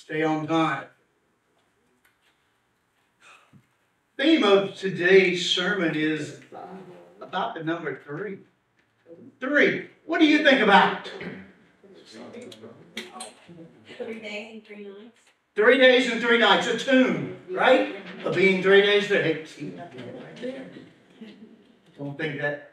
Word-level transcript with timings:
Stay 0.00 0.22
on 0.22 0.46
time. 0.46 0.86
Theme 4.16 4.42
of 4.44 4.74
today's 4.74 5.48
sermon 5.50 5.94
is 5.94 6.40
about 7.20 7.54
the 7.54 7.62
number 7.62 8.00
three. 8.06 8.38
Three. 9.40 9.90
What 10.06 10.18
do 10.18 10.26
you 10.26 10.42
think 10.42 10.62
about? 10.62 11.10
Three 13.98 14.20
days 14.20 14.54
and 14.54 14.64
three 14.64 14.84
nights. 14.84 15.18
Three 15.54 15.76
days 15.76 16.10
and 16.10 16.22
three 16.22 16.38
nights, 16.38 16.66
a 16.66 16.78
tune, 16.78 17.36
right? 17.50 17.96
Of 18.24 18.34
being 18.34 18.62
three 18.62 18.80
days 18.80 19.06
there. 19.06 19.44
See 19.44 19.68
that 19.70 19.92
right 19.94 20.36
there? 20.40 20.70
Don't 21.98 22.16
think 22.16 22.40
that, 22.40 22.72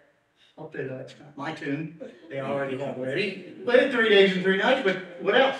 I'll 0.58 0.72
that's 0.74 1.14
not 1.20 1.36
my 1.38 1.52
tune, 1.52 2.00
they 2.30 2.40
already 2.40 2.78
have 2.80 2.98
ready. 2.98 3.54
But 3.66 3.92
three 3.92 4.08
days 4.08 4.32
and 4.32 4.44
three 4.44 4.60
nights, 4.60 4.82
but 4.86 5.22
what 5.22 5.36
else? 5.36 5.60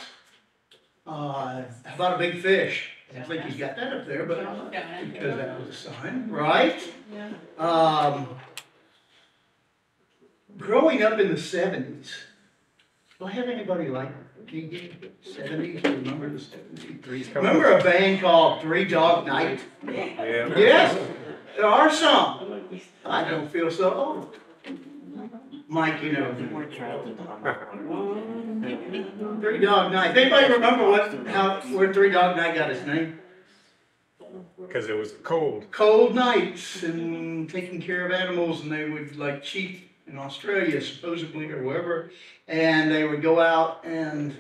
Uh, 1.08 1.64
how 1.86 1.96
about 1.96 2.16
a 2.16 2.18
big 2.18 2.42
fish? 2.42 2.90
I 3.18 3.22
think 3.22 3.44
he's 3.44 3.56
got 3.56 3.78
that 3.78 3.94
up 3.94 4.06
there, 4.06 4.26
but 4.26 4.40
because 5.14 5.38
that 5.38 5.60
was 5.60 5.70
a 5.70 5.74
sign, 5.74 6.30
right? 6.30 6.78
Yeah. 7.14 7.32
Um, 7.58 8.28
growing 10.58 11.04
up 11.04 11.18
in 11.18 11.30
the 11.30 11.40
seventies, 11.40 12.14
do 13.18 13.26
I 13.26 13.32
have 13.32 13.48
anybody 13.48 13.88
like 13.88 14.12
seventies? 15.22 15.82
Remember 15.84 16.30
the 16.30 16.40
seventies? 16.40 17.34
Remember 17.34 17.72
a 17.78 17.82
band 17.82 18.20
called 18.20 18.62
Three 18.62 18.84
Dog 18.84 19.26
Night? 19.26 19.62
Yeah. 19.86 20.50
Yes, 20.58 21.00
there 21.56 21.66
are 21.66 21.90
some. 21.90 22.62
I 23.06 23.24
don't 23.24 23.50
feel 23.50 23.72
so 23.72 23.94
old. 23.94 24.36
Mike, 25.68 26.02
you 26.02 26.14
know. 26.14 26.34
Three 29.42 29.60
Dog 29.60 29.92
Night. 29.92 30.18
Anybody 30.18 30.54
remember 30.54 30.90
what, 30.90 31.28
how, 31.28 31.60
where 31.62 31.94
Three 31.94 32.10
Dog 32.10 32.38
Night 32.38 32.56
got 32.56 32.72
its 32.72 32.86
name? 32.86 33.20
Because 34.60 34.88
it 34.88 34.98
was 34.98 35.14
cold. 35.24 35.66
cold 35.72 36.16
nights 36.16 36.84
and 36.84 37.50
taking 37.50 37.82
care 37.82 38.06
of 38.06 38.12
animals, 38.12 38.62
and 38.62 38.72
they 38.72 38.90
would 38.90 39.16
like 39.18 39.44
cheat 39.44 39.92
in 40.08 40.18
Australia, 40.18 40.82
supposedly, 40.82 41.52
or 41.52 41.64
wherever, 41.64 42.12
and 42.48 42.92
they 42.92 43.04
would 43.04 43.22
go 43.22 43.40
out 43.40 43.86
and 43.86 44.36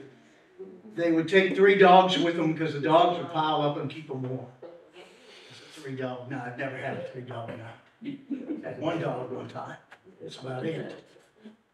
they 0.95 1.11
would 1.11 1.28
take 1.28 1.55
three 1.55 1.78
dogs 1.78 2.17
with 2.17 2.36
them 2.36 2.53
because 2.53 2.73
the 2.73 2.80
dogs 2.80 3.17
would 3.17 3.31
pile 3.31 3.61
up 3.61 3.78
and 3.78 3.89
keep 3.89 4.08
them 4.08 4.23
warm. 4.23 4.48
Three 5.73 5.95
dog. 5.95 6.30
No, 6.30 6.42
I've 6.44 6.58
never 6.58 6.75
had 6.78 6.98
a 6.98 7.03
three 7.09 7.22
dog 7.22 7.50
night. 7.50 8.20
Had 8.64 8.80
one 8.80 9.00
dog 9.00 9.31
one 9.31 9.48
time. 9.48 9.78
That's 10.22 10.38
about 10.38 10.66
it. 10.66 11.03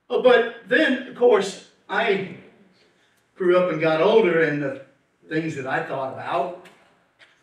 Oh, 0.09 0.21
but 0.21 0.67
then, 0.67 1.07
of 1.07 1.15
course, 1.15 1.69
I 1.89 2.35
grew 3.35 3.57
up 3.57 3.71
and 3.71 3.81
got 3.81 4.01
older, 4.01 4.41
and 4.43 4.61
the 4.61 4.85
things 5.29 5.55
that 5.55 5.65
I 5.65 5.83
thought 5.83 6.13
about 6.13 6.67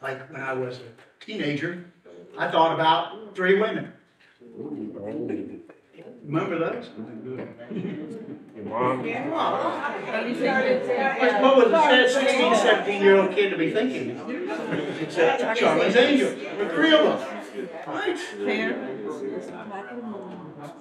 like 0.03 0.30
when 0.33 0.41
I 0.41 0.53
was 0.53 0.78
a 0.78 1.25
teenager, 1.25 1.84
I 2.38 2.50
thought 2.50 2.72
about 2.75 3.34
three 3.34 3.61
women. 3.61 3.92
Remember 6.25 6.58
those? 6.58 6.88
Your 8.56 8.64
mom. 8.64 9.05
What 11.42 11.56
was 11.56 11.72
a 11.72 12.08
16, 12.08 12.56
17 12.56 13.03
year 13.03 13.16
old 13.16 13.34
kid 13.34 13.50
to 13.50 13.58
be 13.58 13.72
thinking? 13.72 14.11
It's 15.00 15.19
uh, 15.19 15.55
Charlie's 15.55 15.97
Angel, 15.97 16.31
the 16.31 16.69
three 16.70 16.94
of 16.94 17.05
them. 17.05 17.19
Right? 17.86 18.19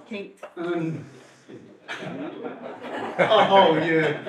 Kate. 0.07 0.39
Um, 0.55 1.05
Oh, 3.21 3.47
oh, 3.49 3.75
yeah. 3.75 4.23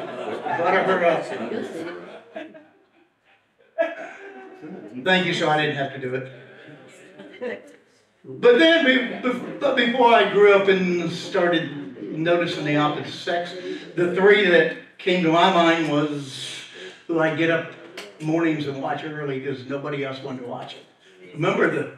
Butter 0.58 0.82
her. 0.82 1.22
Thank 5.04 5.26
you, 5.26 5.34
so 5.34 5.48
I 5.48 5.60
didn't 5.60 5.76
have 5.76 5.92
to 5.94 6.00
do 6.00 6.14
it. 6.14 6.32
But 8.24 8.58
then, 8.58 9.22
but 9.60 9.76
before 9.76 10.12
I 10.12 10.30
grew 10.30 10.54
up 10.54 10.68
and 10.68 11.10
started 11.10 12.12
noticing 12.12 12.64
the 12.64 12.76
opposite 12.76 13.12
sex, 13.12 13.54
the 13.96 14.14
three 14.14 14.46
that 14.50 14.76
came 14.98 15.22
to 15.24 15.32
my 15.32 15.52
mind 15.52 15.90
was 15.90 16.60
who 17.06 17.18
I 17.20 17.34
get 17.34 17.50
up 17.50 17.72
mornings 18.20 18.66
and 18.66 18.82
watch 18.82 19.04
early 19.04 19.40
because 19.40 19.66
nobody 19.66 20.04
else 20.04 20.20
wanted 20.22 20.42
to 20.42 20.48
watch 20.48 20.74
it. 20.74 20.84
Remember 21.34 21.70
the 21.70 21.92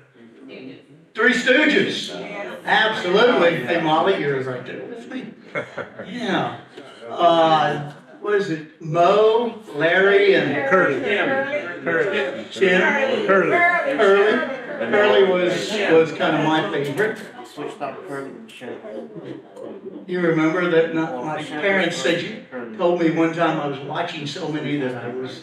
Three 1.14 1.32
Stooges? 1.34 2.10
Absolutely. 2.64 3.64
Hey, 3.66 3.80
Molly, 3.80 4.18
you're 4.20 4.42
right 4.42 4.64
there 4.64 4.84
with 4.86 5.10
me. 5.10 5.34
Yeah. 6.06 6.58
Uh, 7.08 7.92
what 8.20 8.34
is 8.34 8.50
it? 8.50 8.80
Moe, 8.80 9.60
Larry, 9.74 10.34
and 10.34 10.68
Curly. 10.70 11.00
Curly. 11.84 12.46
Tim. 12.50 13.26
Curly. 13.26 13.50
Curly. 13.96 14.58
Curly 14.90 15.24
was, 15.30 15.70
was 15.90 16.12
kind 16.12 16.36
of 16.36 16.44
my 16.44 16.70
favorite. 16.70 17.18
Switched 17.44 17.82
out 17.82 18.08
Curly 18.08 18.30
and 18.30 18.48
Shemp. 18.48 18.78
You 20.06 20.20
remember 20.20 20.70
that 20.70 20.94
not, 20.94 21.22
my 21.24 21.42
parents 21.42 21.96
said 21.96 22.22
you 22.22 22.76
told 22.78 23.00
me 23.00 23.10
one 23.10 23.34
time 23.34 23.60
I 23.60 23.66
was 23.66 23.78
watching 23.80 24.26
so 24.26 24.48
many 24.48 24.78
that 24.78 25.04
I 25.04 25.08
was, 25.08 25.42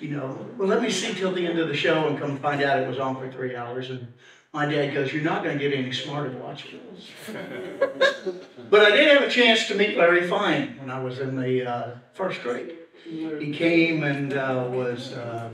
you 0.00 0.16
know, 0.16 0.46
well, 0.56 0.68
let 0.68 0.80
me 0.80 0.90
see 0.90 1.12
till 1.12 1.32
the 1.32 1.46
end 1.46 1.58
of 1.58 1.68
the 1.68 1.76
show 1.76 2.08
and 2.08 2.18
come 2.18 2.38
find 2.38 2.62
out 2.62 2.78
it 2.78 2.88
was 2.88 2.98
on 2.98 3.16
for 3.16 3.30
three 3.30 3.54
hours. 3.54 3.90
And 3.90 4.08
my 4.52 4.66
dad 4.66 4.92
goes, 4.92 5.12
you're 5.12 5.22
not 5.22 5.42
gonna 5.42 5.58
get 5.58 5.72
any 5.72 5.92
smarter 5.92 6.30
watching 6.38 6.80
this. 6.94 7.34
But 8.70 8.90
I 8.90 8.96
did 8.96 9.08
have 9.08 9.22
a 9.22 9.30
chance 9.30 9.66
to 9.68 9.74
meet 9.74 9.98
Larry 9.98 10.26
Fine 10.26 10.78
when 10.80 10.90
I 10.90 11.02
was 11.02 11.18
in 11.18 11.38
the, 11.38 11.66
uh, 11.66 11.90
first 12.14 12.42
grade. 12.42 12.74
He 13.04 13.52
came 13.52 14.02
and, 14.02 14.32
uh, 14.32 14.66
was, 14.70 15.12
uh, 15.12 15.50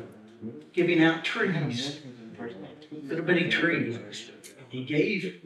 giving 0.72 1.02
out 1.02 1.24
trees, 1.24 2.00
little 2.92 3.24
bitty 3.24 3.48
trees. 3.48 3.98
He 4.68 4.84
gave 4.84 5.40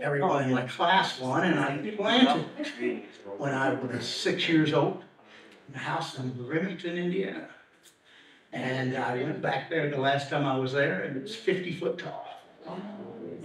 everyone 0.00 0.44
in 0.44 0.54
my 0.54 0.66
class 0.66 1.18
one 1.20 1.44
and 1.44 1.58
I 1.58 1.78
planted 1.96 2.46
when 3.38 3.52
I 3.54 3.74
was 3.74 4.06
six 4.06 4.48
years 4.48 4.72
old 4.72 5.02
in 5.68 5.74
a 5.74 5.78
house 5.78 6.18
in 6.18 6.46
Remington, 6.46 6.96
Indiana. 6.96 7.48
And 8.52 8.96
I 8.96 9.16
went 9.16 9.40
back 9.42 9.70
there 9.70 9.90
the 9.90 9.98
last 9.98 10.28
time 10.30 10.44
I 10.44 10.58
was 10.58 10.72
there 10.72 11.02
and 11.02 11.16
it's 11.16 11.34
fifty 11.34 11.72
foot 11.72 11.98
tall. 11.98 12.39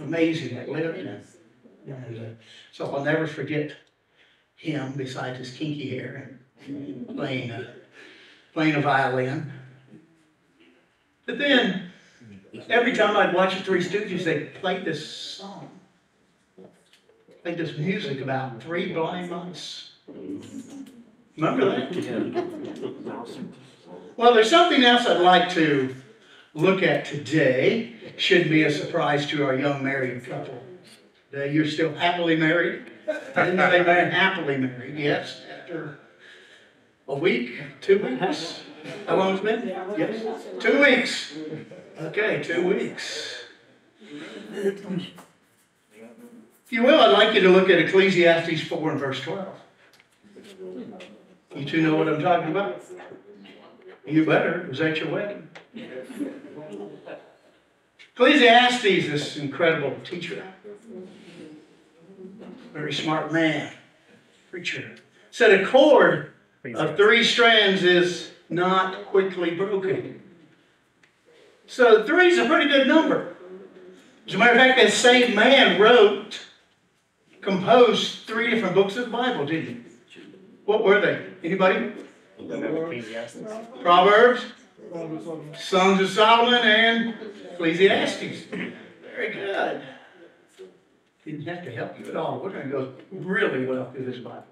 Amazing, 0.00 0.56
it 0.56 0.68
lived 0.68 0.98
in. 0.98 1.22
And, 1.86 2.18
uh, 2.18 2.22
so 2.72 2.94
I'll 2.94 3.04
never 3.04 3.26
forget 3.26 3.72
him 4.56 4.94
besides 4.96 5.38
his 5.38 5.52
kinky 5.52 5.88
hair 5.90 6.40
and 6.66 7.08
playing 7.16 7.50
a, 7.50 7.74
playing 8.52 8.74
a 8.74 8.80
violin. 8.80 9.52
But 11.26 11.38
then, 11.38 11.90
every 12.68 12.92
time 12.94 13.16
I'd 13.16 13.34
watch 13.34 13.56
the 13.56 13.62
Three 13.62 13.82
Stooges, 13.82 14.24
they 14.24 14.44
played 14.60 14.84
this 14.84 15.06
song. 15.06 15.70
Played 17.42 17.58
this 17.58 17.76
music 17.76 18.20
about 18.20 18.62
three 18.62 18.92
blind 18.92 19.30
mice. 19.30 19.90
Remember 21.36 21.64
that? 21.66 21.92
Well, 24.16 24.34
there's 24.34 24.50
something 24.50 24.82
else 24.84 25.06
I'd 25.06 25.20
like 25.20 25.50
to 25.50 25.94
look 26.56 26.82
at 26.82 27.04
today. 27.04 27.94
Shouldn't 28.16 28.50
be 28.50 28.64
a 28.64 28.70
surprise 28.70 29.26
to 29.28 29.44
our 29.44 29.54
young 29.54 29.84
married 29.84 30.24
couple. 30.24 30.62
Uh, 31.34 31.44
You're 31.44 31.66
still 31.66 31.94
happily 31.94 32.34
married? 32.34 32.90
I 33.36 33.44
didn't 33.44 33.58
say 33.70 33.82
married, 33.82 34.12
happily 34.12 34.56
married, 34.56 34.98
yes, 34.98 35.42
after 35.60 35.98
a 37.06 37.14
week, 37.14 37.62
two 37.80 37.98
weeks? 38.02 38.60
How 39.06 39.16
long 39.16 39.36
has 39.36 39.40
it 39.40 39.44
been? 39.44 39.68
Yes, 39.98 40.24
two 40.60 40.80
weeks. 40.80 41.34
Okay, 42.00 42.42
two 42.42 42.66
weeks. 42.66 43.34
If 44.10 44.82
you 46.70 46.82
will, 46.82 46.98
I'd 47.00 47.12
like 47.12 47.34
you 47.34 47.40
to 47.42 47.50
look 47.50 47.68
at 47.68 47.78
Ecclesiastes 47.78 48.66
4 48.66 48.90
and 48.92 49.00
verse 49.00 49.20
12. 49.20 49.46
You 51.54 51.64
two 51.64 51.82
know 51.82 51.96
what 51.96 52.08
I'm 52.08 52.20
talking 52.20 52.50
about? 52.50 52.82
You 54.06 54.24
better, 54.24 54.66
was 54.68 54.78
that 54.78 54.98
your 54.98 55.10
wedding? 55.10 55.48
Ecclesiastes, 58.14 58.82
this 58.82 59.36
incredible 59.36 59.94
teacher, 60.04 60.42
very 62.72 62.92
smart 62.92 63.32
man, 63.32 63.72
preacher, 64.50 64.96
said 65.30 65.60
a 65.60 65.66
cord 65.66 66.32
of 66.74 66.96
three 66.96 67.22
strands 67.22 67.82
is 67.82 68.30
not 68.48 69.06
quickly 69.06 69.50
broken. 69.54 70.22
So 71.66 72.04
three 72.04 72.28
is 72.28 72.38
a 72.38 72.46
pretty 72.46 72.70
good 72.70 72.86
number. 72.86 73.34
As 74.26 74.34
a 74.34 74.38
matter 74.38 74.52
of 74.52 74.58
fact, 74.58 74.80
that 74.80 74.92
same 74.92 75.34
man 75.34 75.80
wrote, 75.80 76.46
composed 77.42 78.26
three 78.26 78.50
different 78.50 78.74
books 78.74 78.96
of 78.96 79.04
the 79.06 79.10
Bible, 79.10 79.46
didn't 79.46 79.66
he? 79.66 80.20
What 80.64 80.82
were 80.82 81.00
they? 81.00 81.24
Anybody? 81.44 81.92
Ecclesiastes, 82.38 83.38
Proverbs, 83.82 84.44
Songs 85.58 86.00
of 86.00 86.08
Solomon, 86.08 86.62
and 86.62 87.14
Ecclesiastes. 87.52 88.44
Very 88.44 89.32
good. 89.32 89.82
Didn't 91.24 91.46
have 91.46 91.64
to 91.64 91.70
help 91.72 91.98
you 91.98 92.06
at 92.06 92.16
all. 92.16 92.40
We're 92.40 92.50
gonna 92.50 92.68
go 92.68 92.92
really 93.10 93.66
well 93.66 93.90
through 93.90 94.04
this 94.04 94.18
Bible 94.18 94.44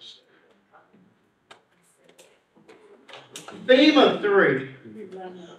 theme 3.67 3.99
of 3.99 4.21
three. 4.21 4.71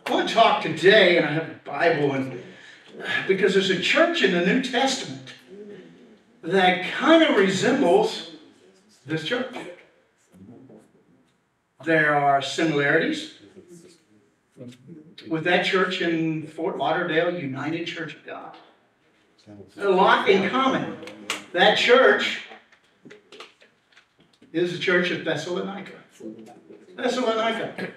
I 0.06 0.12
want 0.12 0.30
to 0.30 0.36
talk 0.36 0.62
today, 0.62 1.18
and 1.18 1.26
I 1.26 1.32
have 1.32 1.50
a 1.50 1.60
Bible, 1.64 2.12
and 2.14 2.42
because 3.28 3.54
there's 3.54 3.70
a 3.70 3.80
church 3.80 4.24
in 4.24 4.32
the 4.32 4.46
New 4.46 4.62
Testament 4.62 5.34
that 6.44 6.92
kind 6.92 7.24
of 7.24 7.36
resembles 7.36 8.32
this 9.06 9.24
church. 9.24 9.56
There 11.84 12.16
are 12.16 12.42
similarities 12.42 13.34
with 15.28 15.44
that 15.44 15.66
church 15.66 16.02
in 16.02 16.48
Fort 16.48 16.78
Lauderdale 16.78 17.38
United 17.38 17.86
Church 17.86 18.16
of 18.16 18.26
God. 18.26 18.56
A 19.78 19.90
lot 19.90 20.30
in 20.30 20.50
common. 20.50 20.98
That 21.52 21.78
church 21.78 22.42
is 24.54 24.72
the 24.72 24.80
church 24.80 25.12
of 25.12 25.26
Thessalonica. 25.26 25.92
Thessalonica. 26.96 27.90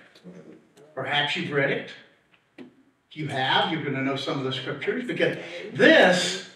Perhaps 0.94 1.36
you've 1.36 1.52
read 1.52 1.70
it. 1.70 1.90
If 2.58 3.16
you 3.16 3.28
have, 3.28 3.72
you're 3.72 3.82
going 3.82 3.94
to 3.94 4.02
know 4.02 4.16
some 4.16 4.38
of 4.38 4.44
the 4.44 4.52
scriptures 4.52 5.06
because 5.06 5.38
this 5.72 6.48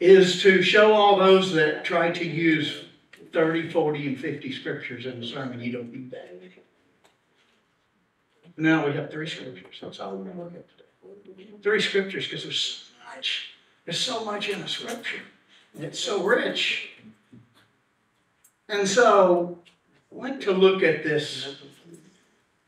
is 0.00 0.40
to 0.42 0.62
show 0.62 0.94
all 0.94 1.18
those 1.18 1.52
that 1.52 1.84
try 1.84 2.10
to 2.10 2.26
use 2.26 2.84
30, 3.32 3.70
40, 3.70 4.08
and 4.08 4.18
50 4.18 4.52
scriptures 4.52 5.06
in 5.06 5.22
a 5.22 5.26
sermon. 5.26 5.60
You 5.60 5.72
don't 5.72 5.92
need 5.92 6.10
that. 6.10 6.39
Now 8.56 8.86
we 8.86 8.92
have 8.92 9.10
three 9.10 9.28
scriptures. 9.28 9.78
That's 9.80 10.00
all 10.00 10.16
we're 10.16 10.24
going 10.24 10.36
to 10.36 10.42
look 10.44 10.54
at 10.54 10.68
today. 10.68 11.50
Three 11.62 11.80
scriptures 11.80 12.26
because 12.26 12.44
there's 12.44 12.60
so 12.60 13.14
much. 13.14 13.50
There's 13.84 14.00
so 14.00 14.24
much 14.24 14.48
in 14.48 14.60
the 14.60 14.68
scripture. 14.68 15.22
And 15.74 15.84
it's 15.84 15.98
so 15.98 16.22
rich. 16.22 16.90
And 18.68 18.86
so 18.86 19.58
I 20.10 20.14
want 20.14 20.42
to 20.42 20.52
look 20.52 20.82
at 20.82 21.02
this 21.02 21.56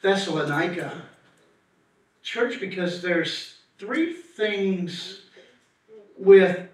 Thessalonica 0.03 1.03
church 2.23 2.61
because 2.61 3.03
there's 3.03 3.57
three 3.79 4.13
things 4.13 5.23
with 6.17 6.69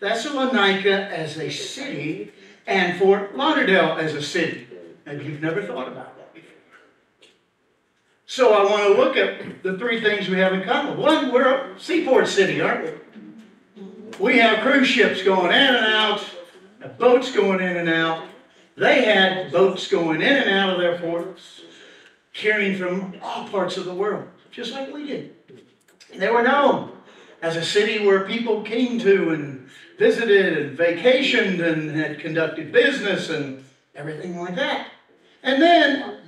Thessalonica 0.00 1.08
as 1.08 1.38
a 1.38 1.50
city 1.50 2.32
and 2.66 2.98
Fort 2.98 3.36
Lauderdale 3.36 3.96
as 3.98 4.14
a 4.14 4.22
city. 4.22 4.66
And 5.06 5.22
you've 5.22 5.42
never 5.42 5.62
thought 5.62 5.88
about 5.88 6.16
that. 6.16 6.23
So 8.26 8.54
I 8.54 8.64
want 8.64 8.82
to 8.84 9.02
look 9.02 9.16
at 9.16 9.62
the 9.62 9.76
three 9.76 10.00
things 10.00 10.28
we 10.28 10.38
have 10.38 10.54
in 10.54 10.62
common. 10.62 10.96
One, 10.96 11.30
we're 11.30 11.72
a 11.72 11.78
seaport 11.78 12.26
city, 12.26 12.60
aren't 12.60 12.84
we? 12.84 13.82
We 14.18 14.38
have 14.38 14.60
cruise 14.60 14.88
ships 14.88 15.22
going 15.22 15.52
in 15.52 15.52
and 15.52 15.86
out, 15.86 16.24
boats 16.98 17.32
going 17.32 17.60
in 17.60 17.76
and 17.76 17.88
out. 17.88 18.24
They 18.76 19.04
had 19.04 19.52
boats 19.52 19.88
going 19.88 20.22
in 20.22 20.32
and 20.32 20.50
out 20.50 20.70
of 20.70 20.80
their 20.80 20.98
ports, 20.98 21.62
carrying 22.32 22.78
from 22.78 23.14
all 23.22 23.46
parts 23.48 23.76
of 23.76 23.84
the 23.84 23.94
world, 23.94 24.26
just 24.50 24.72
like 24.72 24.92
we 24.92 25.06
did. 25.06 25.34
They 26.16 26.30
were 26.30 26.42
known 26.42 26.92
as 27.42 27.56
a 27.56 27.64
city 27.64 28.06
where 28.06 28.24
people 28.24 28.62
came 28.62 28.98
to 29.00 29.30
and 29.30 29.68
visited 29.98 30.58
and 30.58 30.78
vacationed 30.78 31.60
and 31.60 31.90
had 31.90 32.20
conducted 32.20 32.72
business 32.72 33.28
and 33.28 33.64
everything 33.94 34.40
like 34.40 34.54
that. 34.54 34.88
And 35.42 35.60
then 35.60 36.20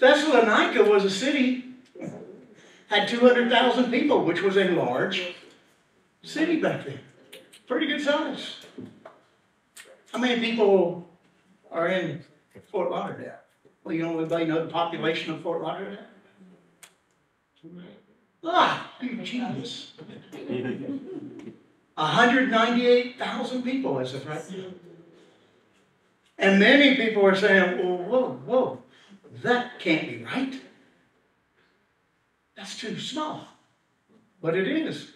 Thessalonica 0.00 0.82
was 0.82 1.04
a 1.04 1.10
city, 1.10 1.64
had 2.88 3.06
200,000 3.06 3.90
people, 3.90 4.24
which 4.24 4.40
was 4.42 4.56
a 4.56 4.70
large 4.70 5.34
city 6.22 6.58
back 6.60 6.86
then. 6.86 7.00
Pretty 7.66 7.86
good 7.86 8.00
size. 8.00 8.56
How 10.10 10.18
many 10.18 10.40
people 10.40 11.06
are 11.70 11.86
in 11.88 12.24
Fort 12.72 12.90
Lauderdale? 12.90 13.38
Well, 13.84 13.94
you 13.94 14.02
know, 14.02 14.14
everybody 14.14 14.46
know 14.46 14.64
the 14.64 14.72
population 14.72 15.34
of 15.34 15.42
Fort 15.42 15.60
Lauderdale? 15.62 15.98
Ah, 18.42 18.90
genius. 19.00 19.92
198,000 21.94 23.62
people 23.62 24.00
as 24.00 24.14
of 24.14 24.26
right. 24.26 24.42
And 26.38 26.58
many 26.58 26.96
people 26.96 27.24
are 27.26 27.36
saying, 27.36 27.78
well, 27.78 27.98
whoa, 27.98 28.30
whoa, 28.46 28.82
that 29.42 29.78
can't 29.78 30.08
be 30.08 30.24
right. 30.24 30.60
That's 32.56 32.78
too 32.78 32.98
small. 32.98 33.46
But 34.42 34.56
it 34.56 34.66
is, 34.66 35.12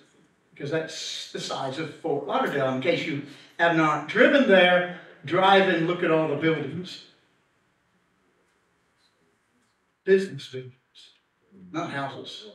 because 0.53 0.71
that's 0.71 1.33
the 1.33 1.41
size 1.41 1.79
of 1.79 1.95
Fort 1.97 2.27
Lauderdale. 2.27 2.75
In 2.75 2.81
case 2.81 3.07
you 3.07 3.23
have 3.59 3.77
not 3.77 4.09
driven 4.09 4.49
there, 4.49 5.01
drive 5.25 5.69
and 5.69 5.87
look 5.87 6.03
at 6.03 6.11
all 6.11 6.29
the 6.29 6.37
buildings. 6.37 7.05
Business 10.05 10.49
buildings, 10.49 10.75
not 11.73 11.91
houses. 11.91 12.47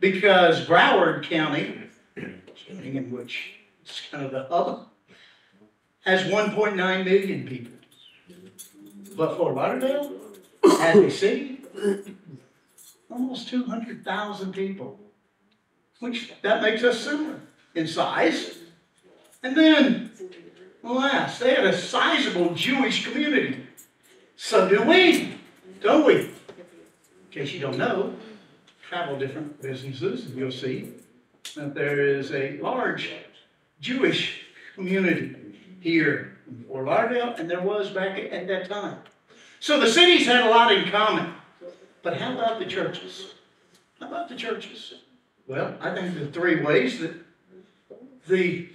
Because 0.00 0.66
Broward 0.66 1.22
County, 1.22 1.78
in 2.16 3.10
which 3.12 3.52
it's 3.82 4.02
kind 4.10 4.24
of 4.24 4.32
the 4.32 4.44
hub, 4.44 4.88
has 6.04 6.22
1.9 6.22 7.04
million 7.04 7.46
people. 7.46 7.79
But 9.20 9.36
Fort 9.36 9.54
Lauderdale, 9.54 10.12
as 10.64 10.96
a 10.96 11.10
city, 11.10 11.60
almost 13.10 13.50
200,000 13.50 14.54
people. 14.54 14.98
Which, 15.98 16.32
that 16.40 16.62
makes 16.62 16.82
us 16.82 17.00
similar 17.00 17.38
in 17.74 17.86
size. 17.86 18.56
And 19.42 19.54
then, 19.54 20.10
alas, 20.82 21.38
they 21.38 21.54
had 21.54 21.66
a 21.66 21.76
sizable 21.76 22.54
Jewish 22.54 23.06
community. 23.06 23.66
So 24.36 24.66
do 24.66 24.84
we, 24.84 25.34
don't 25.82 26.06
we? 26.06 26.14
In 26.14 26.32
case 27.30 27.52
you 27.52 27.60
don't 27.60 27.76
know, 27.76 28.14
travel 28.88 29.18
different 29.18 29.60
businesses, 29.60 30.24
and 30.24 30.38
you'll 30.38 30.50
see 30.50 30.94
that 31.56 31.74
there 31.74 32.00
is 32.00 32.32
a 32.32 32.56
large 32.62 33.10
Jewish 33.82 34.46
community 34.74 35.36
here 35.82 36.29
Fort 36.68 36.86
Lauderdale, 36.86 37.34
and 37.36 37.50
there 37.50 37.60
was 37.60 37.90
back 37.90 38.18
at 38.18 38.46
that 38.48 38.68
time. 38.68 38.98
So 39.60 39.78
the 39.78 39.88
cities 39.88 40.26
had 40.26 40.46
a 40.46 40.50
lot 40.50 40.72
in 40.72 40.90
common. 40.90 41.34
But 42.02 42.16
how 42.16 42.32
about 42.32 42.58
the 42.58 42.64
churches? 42.64 43.34
How 44.00 44.08
about 44.08 44.28
the 44.28 44.36
churches? 44.36 44.94
Well, 45.46 45.76
I 45.80 45.94
think 45.94 46.14
the 46.14 46.26
three 46.26 46.62
ways 46.62 47.00
that 47.00 47.14
the 48.26 48.68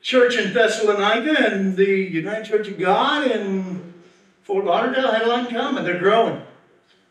church 0.00 0.36
in 0.36 0.52
Thessalonica 0.52 1.44
and 1.44 1.76
the 1.76 1.88
United 1.88 2.44
Church 2.44 2.68
of 2.68 2.78
God 2.78 3.30
in 3.30 3.94
Fort 4.42 4.64
Lauderdale 4.64 5.12
had 5.12 5.22
a 5.22 5.28
lot 5.28 5.48
in 5.48 5.56
common. 5.56 5.84
They're 5.84 5.98
growing. 5.98 6.42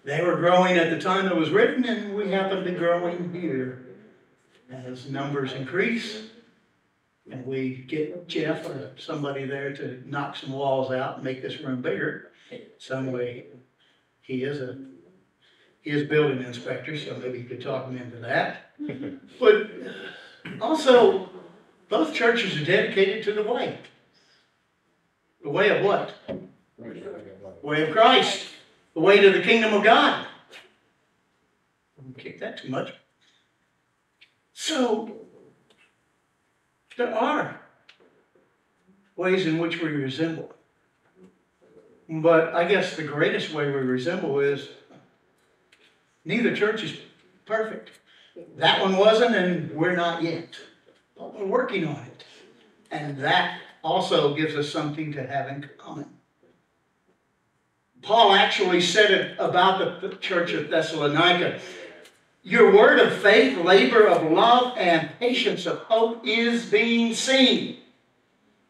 They 0.04 0.22
were 0.22 0.36
growing 0.36 0.78
at 0.78 0.90
the 0.90 1.00
time 1.00 1.28
it 1.28 1.36
was 1.36 1.52
written, 1.52 1.86
and 1.86 2.16
we 2.16 2.32
happen 2.32 2.64
to 2.64 2.70
be 2.70 2.78
growing 2.78 3.34
here 3.34 3.86
as 4.72 5.10
numbers 5.10 5.54
increase. 5.54 6.31
And 7.30 7.46
we 7.46 7.86
get 7.88 8.28
Jeff 8.28 8.66
or 8.68 8.92
somebody 8.98 9.46
there 9.46 9.74
to 9.76 10.02
knock 10.06 10.36
some 10.36 10.54
walls 10.54 10.92
out 10.92 11.16
and 11.16 11.24
make 11.24 11.42
this 11.42 11.60
room 11.62 11.82
bigger. 11.82 12.32
Some 12.78 13.12
way, 13.12 13.46
he 14.22 14.44
is 14.44 14.60
a, 14.60 14.78
he 15.82 15.92
is 15.92 16.10
building 16.10 16.44
inspector, 16.44 16.98
so 16.98 17.16
maybe 17.18 17.38
you 17.38 17.44
could 17.44 17.62
talk 17.62 17.86
him 17.86 17.98
into 17.98 18.18
that. 18.18 18.72
But 19.40 19.72
also, 20.60 21.30
both 21.90 22.14
churches 22.14 22.60
are 22.60 22.66
dedicated 22.66 23.24
to 23.26 23.34
the 23.34 23.44
way. 23.44 23.80
The 25.44 25.50
way 25.50 25.78
of 25.78 25.84
what? 25.84 26.14
The 26.28 27.68
way 27.68 27.88
of 27.88 27.92
Christ. 27.92 28.48
The 28.94 29.00
way 29.00 29.20
to 29.20 29.32
the 29.32 29.42
kingdom 29.42 29.74
of 29.74 29.84
God. 29.84 30.26
Don't 31.98 32.18
kick 32.18 32.40
that 32.40 32.58
too 32.58 32.70
much. 32.70 32.94
So, 34.54 35.21
there 36.98 37.14
are 37.16 37.60
ways 39.16 39.46
in 39.46 39.58
which 39.58 39.82
we 39.82 39.90
resemble. 39.90 40.54
But 42.10 42.54
I 42.54 42.66
guess 42.66 42.96
the 42.96 43.04
greatest 43.04 43.54
way 43.54 43.68
we 43.68 43.80
resemble 43.80 44.40
is 44.40 44.70
neither 46.26 46.56
church 46.56 46.84
is 46.84 46.98
perfect. 47.46 47.92
That 48.58 48.82
one 48.82 48.98
wasn't, 48.98 49.36
and 49.36 49.72
we're 49.72 49.96
not 49.96 50.22
yet. 50.22 50.58
But 51.18 51.40
we're 51.40 51.46
working 51.46 51.88
on 51.88 51.96
it. 51.96 52.26
And 52.92 53.18
that 53.20 53.60
also 53.84 54.36
gives 54.36 54.56
us 54.56 54.70
something 54.70 55.14
to 55.14 55.26
have 55.26 55.48
in 55.48 55.70
common. 55.78 56.10
Paul 58.02 58.34
actually 58.34 58.82
said 58.82 59.12
it 59.12 59.36
about 59.40 60.02
the 60.02 60.10
church 60.16 60.54
of 60.54 60.70
Thessalonica. 60.70 61.60
Your 62.44 62.74
word 62.76 63.00
of 63.00 63.14
faith, 63.14 63.58
labor 63.58 64.08
of 64.08 64.32
love, 64.32 64.76
and 64.78 65.12
patience 65.20 65.66
of 65.66 65.80
hope 65.80 66.26
is 66.26 66.66
being 66.66 67.14
seen. 67.14 67.78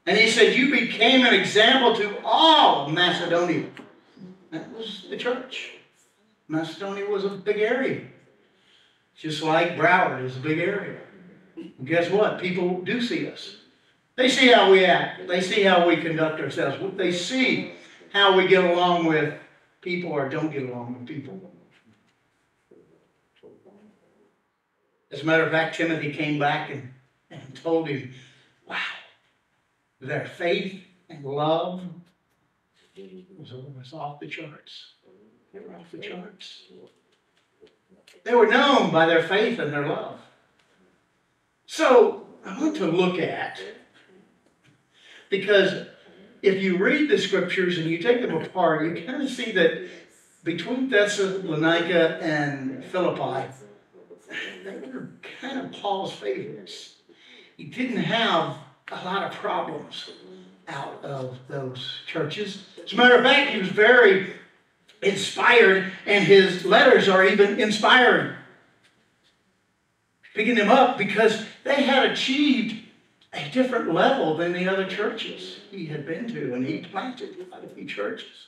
And 0.06 0.18
he 0.18 0.30
said, 0.30 0.56
You 0.56 0.72
became 0.72 1.26
an 1.26 1.34
example 1.34 1.96
to 1.96 2.22
all 2.26 2.90
Macedonia. 2.90 3.68
That 4.52 4.72
was 4.74 5.06
the 5.10 5.16
church. 5.16 5.72
Macedonia 6.48 7.06
was 7.06 7.24
a 7.24 7.30
big 7.30 7.60
area. 7.60 8.02
Just 9.16 9.42
like 9.42 9.78
Broward 9.78 10.26
is 10.26 10.36
a 10.36 10.42
big 10.42 10.60
area. 10.60 11.00
And 11.56 11.88
guess 11.88 12.10
what? 12.10 12.42
People 12.42 12.82
do 12.82 13.02
see 13.02 13.30
us. 13.30 13.56
They 14.18 14.28
see 14.28 14.52
how 14.52 14.72
we 14.72 14.84
act. 14.84 15.28
They 15.28 15.40
see 15.40 15.64
how 15.64 15.88
we 15.88 15.98
conduct 15.98 16.42
ourselves. 16.42 16.78
They 16.98 17.14
see 17.14 17.72
how 18.12 18.36
we 18.36 18.48
get 18.48 18.66
along 18.66 19.06
with 19.06 19.34
people 19.80 20.12
or 20.12 20.28
don't 20.28 20.52
get 20.52 20.64
along 20.64 21.00
with 21.00 21.08
people. 21.08 21.40
As 25.12 25.22
a 25.22 25.26
matter 25.26 25.44
of 25.44 25.52
fact, 25.52 25.76
Timothy 25.76 26.14
came 26.14 26.40
back 26.40 26.70
and, 26.70 26.94
and 27.30 27.56
told 27.56 27.90
him, 27.90 28.14
wow, 28.68 28.78
their 30.00 30.26
faith 30.26 30.84
and 31.10 31.26
love 31.26 31.82
was, 33.38 33.94
off 33.94 34.20
the 34.20 34.28
charts. 34.28 34.94
They 35.54 35.60
were 35.60 35.76
off 35.76 35.92
the 35.92 35.98
charts. 35.98 36.64
They 38.24 38.34
were 38.34 38.48
known 38.48 38.92
by 38.92 39.06
their 39.06 39.24
faith 39.24 39.60
and 39.60 39.74
their 39.74 39.88
love. 39.88 40.20
So 41.66 42.28
I 42.46 42.60
want 42.60 42.76
to 42.78 42.86
look 42.86 43.20
at, 43.20 43.60
because 45.30 45.88
if 46.42 46.62
you 46.62 46.78
read 46.78 47.10
the 47.10 47.18
scriptures 47.18 47.78
and 47.78 47.88
you 47.88 47.98
take 47.98 48.22
them 48.22 48.36
apart, 48.36 48.86
you 48.86 49.06
kind 49.06 49.22
of 49.22 49.30
see 49.30 49.52
that 49.52 49.88
between 50.44 50.90
Thessalonica 50.90 52.18
and 52.22 52.84
Philippi, 52.86 53.52
they 54.64 54.76
were 54.88 55.10
kind 55.40 55.60
of 55.60 55.72
Paul's 55.72 56.14
favorites. 56.14 56.96
He 57.58 57.66
didn't 57.66 57.98
have 57.98 58.58
a 58.92 59.06
lot 59.06 59.24
of 59.24 59.34
problems 59.34 60.10
out 60.68 61.04
of 61.04 61.38
those 61.48 62.00
churches. 62.08 62.66
As 62.84 62.94
a 62.94 62.96
matter 62.96 63.16
of 63.16 63.24
fact, 63.24 63.52
he 63.52 63.60
was 63.60 63.70
very 63.70 64.34
inspired, 65.02 65.92
and 66.06 66.24
his 66.24 66.66
letters 66.66 67.08
are 67.08 67.26
even 67.26 67.60
inspiring. 67.60 68.36
Picking 70.34 70.56
them 70.56 70.70
up 70.70 70.98
because 70.98 71.44
they 71.64 71.84
had 71.84 72.12
achieved 72.12 72.86
a 73.34 73.50
different 73.50 73.94
level 73.94 74.36
than 74.38 74.54
the 74.54 74.68
other 74.68 74.86
churches 74.86 75.60
he 75.72 75.86
had 75.86 76.06
been 76.06 76.28
to, 76.28 76.54
and 76.54 76.66
he 76.66 76.80
planted 76.80 77.36
a 77.52 77.68
few 77.68 77.86
churches. 77.86 78.48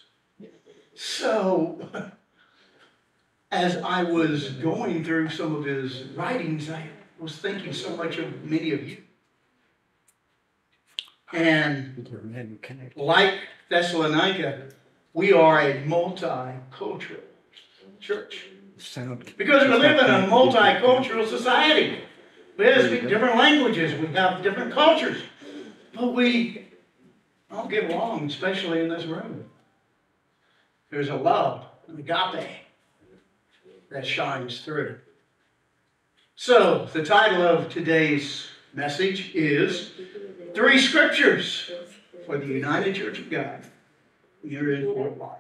So, 0.95 1.89
as 3.53 3.77
I 3.77 4.03
was 4.03 4.49
going 4.49 5.03
through 5.03 5.29
some 5.29 5.55
of 5.55 5.63
his 5.63 6.05
writings, 6.15 6.71
I 6.71 6.89
was 7.19 7.37
thinking 7.37 7.71
so 7.71 7.95
much 7.95 8.17
of 8.17 8.43
many 8.43 8.71
of 8.71 8.89
you. 8.89 8.97
And 11.31 12.07
like 12.95 13.35
Thessalonica, 13.69 14.69
we 15.13 15.33
are 15.33 15.61
a 15.61 15.83
multicultural 15.83 17.21
church. 17.99 18.47
Because 19.37 19.63
we 19.69 19.77
live 19.77 19.99
in 19.99 20.05
a 20.05 20.27
multicultural 20.27 21.27
society. 21.27 21.99
We 22.57 22.65
have 22.65 22.85
speak 22.85 23.07
different 23.07 23.37
languages, 23.37 23.99
we 23.99 24.07
have 24.13 24.41
different 24.41 24.73
cultures. 24.73 25.21
But 25.93 26.13
we 26.13 26.67
all 27.51 27.67
get 27.67 27.91
along, 27.91 28.25
especially 28.25 28.81
in 28.81 28.89
this 28.89 29.05
room. 29.05 29.45
There's 30.89 31.09
a 31.09 31.15
love, 31.15 31.65
an 31.87 31.99
agape, 31.99 32.62
that 33.93 34.05
shines 34.05 34.61
through. 34.61 34.97
So, 36.35 36.89
the 36.91 37.05
title 37.05 37.43
of 37.43 37.69
today's 37.69 38.47
message 38.73 39.35
is 39.35 39.91
Three 40.55 40.79
Scriptures 40.79 41.71
for 42.25 42.39
the 42.39 42.47
United 42.47 42.95
Church 42.95 43.19
of 43.19 43.29
God 43.29 43.63
here 44.41 44.73
in 44.73 44.85
Fort 44.85 45.15
White. 45.15 45.37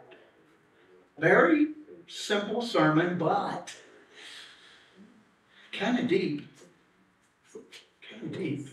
Very 1.17 1.69
simple 2.07 2.61
sermon, 2.61 3.17
but 3.17 3.75
kind 5.71 5.97
of 5.97 6.07
deep. 6.07 6.47
Kind 8.07 8.23
of 8.23 8.37
deep. 8.37 8.67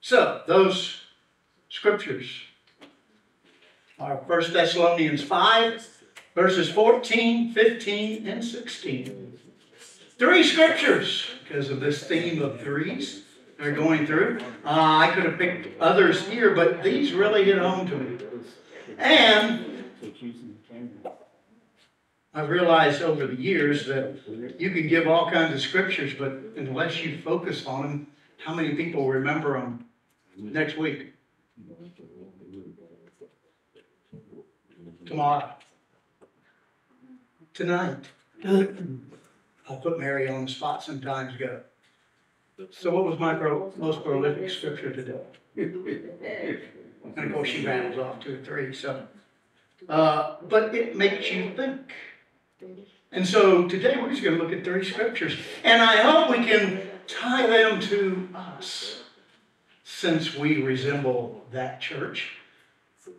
So, 0.00 0.40
those 0.46 1.02
scriptures 1.68 2.30
are 3.98 4.16
1 4.16 4.52
Thessalonians 4.52 5.22
5, 5.22 5.93
verses 6.34 6.70
14, 6.70 7.52
15, 7.52 8.26
and 8.26 8.44
16. 8.44 9.38
Three 10.18 10.44
scriptures, 10.44 11.26
because 11.42 11.70
of 11.70 11.80
this 11.80 12.04
theme 12.04 12.42
of 12.42 12.60
threes 12.60 13.24
they're 13.58 13.72
going 13.72 14.06
through. 14.06 14.40
Uh, 14.64 14.98
I 14.98 15.12
could 15.14 15.24
have 15.24 15.38
picked 15.38 15.80
others 15.80 16.26
here, 16.26 16.54
but 16.54 16.82
these 16.82 17.12
really 17.12 17.44
hit 17.44 17.58
home 17.58 17.86
to 17.86 17.96
me. 17.96 18.18
And 18.98 19.84
I've 22.32 22.48
realized 22.48 23.00
over 23.02 23.26
the 23.26 23.40
years 23.40 23.86
that 23.86 24.16
you 24.58 24.70
can 24.70 24.88
give 24.88 25.06
all 25.06 25.30
kinds 25.30 25.54
of 25.54 25.60
scriptures, 25.60 26.14
but 26.18 26.32
unless 26.56 27.02
you 27.02 27.18
focus 27.18 27.64
on 27.64 27.82
them, 27.82 28.06
how 28.44 28.54
many 28.54 28.74
people 28.74 29.08
remember 29.08 29.58
them 29.58 29.84
next 30.36 30.76
week? 30.76 31.14
Tomorrow? 35.06 35.54
Tonight? 37.54 38.06
I'll 38.44 39.76
put 39.76 40.00
Mary 40.00 40.28
on 40.28 40.44
the 40.44 40.50
spot 40.50 40.82
sometimes, 40.82 41.36
go. 41.36 41.60
So 42.70 42.90
what 42.90 43.04
was 43.04 43.18
my 43.18 43.34
pro- 43.34 43.72
most 43.76 44.02
prolific 44.02 44.50
scripture 44.50 44.92
today? 44.92 45.20
And 47.16 47.26
of 47.26 47.32
course, 47.34 47.50
she 47.50 47.64
rattles 47.64 47.98
off 47.98 48.18
two 48.18 48.40
or 48.40 48.42
three, 48.42 48.74
so. 48.74 49.06
Uh, 49.88 50.36
but 50.48 50.74
it 50.74 50.96
makes 50.96 51.30
you 51.30 51.52
think. 51.54 51.92
And 53.12 53.28
so 53.28 53.68
today 53.68 53.98
we're 54.00 54.08
just 54.08 54.22
going 54.22 54.38
to 54.38 54.42
look 54.42 54.52
at 54.52 54.64
three 54.64 54.82
scriptures. 54.82 55.36
And 55.62 55.82
I 55.82 55.96
hope 55.98 56.30
we 56.30 56.44
can 56.46 56.80
tie 57.06 57.46
them 57.46 57.78
to 57.82 58.28
us 58.34 59.02
since 59.84 60.34
we 60.34 60.62
resemble 60.62 61.44
that 61.52 61.80
church 61.82 62.38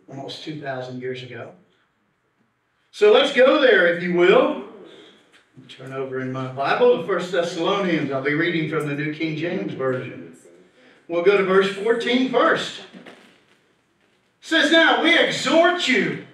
almost 0.08 0.42
2,000 0.42 1.00
years 1.00 1.22
ago. 1.22 1.52
So 2.96 3.12
let's 3.12 3.34
go 3.34 3.60
there, 3.60 3.94
if 3.94 4.02
you 4.02 4.14
will. 4.14 4.64
Turn 5.68 5.92
over 5.92 6.18
in 6.20 6.32
my 6.32 6.50
Bible 6.50 7.02
to 7.02 7.06
1 7.06 7.30
Thessalonians. 7.30 8.10
I'll 8.10 8.22
be 8.22 8.32
reading 8.32 8.70
from 8.70 8.88
the 8.88 8.94
New 8.94 9.12
King 9.12 9.36
James 9.36 9.74
Version. 9.74 10.34
We'll 11.06 11.22
go 11.22 11.36
to 11.36 11.44
verse 11.44 11.70
14 11.74 12.30
first. 12.30 12.80
It 12.94 13.12
says, 14.40 14.72
Now 14.72 15.02
we 15.02 15.14
exhort 15.14 15.86
you. 15.86 16.24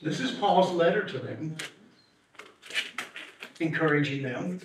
This 0.00 0.20
is 0.20 0.30
Paul's 0.30 0.72
letter 0.72 1.04
to 1.04 1.18
them, 1.18 1.58
encouraging 3.60 4.22
them. 4.22 4.58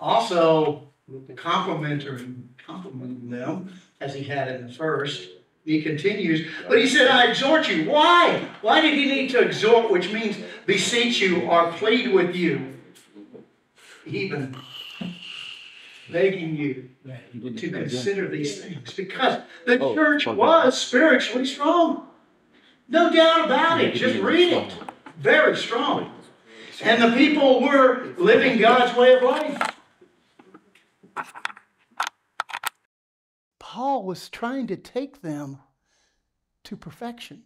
Also, 0.00 0.88
complimenting, 1.36 2.48
complimenting 2.66 3.30
them 3.30 3.72
as 4.00 4.16
he 4.16 4.24
had 4.24 4.48
in 4.48 4.66
the 4.66 4.72
first. 4.72 5.28
He 5.64 5.80
continues, 5.80 6.50
but 6.66 6.78
he 6.78 6.88
said, 6.88 7.06
I 7.06 7.28
exhort 7.28 7.68
you. 7.68 7.88
Why? 7.88 8.48
Why 8.64 8.80
did 8.80 8.94
he 8.94 9.04
need 9.04 9.28
to 9.32 9.40
exhort, 9.40 9.90
which 9.90 10.10
means 10.10 10.38
beseech 10.64 11.20
you 11.20 11.42
or 11.42 11.70
plead 11.72 12.14
with 12.14 12.34
you? 12.34 12.72
Even 14.06 14.56
begging 16.10 16.56
you 16.56 16.88
to 17.58 17.70
consider 17.70 18.26
these 18.26 18.62
things 18.62 18.94
because 18.94 19.42
the 19.66 19.78
Oh, 19.78 19.94
church 19.94 20.26
was 20.26 20.80
spiritually 20.80 21.44
strong. 21.44 22.08
No 22.88 23.12
doubt 23.12 23.44
about 23.44 23.82
it. 23.82 23.96
Just 23.96 24.18
read 24.22 24.54
it. 24.54 24.72
Very 25.18 25.54
strong. 25.58 26.10
And 26.82 27.02
the 27.02 27.14
people 27.14 27.60
were 27.60 28.14
living 28.16 28.56
God's 28.58 28.96
way 28.96 29.14
of 29.14 29.22
life. 29.22 29.76
Paul 33.58 34.04
was 34.04 34.30
trying 34.30 34.66
to 34.68 34.76
take 34.76 35.20
them 35.20 35.58
to 36.62 36.78
perfection. 36.78 37.42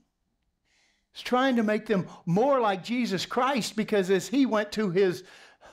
He's 1.18 1.24
trying 1.24 1.56
to 1.56 1.64
make 1.64 1.86
them 1.86 2.06
more 2.26 2.60
like 2.60 2.84
Jesus 2.84 3.26
Christ 3.26 3.74
because 3.74 4.08
as 4.08 4.28
he 4.28 4.46
went 4.46 4.70
to 4.72 4.90
his, 4.90 5.24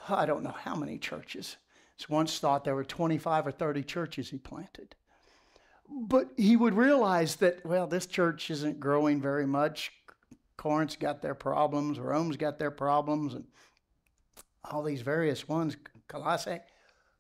I 0.09 0.25
don't 0.25 0.41
know 0.41 0.55
how 0.57 0.75
many 0.75 0.97
churches, 0.97 1.57
it's 1.93 2.09
once 2.09 2.39
thought 2.39 2.63
there 2.63 2.73
were 2.73 2.83
25 2.83 3.45
or 3.45 3.51
30 3.51 3.83
churches 3.83 4.31
he 4.31 4.39
planted. 4.39 4.95
But 5.87 6.31
he 6.35 6.55
would 6.55 6.73
realize 6.73 7.35
that, 7.35 7.63
well, 7.63 7.85
this 7.85 8.07
church 8.07 8.49
isn't 8.49 8.79
growing 8.79 9.21
very 9.21 9.45
much. 9.45 9.91
Corinth's 10.57 10.95
got 10.95 11.21
their 11.21 11.35
problems, 11.35 11.99
Rome's 11.99 12.37
got 12.37 12.57
their 12.57 12.71
problems, 12.71 13.35
and 13.35 13.45
all 14.63 14.81
these 14.81 15.01
various 15.01 15.47
ones, 15.47 15.77
Colossae. 16.07 16.61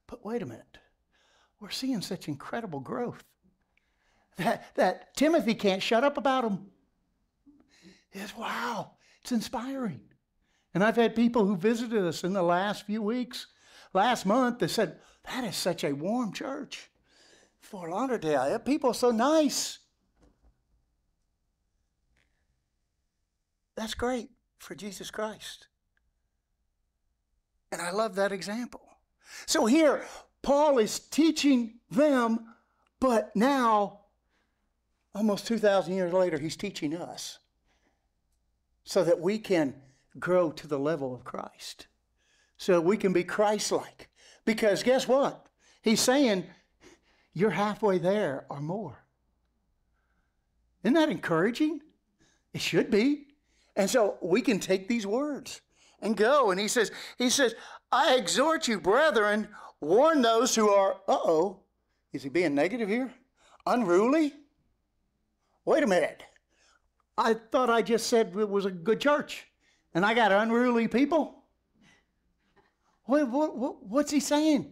But 0.07 0.25
wait 0.25 0.41
a 0.41 0.47
minute 0.47 0.79
we're 1.59 1.69
seeing 1.69 2.01
such 2.01 2.27
incredible 2.27 2.79
growth 2.79 3.23
that, 4.37 4.75
that 4.75 5.15
Timothy 5.15 5.53
can't 5.53 5.81
shut 5.81 6.03
up 6.03 6.17
about 6.17 6.43
them. 6.43 6.67
It's 8.15 8.35
wow, 8.35 8.91
it's 9.21 9.33
inspiring. 9.33 9.99
And 10.73 10.83
I've 10.83 10.95
had 10.95 11.15
people 11.15 11.45
who 11.45 11.57
visited 11.57 12.05
us 12.05 12.23
in 12.23 12.31
the 12.31 12.41
last 12.41 12.85
few 12.85 13.01
weeks, 13.01 13.47
last 13.93 14.25
month, 14.25 14.59
they 14.59 14.67
said, 14.67 14.99
That 15.25 15.43
is 15.43 15.55
such 15.55 15.83
a 15.83 15.93
warm 15.93 16.31
church. 16.31 16.89
Fort 17.59 17.91
Lauderdale, 17.91 18.57
people 18.59 18.91
are 18.91 18.95
so 18.95 19.11
nice. 19.11 19.79
That's 23.75 23.95
great 23.95 24.29
for 24.59 24.75
Jesus 24.75 25.11
Christ. 25.11 25.67
And 27.71 27.81
I 27.81 27.91
love 27.91 28.15
that 28.15 28.31
example. 28.31 28.87
So 29.45 29.65
here, 29.65 30.05
Paul 30.41 30.77
is 30.77 30.99
teaching 30.99 31.79
them, 31.89 32.45
but 33.01 33.35
now 33.35 34.01
almost 35.13 35.47
2,000 35.47 35.93
years 35.93 36.13
later, 36.13 36.37
he's 36.37 36.55
teaching 36.55 36.95
us 36.95 37.39
so 38.85 39.03
that 39.03 39.19
we 39.19 39.37
can 39.37 39.75
grow 40.17 40.51
to 40.51 40.67
the 40.67 40.79
level 40.79 41.13
of 41.13 41.25
Christ, 41.25 41.87
so 42.57 42.79
we 42.79 42.95
can 42.95 43.11
be 43.11 43.23
Christ 43.23 43.71
like. 43.71 44.09
Because 44.45 44.83
guess 44.83 45.07
what? 45.07 45.47
He's 45.81 45.99
saying 45.99 46.45
you're 47.33 47.49
halfway 47.49 47.97
there 47.97 48.45
or 48.49 48.61
more. 48.61 49.03
Isn't 50.83 50.93
that 50.93 51.09
encouraging? 51.09 51.81
It 52.53 52.61
should 52.61 52.89
be. 52.89 53.25
And 53.75 53.89
so 53.89 54.17
we 54.21 54.41
can 54.41 54.59
take 54.59 54.87
these 54.87 55.05
words 55.05 55.61
and 55.99 56.15
go. 56.15 56.51
And 56.51 56.59
he 56.59 56.67
says, 56.67 56.91
he 57.17 57.29
says, 57.29 57.55
I 57.91 58.15
exhort 58.15 58.67
you, 58.67 58.79
brethren, 58.79 59.49
warn 59.81 60.21
those 60.21 60.55
who 60.55 60.69
are, 60.69 60.93
uh-oh, 61.07 61.59
is 62.13 62.23
he 62.23 62.29
being 62.29 62.55
negative 62.55 62.87
here? 62.87 63.11
Unruly? 63.65 64.31
Wait 65.65 65.83
a 65.83 65.87
minute. 65.87 66.23
I 67.17 67.33
thought 67.33 67.69
I 67.69 67.81
just 67.81 68.07
said 68.07 68.33
it 68.37 68.49
was 68.49 68.65
a 68.65 68.71
good 68.71 68.99
church, 68.99 69.47
and 69.93 70.05
I 70.05 70.13
got 70.13 70.31
unruly 70.31 70.87
people. 70.87 71.43
What, 73.05 73.29
what, 73.29 73.55
what, 73.55 73.85
what's 73.85 74.11
he 74.11 74.19
saying? 74.19 74.71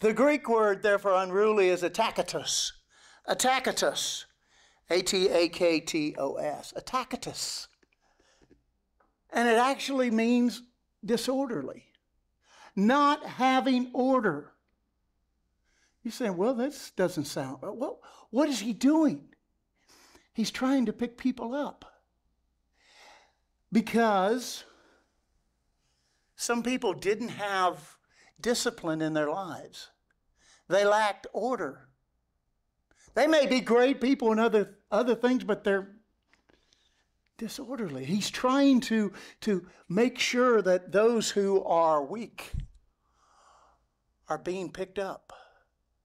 The 0.00 0.12
Greek 0.12 0.48
word 0.48 0.82
there 0.82 0.98
for 0.98 1.14
unruly 1.14 1.68
is 1.68 1.82
atakatos. 1.82 2.72
Atakatos. 3.28 4.24
A 4.90 5.00
T 5.00 5.28
A 5.28 5.48
K 5.48 5.80
T 5.80 6.14
O 6.18 6.34
S. 6.34 6.72
Atakatos. 6.76 7.68
And 9.32 9.48
it 9.48 9.56
actually 9.56 10.10
means 10.10 10.62
disorderly, 11.04 11.84
not 12.76 13.24
having 13.24 13.90
order. 13.94 14.52
You 16.02 16.10
say, 16.10 16.30
well, 16.30 16.54
this 16.54 16.90
doesn't 16.90 17.24
sound, 17.24 17.58
well, 17.62 18.00
what 18.30 18.48
is 18.48 18.60
he 18.60 18.72
doing? 18.72 19.28
He's 20.32 20.50
trying 20.50 20.86
to 20.86 20.92
pick 20.92 21.16
people 21.18 21.54
up. 21.54 21.84
Because 23.70 24.64
some 26.36 26.62
people 26.62 26.92
didn't 26.92 27.30
have 27.30 27.96
discipline 28.40 29.00
in 29.00 29.14
their 29.14 29.30
lives, 29.30 29.90
they 30.68 30.84
lacked 30.84 31.26
order. 31.32 31.88
They 33.14 33.26
may 33.26 33.46
be 33.46 33.60
great 33.60 34.00
people 34.00 34.32
in 34.32 34.38
other, 34.38 34.78
other 34.90 35.14
things, 35.14 35.44
but 35.44 35.64
they're 35.64 35.96
disorderly. 37.36 38.04
He's 38.04 38.30
trying 38.30 38.80
to, 38.82 39.12
to 39.42 39.66
make 39.88 40.18
sure 40.18 40.62
that 40.62 40.92
those 40.92 41.30
who 41.30 41.62
are 41.64 42.02
weak 42.02 42.52
are 44.28 44.38
being 44.38 44.70
picked 44.72 44.98
up, 44.98 45.32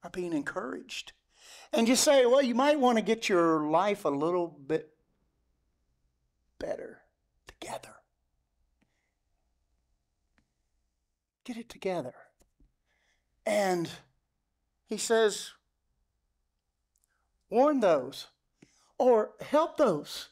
are 0.04 0.10
being 0.10 0.34
encouraged. 0.34 1.14
And 1.74 1.88
you 1.88 1.96
say, 1.96 2.26
well, 2.26 2.42
you 2.42 2.56
might 2.56 2.80
want 2.80 2.98
to 2.98 3.04
get 3.04 3.30
your 3.30 3.68
life 3.70 4.06
a 4.06 4.10
little 4.10 4.48
bit 4.48 4.90
better 6.60 7.02
together. 7.48 7.96
Get 11.44 11.58
it 11.58 11.70
together. 11.70 12.14
And 13.46 13.90
he 14.88 14.98
says, 14.98 15.52
warn 17.50 17.80
those 17.80 18.28
or 18.98 19.32
help 19.42 19.78
those 19.78 20.30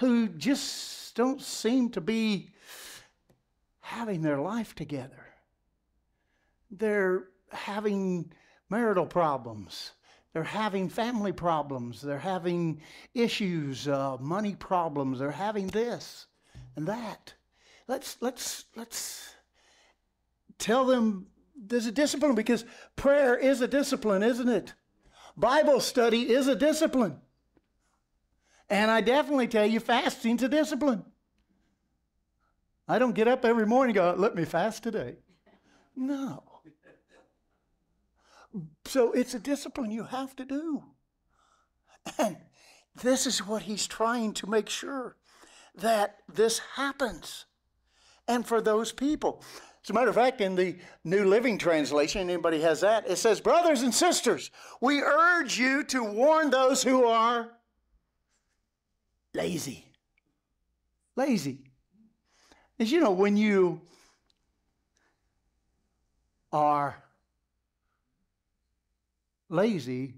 who 0.00 0.28
just 0.28 1.14
don't 1.14 1.40
seem 1.40 1.90
to 1.90 2.00
be 2.00 2.50
having 3.80 4.22
their 4.22 4.38
life 4.38 4.74
together. 4.74 5.26
They're 6.70 7.24
having 7.50 8.32
marital 8.68 9.06
problems. 9.06 9.92
They're 10.32 10.42
having 10.42 10.88
family 10.88 11.32
problems. 11.32 12.00
They're 12.00 12.18
having 12.18 12.80
issues, 13.14 13.86
uh, 13.86 14.16
money 14.18 14.54
problems. 14.54 15.18
They're 15.18 15.30
having 15.30 15.66
this 15.66 16.26
and 16.76 16.86
that. 16.88 17.34
Let's 17.88 18.16
let's 18.20 18.64
let's 18.76 19.34
tell 20.58 20.86
them 20.86 21.26
there's 21.54 21.86
a 21.86 21.92
discipline 21.92 22.34
because 22.34 22.64
prayer 22.96 23.36
is 23.36 23.60
a 23.60 23.68
discipline, 23.68 24.22
isn't 24.22 24.48
it? 24.48 24.72
Bible 25.36 25.80
study 25.80 26.32
is 26.32 26.48
a 26.48 26.56
discipline. 26.56 27.18
And 28.70 28.90
I 28.90 29.00
definitely 29.02 29.48
tell 29.48 29.66
you, 29.66 29.80
fasting's 29.80 30.42
a 30.42 30.48
discipline. 30.48 31.04
I 32.88 32.98
don't 32.98 33.14
get 33.14 33.28
up 33.28 33.44
every 33.44 33.66
morning 33.66 33.96
and 33.96 34.16
go, 34.16 34.20
let 34.20 34.34
me 34.34 34.44
fast 34.44 34.82
today. 34.82 35.16
No. 35.94 36.42
So 38.84 39.12
it's 39.12 39.34
a 39.34 39.38
discipline 39.38 39.90
you 39.90 40.04
have 40.04 40.34
to 40.36 40.44
do. 40.44 40.82
And 42.18 42.36
this 43.00 43.26
is 43.26 43.46
what 43.46 43.62
he's 43.62 43.86
trying 43.86 44.34
to 44.34 44.48
make 44.48 44.68
sure 44.68 45.16
that 45.74 46.18
this 46.32 46.60
happens. 46.74 47.46
And 48.28 48.46
for 48.46 48.60
those 48.60 48.92
people. 48.92 49.42
As 49.82 49.90
a 49.90 49.94
matter 49.94 50.08
of 50.08 50.14
fact, 50.14 50.40
in 50.40 50.54
the 50.54 50.76
New 51.02 51.24
Living 51.24 51.58
Translation, 51.58 52.30
anybody 52.30 52.60
has 52.60 52.82
that, 52.82 53.08
it 53.08 53.16
says, 53.16 53.40
Brothers 53.40 53.82
and 53.82 53.92
sisters, 53.92 54.50
we 54.80 55.00
urge 55.00 55.58
you 55.58 55.82
to 55.84 56.04
warn 56.04 56.50
those 56.50 56.84
who 56.84 57.04
are 57.04 57.50
lazy. 59.34 59.86
Lazy. 61.16 61.64
As 62.78 62.92
you 62.92 63.00
know, 63.00 63.10
when 63.10 63.36
you 63.36 63.80
are 66.52 67.01
lazy, 69.52 70.14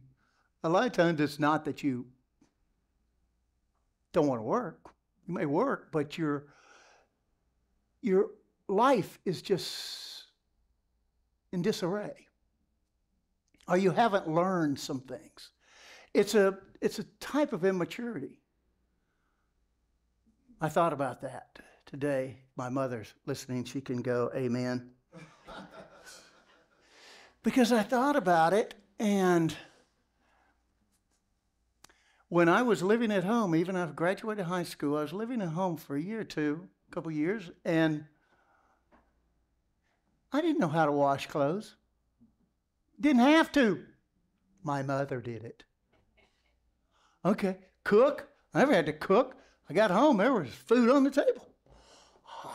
a 0.62 0.68
lot 0.68 0.87
of 0.87 0.92
times 0.92 1.20
it's 1.20 1.38
not 1.38 1.64
that 1.66 1.83
you 1.83 2.07
don't 4.12 4.27
want 4.27 4.38
to 4.38 4.44
work. 4.44 4.81
You 5.27 5.35
may 5.35 5.47
work, 5.47 5.88
but 5.92 6.16
your 6.16 6.47
your 8.01 8.31
life 8.68 9.18
is 9.25 9.42
just 9.42 10.25
in 11.53 11.62
disarray. 11.62 12.27
Or 13.66 13.79
you 13.79 13.90
haven't 13.90 14.29
learned 14.29 14.79
some 14.79 15.01
things. 15.01 15.51
It's 16.12 16.35
a 16.35 16.59
it's 16.81 16.99
a 16.99 17.05
type 17.20 17.53
of 17.53 17.64
immaturity. 17.64 18.40
I 20.61 20.68
thought 20.68 20.92
about 20.92 21.20
that 21.23 21.59
today. 21.87 22.38
My 22.57 22.68
mother's 22.68 23.12
listening, 23.27 23.64
she 23.64 23.81
can 23.81 24.01
go, 24.01 24.31
Amen. 24.35 24.90
because 27.42 27.73
I 27.73 27.83
thought 27.83 28.16
about 28.16 28.53
it 28.53 28.75
and 28.98 29.57
when 32.28 32.48
I 32.48 32.62
was 32.62 32.83
living 32.83 33.12
at 33.12 33.24
home, 33.24 33.54
even 33.54 33.76
after 33.76 33.94
graduated 33.94 34.46
high 34.46 34.64
school, 34.64 34.96
I 34.96 35.02
was 35.02 35.12
living 35.12 35.40
at 35.40 35.50
home 35.50 35.76
for 35.76 35.96
a 35.96 36.02
year 36.02 36.20
or 36.20 36.24
two, 36.24 36.68
a 36.90 36.94
couple 36.94 37.12
years, 37.12 37.50
and 37.64 38.07
I 40.33 40.40
didn't 40.40 40.59
know 40.59 40.68
how 40.68 40.87
to 40.87 40.92
wash 40.92 41.28
clothes. 41.28 41.76
Didn't 43.00 43.22
have 43.22 43.52
to. 43.52 43.85
My 44.64 44.83
mother 44.83 45.20
did 45.20 45.44
it. 45.44 45.64
Okay, 47.24 47.59
cook. 47.85 48.28
I 48.52 48.61
never 48.61 48.74
had 48.74 48.87
to 48.87 48.92
cook. 48.92 49.37
I 49.68 49.74
got 49.74 49.90
home, 49.90 50.16
there 50.16 50.33
was 50.33 50.48
food 50.48 50.90
on 50.90 51.04
the 51.04 51.11
table. 51.11 51.48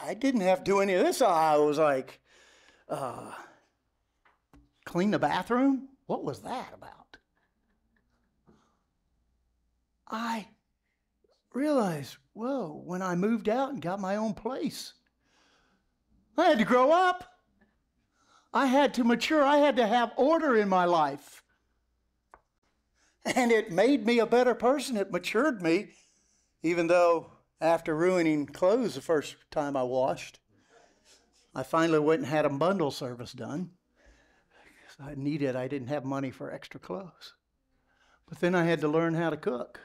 I 0.03 0.13
didn't 0.13 0.41
have 0.41 0.59
to 0.59 0.63
do 0.63 0.79
any 0.79 0.93
of 0.93 1.05
this. 1.05 1.21
I 1.21 1.57
was 1.57 1.77
like, 1.77 2.19
uh, 2.89 3.31
clean 4.85 5.11
the 5.11 5.19
bathroom? 5.19 5.87
What 6.09 6.23
was 6.23 6.39
that 6.39 6.73
about? 6.73 7.17
I 10.07 10.47
realized, 11.53 12.17
whoa, 12.33 12.81
when 12.83 13.03
I 13.03 13.13
moved 13.13 13.47
out 13.47 13.69
and 13.69 13.79
got 13.79 13.99
my 13.99 14.15
own 14.15 14.33
place, 14.33 14.93
I 16.35 16.45
had 16.45 16.57
to 16.57 16.65
grow 16.65 16.91
up. 16.91 17.25
I 18.51 18.65
had 18.65 18.95
to 18.95 19.03
mature. 19.03 19.43
I 19.43 19.57
had 19.57 19.75
to 19.75 19.85
have 19.85 20.11
order 20.17 20.55
in 20.57 20.67
my 20.67 20.85
life. 20.85 21.43
And 23.23 23.51
it 23.51 23.71
made 23.71 24.07
me 24.07 24.17
a 24.17 24.25
better 24.25 24.55
person. 24.55 24.97
It 24.97 25.11
matured 25.11 25.61
me, 25.61 25.89
even 26.63 26.87
though 26.87 27.33
after 27.61 27.95
ruining 27.95 28.47
clothes 28.47 28.95
the 28.95 29.01
first 29.01 29.35
time 29.51 29.77
I 29.77 29.83
washed, 29.83 30.39
I 31.53 31.61
finally 31.61 31.99
went 31.99 32.21
and 32.21 32.31
had 32.31 32.45
a 32.45 32.49
bundle 32.49 32.89
service 32.89 33.31
done. 33.31 33.73
I 35.01 35.13
needed, 35.15 35.55
I 35.55 35.67
didn't 35.67 35.87
have 35.87 36.03
money 36.03 36.29
for 36.29 36.51
extra 36.51 36.79
clothes. 36.79 37.33
But 38.27 38.39
then 38.39 38.53
I 38.53 38.65
had 38.65 38.81
to 38.81 38.87
learn 38.87 39.13
how 39.13 39.29
to 39.29 39.37
cook. 39.37 39.79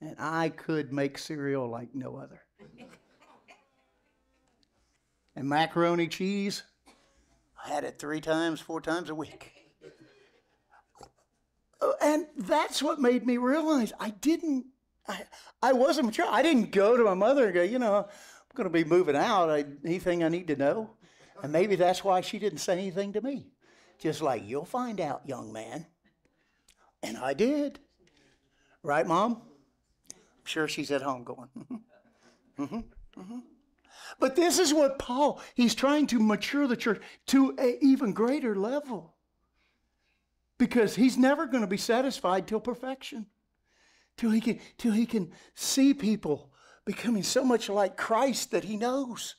And 0.00 0.14
I 0.18 0.50
could 0.50 0.92
make 0.92 1.18
cereal 1.18 1.68
like 1.68 1.94
no 1.94 2.16
other. 2.16 2.42
and 5.36 5.48
macaroni 5.48 6.06
cheese, 6.06 6.62
I 7.64 7.68
had 7.68 7.84
it 7.84 7.98
three 7.98 8.20
times, 8.20 8.60
four 8.60 8.80
times 8.80 9.10
a 9.10 9.14
week. 9.14 9.52
Oh, 11.80 11.94
and 12.00 12.26
that's 12.36 12.82
what 12.82 13.00
made 13.00 13.26
me 13.26 13.36
realize 13.36 13.92
I 13.98 14.10
didn't, 14.10 14.66
I, 15.08 15.22
I 15.62 15.72
wasn't 15.72 16.06
mature. 16.06 16.26
I 16.28 16.42
didn't 16.42 16.70
go 16.70 16.96
to 16.96 17.04
my 17.04 17.14
mother 17.14 17.46
and 17.46 17.54
go, 17.54 17.62
you 17.62 17.78
know, 17.78 17.96
I'm 17.96 18.54
going 18.54 18.64
to 18.64 18.70
be 18.70 18.84
moving 18.84 19.16
out. 19.16 19.50
I, 19.50 19.64
anything 19.84 20.22
I 20.22 20.28
need 20.28 20.46
to 20.46 20.56
know? 20.56 20.90
And 21.42 21.52
maybe 21.52 21.76
that's 21.76 22.02
why 22.02 22.22
she 22.22 22.38
didn't 22.38 22.58
say 22.58 22.74
anything 22.74 23.12
to 23.12 23.20
me. 23.20 23.48
Just 23.98 24.22
like, 24.22 24.42
you'll 24.46 24.64
find 24.64 25.00
out, 25.00 25.26
young 25.26 25.52
man. 25.52 25.86
And 27.02 27.16
I 27.16 27.34
did. 27.34 27.80
Right, 28.82 29.06
Mom? 29.06 29.42
I'm 30.12 30.44
sure 30.44 30.68
she's 30.68 30.90
at 30.90 31.02
home 31.02 31.24
going, 31.24 31.48
hmm 32.56 32.78
hmm 33.16 33.38
But 34.20 34.36
this 34.36 34.58
is 34.58 34.72
what 34.72 34.98
Paul, 34.98 35.40
he's 35.54 35.74
trying 35.74 36.06
to 36.08 36.20
mature 36.20 36.66
the 36.66 36.76
church 36.76 37.02
to 37.26 37.54
an 37.58 37.78
even 37.80 38.12
greater 38.12 38.54
level. 38.54 39.14
Because 40.58 40.94
he's 40.94 41.18
never 41.18 41.46
going 41.46 41.62
to 41.62 41.66
be 41.66 41.76
satisfied 41.76 42.46
till 42.46 42.60
perfection. 42.60 43.26
Till 44.16 44.30
he 44.30 44.40
can, 44.40 44.58
till 44.78 44.92
he 44.92 45.04
can 45.04 45.32
see 45.54 45.92
people 45.92 46.50
becoming 46.86 47.22
so 47.22 47.44
much 47.44 47.68
like 47.68 47.96
Christ 47.96 48.52
that 48.52 48.64
he 48.64 48.76
knows. 48.76 49.34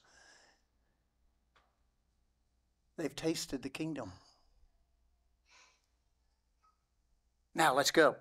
They've 2.98 3.16
tasted 3.16 3.64
the 3.64 3.70
kingdom. 3.70 4.12
Now 7.58 7.74
let's 7.74 7.90
go. 7.90 8.18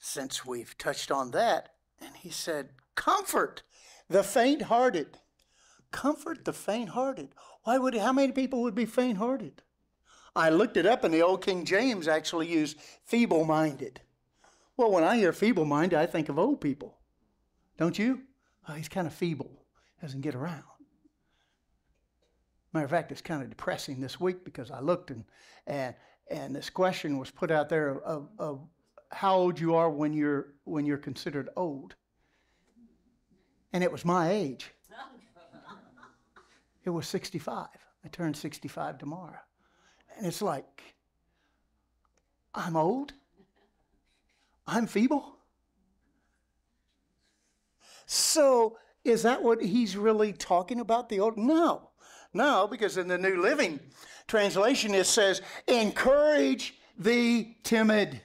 Since 0.00 0.44
we've 0.44 0.76
touched 0.76 1.12
on 1.12 1.30
that, 1.30 1.68
and 2.00 2.16
he 2.16 2.30
said, 2.30 2.70
Comfort 2.96 3.62
the 4.08 4.24
faint 4.24 4.62
hearted. 4.62 5.18
Comfort 5.92 6.44
the 6.44 6.52
faint 6.52 6.90
hearted. 6.90 7.28
Why 7.62 7.78
would 7.78 7.94
how 7.94 8.12
many 8.12 8.32
people 8.32 8.62
would 8.62 8.74
be 8.74 8.86
faint 8.86 9.18
hearted? 9.18 9.62
I 10.34 10.50
looked 10.50 10.76
it 10.76 10.84
up 10.84 11.04
and 11.04 11.14
the 11.14 11.22
old 11.22 11.44
King 11.44 11.64
James 11.64 12.08
actually 12.08 12.48
used 12.48 12.80
feeble 13.04 13.44
minded. 13.44 14.00
Well, 14.76 14.90
when 14.90 15.04
I 15.04 15.16
hear 15.16 15.32
feeble 15.32 15.64
minded, 15.64 15.98
I 15.98 16.06
think 16.06 16.28
of 16.28 16.40
old 16.40 16.60
people. 16.60 16.98
Don't 17.78 17.98
you? 17.98 18.22
Oh, 18.68 18.72
he's 18.72 18.88
kind 18.88 19.06
of 19.06 19.14
feeble, 19.14 19.64
doesn't 20.00 20.22
get 20.22 20.34
around. 20.34 20.64
Matter 22.72 22.86
of 22.86 22.90
fact, 22.90 23.12
it's 23.12 23.20
kind 23.20 23.42
of 23.42 23.50
depressing 23.50 24.00
this 24.00 24.18
week 24.18 24.44
because 24.44 24.72
I 24.72 24.80
looked 24.80 25.10
and 25.10 25.24
and 25.66 25.94
and 26.30 26.54
this 26.54 26.70
question 26.70 27.18
was 27.18 27.30
put 27.30 27.50
out 27.50 27.68
there 27.68 28.00
of, 28.02 28.28
of 28.38 28.60
how 29.10 29.36
old 29.36 29.60
you 29.60 29.74
are 29.74 29.90
when 29.90 30.12
you're 30.12 30.54
when 30.64 30.86
you're 30.86 30.98
considered 30.98 31.48
old. 31.56 31.94
And 33.72 33.82
it 33.82 33.90
was 33.90 34.04
my 34.04 34.30
age. 34.30 34.70
It 36.84 36.90
was 36.90 37.06
65. 37.06 37.68
I 38.04 38.08
turned 38.08 38.36
65 38.36 38.98
tomorrow. 38.98 39.38
And 40.16 40.26
it's 40.26 40.42
like, 40.42 40.82
I'm 42.52 42.76
old. 42.76 43.12
I'm 44.66 44.88
feeble. 44.88 45.36
So, 48.06 48.78
is 49.04 49.22
that 49.22 49.42
what 49.42 49.62
he's 49.62 49.96
really 49.96 50.32
talking 50.32 50.80
about? 50.80 51.08
The 51.08 51.20
old? 51.20 51.36
No. 51.36 51.90
No, 52.34 52.66
because 52.66 52.96
in 52.96 53.08
the 53.08 53.18
New 53.18 53.40
Living 53.40 53.80
Translation 54.26 54.94
it 54.94 55.06
says, 55.06 55.42
encourage 55.66 56.74
the 56.98 57.54
timid. 57.62 58.20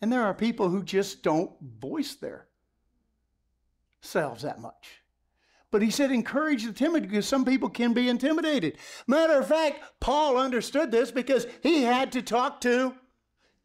And 0.00 0.12
there 0.12 0.22
are 0.22 0.34
people 0.34 0.68
who 0.68 0.82
just 0.82 1.22
don't 1.22 1.52
voice 1.60 2.14
their 2.14 2.46
selves 4.00 4.42
that 4.42 4.60
much. 4.60 5.02
But 5.70 5.82
he 5.82 5.90
said, 5.90 6.12
encourage 6.12 6.64
the 6.64 6.72
timid 6.72 7.02
because 7.02 7.26
some 7.26 7.44
people 7.44 7.68
can 7.68 7.94
be 7.94 8.08
intimidated. 8.08 8.78
Matter 9.08 9.40
of 9.40 9.48
fact, 9.48 9.80
Paul 9.98 10.38
understood 10.38 10.90
this 10.90 11.10
because 11.10 11.46
he 11.62 11.82
had 11.82 12.12
to 12.12 12.22
talk 12.22 12.60
to 12.60 12.94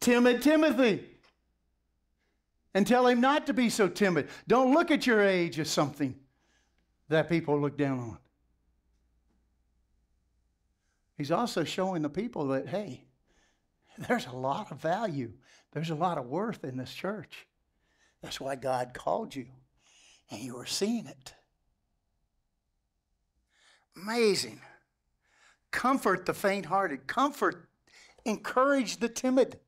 timid 0.00 0.42
Timothy 0.42 1.06
and 2.74 2.86
tell 2.86 3.06
him 3.06 3.20
not 3.20 3.46
to 3.46 3.54
be 3.54 3.70
so 3.70 3.86
timid. 3.86 4.28
Don't 4.48 4.74
look 4.74 4.90
at 4.90 5.06
your 5.06 5.22
age 5.22 5.58
as 5.60 5.70
something 5.70 6.16
that 7.08 7.28
people 7.28 7.60
look 7.60 7.78
down 7.78 8.00
on. 8.00 8.18
He's 11.20 11.30
also 11.30 11.64
showing 11.64 12.00
the 12.00 12.08
people 12.08 12.48
that, 12.48 12.66
hey, 12.66 13.04
there's 14.08 14.24
a 14.24 14.32
lot 14.32 14.72
of 14.72 14.80
value, 14.80 15.34
there's 15.72 15.90
a 15.90 15.94
lot 15.94 16.16
of 16.16 16.24
worth 16.24 16.64
in 16.64 16.78
this 16.78 16.94
church. 16.94 17.46
That's 18.22 18.40
why 18.40 18.56
God 18.56 18.94
called 18.94 19.36
you, 19.36 19.44
and 20.30 20.40
you 20.40 20.56
are 20.56 20.64
seeing 20.64 21.06
it. 21.06 21.34
Amazing. 23.94 24.62
Comfort 25.70 26.24
the 26.24 26.32
faint 26.32 26.64
hearted, 26.64 27.06
comfort, 27.06 27.68
encourage 28.24 28.96
the 28.96 29.10
timid. 29.10 29.60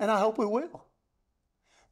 And 0.00 0.10
I 0.10 0.18
hope 0.18 0.38
we 0.38 0.46
will. 0.46 0.86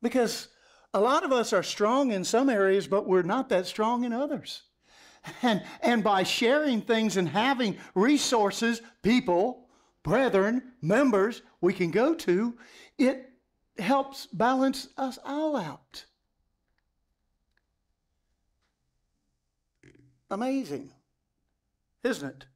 Because 0.02 0.48
a 0.92 1.00
lot 1.00 1.22
of 1.22 1.30
us 1.30 1.52
are 1.52 1.62
strong 1.62 2.10
in 2.10 2.24
some 2.24 2.50
areas, 2.50 2.88
but 2.88 3.06
we're 3.06 3.22
not 3.22 3.48
that 3.50 3.66
strong 3.66 4.02
in 4.02 4.12
others. 4.12 4.62
And, 5.42 5.62
and 5.82 6.02
by 6.02 6.22
sharing 6.24 6.80
things 6.80 7.16
and 7.16 7.28
having 7.28 7.78
resources, 7.94 8.82
people, 9.02 9.68
brethren, 10.02 10.72
members 10.80 11.42
we 11.60 11.72
can 11.72 11.90
go 11.90 12.14
to, 12.14 12.56
it 12.98 13.30
helps 13.78 14.26
balance 14.26 14.88
us 14.96 15.18
all 15.24 15.56
out. 15.56 16.04
Amazing, 20.30 20.90
isn't 22.02 22.28
it? 22.28 22.46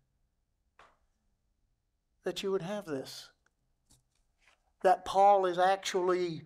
That 2.24 2.42
you 2.42 2.50
would 2.50 2.62
have 2.62 2.86
this. 2.86 3.28
That 4.82 5.04
Paul 5.04 5.46
is 5.46 5.58
actually 5.58 6.42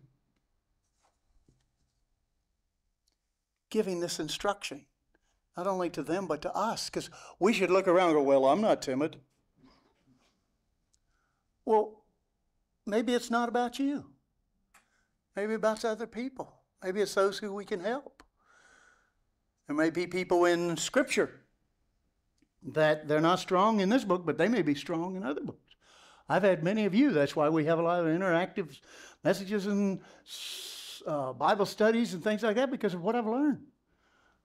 giving 3.70 4.00
this 4.00 4.18
instruction, 4.18 4.84
not 5.60 5.66
only 5.66 5.90
to 5.90 6.02
them, 6.02 6.26
but 6.26 6.40
to 6.40 6.56
us, 6.56 6.88
because 6.88 7.10
we 7.38 7.52
should 7.52 7.70
look 7.70 7.86
around 7.86 8.08
and 8.08 8.16
go, 8.16 8.22
Well, 8.22 8.46
I'm 8.46 8.62
not 8.62 8.80
timid. 8.80 9.16
Well, 11.66 12.02
maybe 12.86 13.12
it's 13.12 13.30
not 13.30 13.50
about 13.50 13.78
you. 13.78 14.06
Maybe 15.36 15.52
about 15.52 15.84
other 15.84 16.06
people. 16.06 16.54
Maybe 16.82 17.02
it's 17.02 17.14
those 17.14 17.36
who 17.36 17.52
we 17.52 17.66
can 17.66 17.80
help. 17.80 18.22
There 19.66 19.76
may 19.76 19.90
be 19.90 20.06
people 20.06 20.46
in 20.46 20.78
Scripture 20.78 21.42
that 22.72 23.06
they're 23.06 23.20
not 23.20 23.38
strong 23.38 23.80
in 23.80 23.90
this 23.90 24.04
book, 24.04 24.24
but 24.24 24.38
they 24.38 24.48
may 24.48 24.62
be 24.62 24.74
strong 24.74 25.14
in 25.14 25.22
other 25.22 25.42
books. 25.42 25.74
I've 26.26 26.42
had 26.42 26.64
many 26.64 26.86
of 26.86 26.94
you. 26.94 27.10
That's 27.10 27.36
why 27.36 27.50
we 27.50 27.66
have 27.66 27.78
a 27.78 27.82
lot 27.82 28.00
of 28.00 28.06
interactive 28.06 28.80
messages 29.22 29.66
and 29.66 30.00
uh, 31.06 31.34
Bible 31.34 31.66
studies 31.66 32.14
and 32.14 32.24
things 32.24 32.42
like 32.42 32.56
that 32.56 32.70
because 32.70 32.94
of 32.94 33.02
what 33.02 33.14
I've 33.14 33.26
learned 33.26 33.60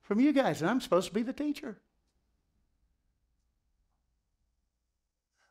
from 0.06 0.20
you 0.20 0.34
guys. 0.34 0.62
And 0.62 0.70
I'm 0.70 0.82
supposed 0.82 1.08
to 1.10 1.14
be 1.14 1.22
the 1.22 1.34
teacher. 1.34 1.78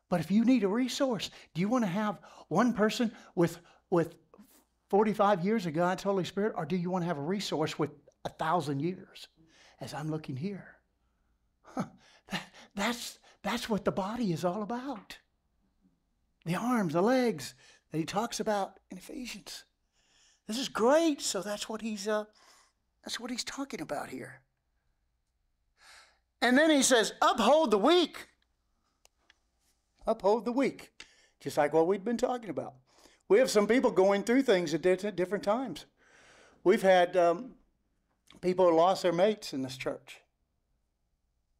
But 0.09 0.21
if 0.21 0.31
you 0.31 0.45
need 0.45 0.65
a 0.65 0.69
resource, 0.69 1.31
do 1.55 1.61
you 1.61 1.69
want 1.69 1.85
to 1.85 1.91
have 1.91 2.19
one 2.49 2.73
person 2.73 3.13
with, 3.35 3.59
with 3.91 4.15
45 4.91 5.45
years 5.45 5.67
of 5.67 5.75
God's 5.75 6.03
Holy 6.03 6.25
Spirit, 6.25 6.55
or 6.57 6.65
do 6.65 6.77
you 6.77 6.91
want 6.91 7.03
to 7.03 7.09
have 7.09 7.19
a 7.19 7.23
resource 7.23 7.79
with 7.79 7.91
a 8.25 8.29
thousand 8.29 8.81
years? 8.81 9.29
as 9.81 9.95
I'm 9.95 10.11
looking 10.11 10.37
here. 10.37 10.77
that, 11.77 12.43
that's, 12.75 13.19
that's 13.43 13.69
what 13.69 13.85
the 13.85 13.93
body 13.93 14.33
is 14.33 14.45
all 14.45 14.63
about. 14.63 15.19
The 16.45 16.57
arms, 16.57 16.93
the 16.93 17.03
legs 17.03 17.55
that 17.91 17.99
he 17.99 18.05
talks 18.05 18.41
about 18.41 18.79
in 18.91 18.99
Ephesians. 18.99 19.65
This 20.47 20.59
is 20.59 20.69
great. 20.69 21.21
So 21.21 21.43
that's 21.43 21.69
what 21.69 21.81
he's 21.81 22.07
uh, 22.07 22.25
that's 23.03 23.19
what 23.19 23.31
he's 23.31 23.45
talking 23.45 23.81
about 23.81 24.11
here. 24.11 24.41
And 26.45 26.57
then 26.57 26.71
he 26.71 26.83
says, 26.83 27.15
uphold 27.21 27.73
the 27.73 27.79
weak. 27.79 28.29
Uphold 30.07 30.45
the 30.45 30.53
weak. 30.53 30.93
Just 31.41 31.57
like 31.57 31.73
what 31.73 31.89
we've 31.89 32.05
been 32.05 32.17
talking 32.17 32.51
about. 32.51 32.75
We 33.29 33.39
have 33.39 33.51
some 33.51 33.67
people 33.67 33.91
going 33.91 34.23
through 34.23 34.43
things 34.43 34.75
at 34.75 34.83
different 34.83 35.43
times. 35.43 35.87
We've 36.63 36.83
had 36.83 37.17
um, 37.17 37.55
People 38.45 38.69
who 38.69 38.77
lost 38.77 39.03
their 39.03 39.13
mates 39.13 39.55
in 39.55 39.63
this 39.63 39.79
church. 39.79 40.21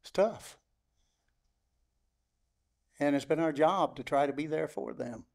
It's 0.01 0.11
tough. 0.11 0.55
And 2.99 3.15
it's 3.15 3.25
been 3.25 3.39
our 3.39 3.51
job 3.51 3.95
to 3.95 4.03
try 4.03 4.27
to 4.27 4.33
be 4.33 4.45
there 4.45 4.67
for 4.67 4.93
them. 4.93 5.25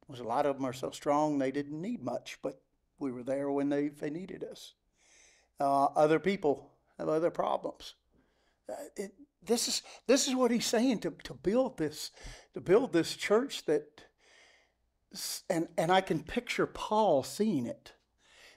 Because 0.00 0.18
a 0.18 0.24
lot 0.24 0.46
of 0.46 0.56
them 0.56 0.66
are 0.66 0.72
so 0.72 0.90
strong 0.90 1.38
they 1.38 1.52
didn't 1.52 1.80
need 1.80 2.02
much, 2.02 2.38
but 2.42 2.60
we 2.98 3.12
were 3.12 3.22
there 3.22 3.52
when 3.52 3.68
they, 3.68 3.86
they 3.86 4.10
needed 4.10 4.42
us. 4.42 4.74
Uh, 5.60 5.84
other 5.84 6.18
people 6.18 6.72
have 6.98 7.08
other 7.08 7.30
problems. 7.30 7.94
Uh, 8.70 8.74
it, 8.96 9.12
this 9.42 9.68
is 9.68 9.82
this 10.06 10.28
is 10.28 10.34
what 10.34 10.50
he's 10.50 10.66
saying 10.66 11.00
to, 11.00 11.10
to 11.24 11.34
build 11.34 11.78
this 11.78 12.10
to 12.54 12.60
build 12.60 12.92
this 12.92 13.16
church 13.16 13.64
that 13.64 14.04
and 15.48 15.68
and 15.76 15.90
I 15.90 16.00
can 16.00 16.22
picture 16.22 16.66
Paul 16.66 17.22
seeing 17.22 17.66
it 17.66 17.92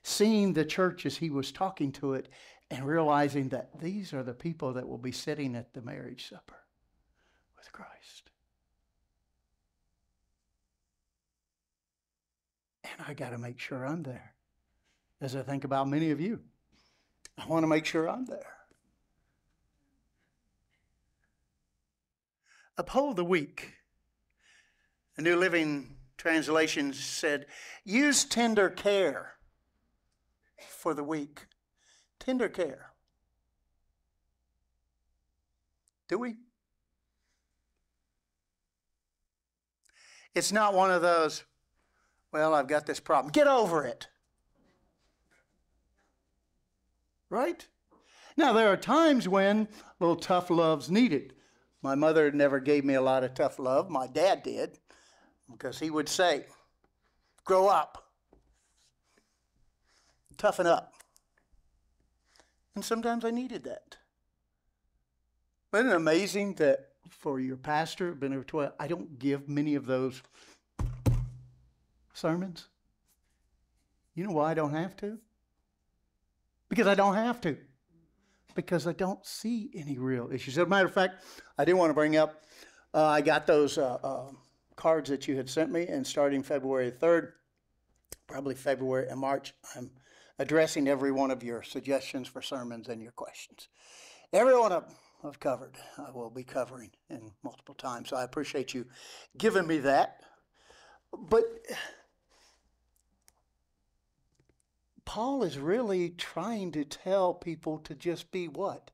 seeing 0.03 0.53
the 0.53 0.65
church 0.65 1.05
as 1.05 1.17
he 1.17 1.29
was 1.29 1.51
talking 1.51 1.91
to 1.93 2.13
it 2.13 2.27
and 2.69 2.85
realizing 2.85 3.49
that 3.49 3.79
these 3.79 4.13
are 4.13 4.23
the 4.23 4.33
people 4.33 4.73
that 4.73 4.87
will 4.87 4.97
be 4.97 5.11
sitting 5.11 5.55
at 5.55 5.73
the 5.73 5.81
marriage 5.81 6.29
supper 6.29 6.59
with 7.57 7.71
Christ. 7.71 8.29
And 12.83 13.07
I 13.07 13.13
got 13.13 13.29
to 13.29 13.37
make 13.37 13.59
sure 13.59 13.85
I'm 13.85 14.03
there. 14.03 14.33
As 15.21 15.35
I 15.35 15.41
think 15.41 15.63
about 15.63 15.87
many 15.87 16.11
of 16.11 16.19
you, 16.19 16.41
I 17.37 17.45
want 17.47 17.63
to 17.63 17.67
make 17.67 17.85
sure 17.85 18.09
I'm 18.09 18.25
there. 18.25 18.52
Uphold 22.77 23.15
the 23.17 23.25
weak. 23.25 23.73
The 25.15 25.21
New 25.21 25.35
Living 25.35 25.95
Translation 26.17 26.93
said, 26.93 27.45
use 27.83 28.25
tender 28.25 28.69
care 28.69 29.33
for 30.69 30.93
the 30.93 31.03
weak. 31.03 31.45
Tender 32.19 32.49
care. 32.49 32.91
Do 36.07 36.17
we? 36.17 36.35
It's 40.33 40.51
not 40.51 40.73
one 40.73 40.89
of 40.89 41.01
those, 41.01 41.43
well, 42.31 42.55
I've 42.55 42.67
got 42.67 42.85
this 42.85 42.99
problem. 42.99 43.31
Get 43.31 43.47
over 43.47 43.85
it. 43.85 44.07
Right? 47.29 47.67
Now, 48.35 48.53
there 48.53 48.69
are 48.69 48.77
times 48.77 49.27
when 49.27 49.67
a 49.67 49.93
little 49.99 50.15
tough 50.15 50.49
love's 50.49 50.89
needed. 50.89 51.33
My 51.83 51.95
mother 51.95 52.31
never 52.31 52.61
gave 52.61 52.85
me 52.85 52.93
a 52.93 53.01
lot 53.01 53.25
of 53.25 53.33
tough 53.33 53.59
love. 53.59 53.89
My 53.89 54.07
dad 54.07 54.41
did, 54.41 54.79
because 55.51 55.79
he 55.79 55.89
would 55.89 56.07
say, 56.07 56.45
grow 57.43 57.67
up, 57.67 58.09
toughen 60.37 60.65
up. 60.65 60.93
And 62.73 62.85
sometimes 62.85 63.25
I 63.25 63.31
needed 63.31 63.65
that. 63.65 63.97
Isn't 65.73 65.89
it 65.89 65.95
amazing 65.95 66.53
that 66.55 66.89
for 67.09 67.39
your 67.39 67.57
pastor, 67.57 68.13
been 68.13 68.33
over 68.33 68.43
12, 68.43 68.71
I 68.79 68.87
don't 68.87 69.19
give 69.19 69.49
many 69.49 69.75
of 69.75 69.85
those 69.85 70.21
sermons? 72.13 72.69
You 74.15 74.25
know 74.25 74.31
why 74.31 74.51
I 74.51 74.53
don't 74.53 74.73
have 74.73 74.95
to? 74.97 75.17
Because 76.69 76.87
I 76.87 76.95
don't 76.95 77.15
have 77.15 77.41
to. 77.41 77.57
Because 78.55 78.87
I 78.87 78.93
don't 78.93 79.25
see 79.25 79.69
any 79.75 79.97
real 79.97 80.29
issues. 80.31 80.57
As 80.57 80.63
a 80.63 80.67
matter 80.67 80.85
of 80.85 80.93
fact, 80.93 81.23
I 81.57 81.65
do 81.65 81.75
want 81.75 81.89
to 81.89 81.93
bring 81.93 82.17
up, 82.17 82.43
uh, 82.93 83.05
I 83.05 83.21
got 83.21 83.47
those 83.47 83.77
uh, 83.77 83.97
uh, 84.03 84.31
cards 84.75 85.09
that 85.09 85.27
you 85.27 85.35
had 85.35 85.49
sent 85.49 85.71
me, 85.71 85.87
and 85.87 86.05
starting 86.05 86.43
February 86.43 86.91
3rd, 86.91 87.31
probably 88.27 88.55
February 88.55 89.07
and 89.09 89.19
March, 89.19 89.53
I'm 89.75 89.91
addressing 90.39 90.87
every 90.87 91.11
one 91.11 91.31
of 91.31 91.43
your 91.43 91.63
suggestions 91.63 92.27
for 92.27 92.41
sermons 92.41 92.89
and 92.89 93.01
your 93.01 93.11
questions. 93.11 93.69
Every 94.31 94.57
one 94.57 94.71
of 94.71 94.85
them 94.85 94.95
I've 95.23 95.39
covered, 95.39 95.77
I 95.97 96.11
will 96.11 96.29
be 96.29 96.43
covering 96.43 96.91
in 97.09 97.31
multiple 97.43 97.75
times. 97.75 98.09
So 98.09 98.17
I 98.17 98.23
appreciate 98.23 98.73
you 98.73 98.85
giving 99.37 99.67
me 99.67 99.77
that. 99.79 100.21
But 101.29 101.43
Paul 105.05 105.43
is 105.43 105.57
really 105.57 106.09
trying 106.09 106.71
to 106.71 106.85
tell 106.85 107.33
people 107.33 107.77
to 107.79 107.93
just 107.93 108.31
be 108.31 108.47
what? 108.47 108.91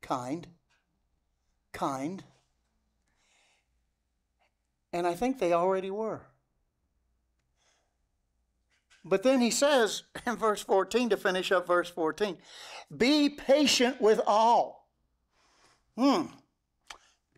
Kind. 0.00 0.48
Kind. 1.72 2.24
And 4.92 5.06
I 5.06 5.14
think 5.14 5.38
they 5.38 5.52
already 5.52 5.90
were. 5.90 6.22
But 9.04 9.22
then 9.22 9.40
he 9.40 9.50
says 9.50 10.04
in 10.26 10.36
verse 10.36 10.62
14 10.62 11.10
to 11.10 11.16
finish 11.16 11.50
up 11.50 11.66
verse 11.66 11.90
14 11.90 12.38
be 12.96 13.28
patient 13.28 14.00
with 14.00 14.20
all. 14.26 14.88
Hmm. 15.96 16.26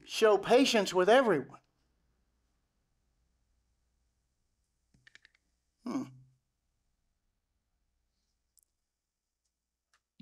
Show 0.05 0.37
patience 0.37 0.93
with 0.93 1.09
everyone. 1.09 1.59
Hmm. 5.85 6.03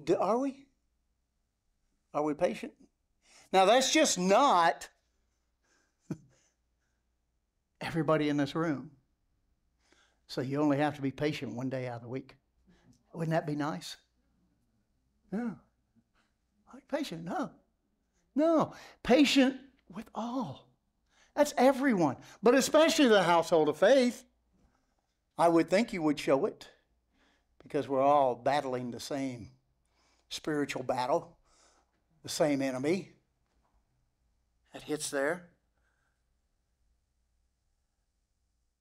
Do, 0.04 0.16
are 0.16 0.38
we? 0.38 0.66
Are 2.14 2.22
we 2.22 2.34
patient? 2.34 2.72
Now, 3.52 3.64
that's 3.64 3.92
just 3.92 4.18
not 4.18 4.88
everybody 7.80 8.28
in 8.28 8.36
this 8.36 8.54
room. 8.54 8.90
So 10.26 10.40
you 10.40 10.60
only 10.60 10.78
have 10.78 10.96
to 10.96 11.02
be 11.02 11.10
patient 11.10 11.54
one 11.54 11.68
day 11.68 11.86
out 11.88 11.96
of 11.96 12.02
the 12.02 12.08
week. 12.08 12.36
Wouldn't 13.12 13.32
that 13.32 13.46
be 13.46 13.56
nice? 13.56 13.96
You 15.30 15.56
patient? 16.88 17.24
No. 17.24 17.50
No. 18.34 18.72
Patient 19.02 19.56
with 19.94 20.08
all. 20.14 20.68
That's 21.34 21.54
everyone, 21.56 22.16
but 22.42 22.54
especially 22.54 23.08
the 23.08 23.22
household 23.22 23.68
of 23.68 23.78
faith. 23.78 24.24
I 25.38 25.48
would 25.48 25.70
think 25.70 25.92
you 25.92 26.02
would 26.02 26.18
show 26.18 26.44
it 26.44 26.68
because 27.62 27.88
we're 27.88 28.02
all 28.02 28.34
battling 28.34 28.90
the 28.90 29.00
same 29.00 29.50
spiritual 30.32 30.82
battle, 30.82 31.36
the 32.22 32.28
same 32.28 32.62
enemy 32.62 33.10
that 34.72 34.82
hits 34.82 35.10
there. 35.10 35.50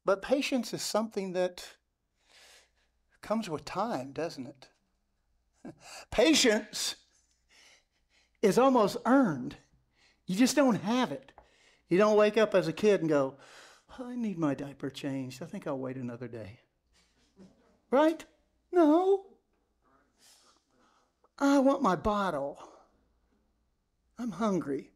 But 0.05 0.21
patience 0.21 0.73
is 0.73 0.81
something 0.81 1.33
that 1.33 1.75
comes 3.21 3.49
with 3.49 3.65
time, 3.65 4.13
doesn't 4.13 4.47
it? 4.47 4.69
Patience 6.09 6.95
is 8.41 8.57
almost 8.57 8.97
earned. 9.05 9.57
You 10.25 10.35
just 10.35 10.55
don't 10.55 10.81
have 10.81 11.11
it. 11.11 11.33
You 11.87 11.97
don't 11.97 12.17
wake 12.17 12.37
up 12.37 12.55
as 12.55 12.67
a 12.67 12.73
kid 12.73 13.01
and 13.01 13.09
go, 13.09 13.35
I 13.99 14.15
need 14.15 14.39
my 14.39 14.55
diaper 14.55 14.89
changed. 14.89 15.43
I 15.43 15.45
think 15.45 15.67
I'll 15.67 15.77
wait 15.77 15.97
another 15.97 16.27
day. 16.27 16.59
Right? 17.91 18.25
No. 18.71 19.30
I 21.41 21.57
want 21.57 21.81
my 21.81 21.95
bottle. 21.95 22.59
I'm 24.19 24.31
hungry. 24.31 24.91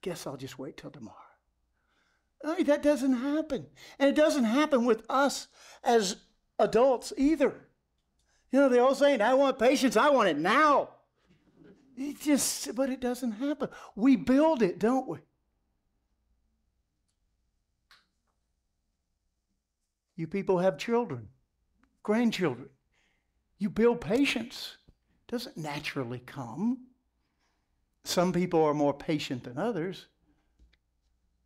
Guess 0.00 0.26
I'll 0.28 0.36
just 0.36 0.58
wait 0.58 0.76
till 0.76 0.90
tomorrow. 0.90 1.16
that 2.42 2.82
doesn't 2.82 3.14
happen. 3.14 3.66
And 3.98 4.08
it 4.08 4.14
doesn't 4.14 4.44
happen 4.44 4.84
with 4.84 5.02
us 5.10 5.48
as 5.82 6.16
adults 6.58 7.12
either. 7.16 7.54
You 8.52 8.60
know, 8.60 8.68
the 8.68 8.78
old 8.78 8.96
saying, 8.96 9.20
I 9.20 9.34
want 9.34 9.58
patience, 9.58 9.96
I 9.96 10.10
want 10.10 10.28
it 10.28 10.38
now. 10.38 10.90
It 11.96 12.20
just, 12.20 12.74
but 12.76 12.88
it 12.88 13.00
doesn't 13.00 13.32
happen. 13.32 13.68
We 13.96 14.14
build 14.14 14.62
it, 14.62 14.78
don't 14.78 15.08
we? 15.08 15.18
You 20.14 20.28
people 20.28 20.58
have 20.58 20.78
children, 20.78 21.28
grandchildren. 22.04 22.68
You 23.58 23.68
build 23.68 24.00
patience. 24.00 24.76
Doesn't 25.32 25.56
naturally 25.56 26.18
come. 26.18 26.88
Some 28.04 28.34
people 28.34 28.62
are 28.64 28.74
more 28.74 28.92
patient 28.92 29.44
than 29.44 29.56
others. 29.56 30.04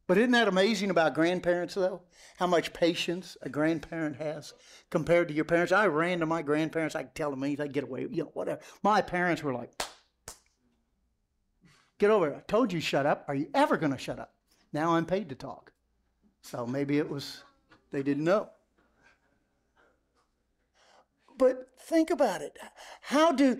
But 0.09 0.19
isn't 0.19 0.33
that 0.33 0.49
amazing 0.49 0.91
about 0.91 1.15
grandparents, 1.15 1.75
though? 1.75 2.03
How 2.37 2.49
much 2.49 2.73
patience 2.73 3.37
a 3.43 3.49
grandparent 3.49 4.17
has 4.17 4.55
compared 4.91 5.29
to 5.29 5.35
your 5.35 5.45
parents. 5.45 5.71
I 5.71 5.87
ran 5.87 6.19
to 6.19 6.27
my 6.27 6.43
grandparents. 6.43 6.97
I 6.97 7.05
could 7.05 7.15
tell 7.15 7.31
them 7.31 7.45
anything, 7.45 7.71
get 7.71 7.85
away, 7.85 8.09
you 8.11 8.25
know, 8.25 8.31
whatever. 8.35 8.61
My 8.83 9.03
parents 9.03 9.45
were 9.45 9.55
like, 9.55 9.71
get 11.99 12.11
over 12.11 12.31
it. 12.31 12.37
I 12.37 12.41
told 12.49 12.73
you 12.73 12.81
shut 12.81 13.07
up. 13.07 13.25
Are 13.29 13.37
you 13.37 13.49
ever 13.55 13.77
going 13.77 13.93
to 13.93 13.99
shut 13.99 14.19
up? 14.19 14.35
Now 14.73 14.97
I'm 14.97 15.07
paid 15.07 15.29
to 15.29 15.37
talk. 15.37 15.71
So 16.43 16.67
maybe 16.67 16.99
it 16.99 17.09
was, 17.09 17.45
they 17.93 18.03
didn't 18.03 18.25
know. 18.25 18.51
But 21.39 21.69
think 21.79 22.11
about 22.11 22.43
it. 22.43 22.59
How 23.01 23.33
do, 23.33 23.59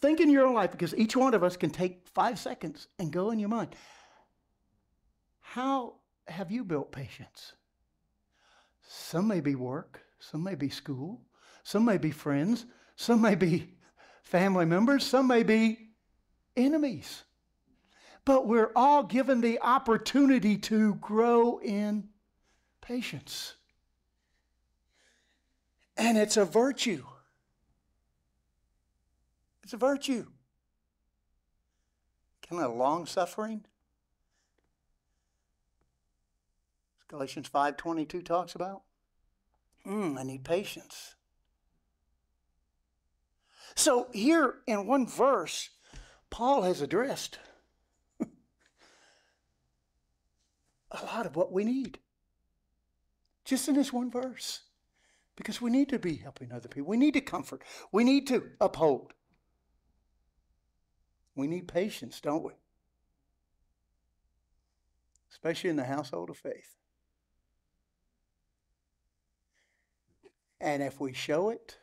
think 0.00 0.20
in 0.20 0.30
your 0.30 0.46
own 0.46 0.54
life, 0.54 0.72
because 0.72 0.94
each 0.96 1.16
one 1.16 1.34
of 1.34 1.44
us 1.44 1.56
can 1.56 1.70
take 1.70 2.08
five 2.08 2.38
seconds 2.38 2.88
and 2.98 3.12
go 3.12 3.30
in 3.30 3.38
your 3.38 3.48
mind. 3.48 3.76
How 5.40 5.94
have 6.26 6.50
you 6.50 6.64
built 6.64 6.92
patience? 6.92 7.52
Some 8.86 9.28
may 9.28 9.40
be 9.40 9.54
work, 9.54 10.02
some 10.18 10.42
may 10.42 10.54
be 10.54 10.68
school, 10.68 11.22
some 11.62 11.84
may 11.84 11.98
be 11.98 12.10
friends, 12.10 12.66
some 12.96 13.20
may 13.20 13.34
be 13.34 13.74
family 14.22 14.64
members, 14.64 15.04
some 15.04 15.26
may 15.26 15.42
be 15.42 15.90
enemies. 16.56 17.22
But 18.24 18.46
we're 18.46 18.72
all 18.76 19.04
given 19.04 19.40
the 19.40 19.60
opportunity 19.60 20.58
to 20.58 20.94
grow 20.96 21.58
in 21.58 22.08
patience. 22.80 23.54
And 26.00 26.16
it's 26.16 26.38
a 26.38 26.46
virtue. 26.46 27.04
It's 29.62 29.74
a 29.74 29.76
virtue. 29.76 30.28
Kind 32.48 32.62
of 32.62 32.74
long 32.74 33.04
suffering. 33.04 33.66
Galatians 37.08 37.50
5:22 37.50 38.24
talks 38.24 38.54
about. 38.54 38.80
Mm, 39.84 40.18
I 40.18 40.22
need 40.22 40.42
patience. 40.42 41.16
So 43.74 44.08
here 44.14 44.62
in 44.66 44.86
one 44.86 45.06
verse, 45.06 45.68
Paul 46.30 46.62
has 46.62 46.80
addressed 46.80 47.38
a 48.20 48.26
lot 51.04 51.26
of 51.26 51.36
what 51.36 51.52
we 51.52 51.62
need. 51.62 51.98
Just 53.44 53.68
in 53.68 53.74
this 53.74 53.92
one 53.92 54.10
verse. 54.10 54.62
Because 55.40 55.62
we 55.62 55.70
need 55.70 55.88
to 55.88 55.98
be 55.98 56.16
helping 56.16 56.52
other 56.52 56.68
people. 56.68 56.90
We 56.90 56.98
need 56.98 57.14
to 57.14 57.22
comfort. 57.22 57.62
We 57.92 58.04
need 58.04 58.26
to 58.26 58.42
uphold. 58.60 59.14
We 61.34 61.46
need 61.46 61.66
patience, 61.66 62.20
don't 62.20 62.44
we? 62.44 62.52
Especially 65.30 65.70
in 65.70 65.76
the 65.76 65.84
household 65.84 66.28
of 66.28 66.36
faith. 66.36 66.76
And 70.60 70.82
if 70.82 71.00
we 71.00 71.14
show 71.14 71.48
it, 71.48 71.78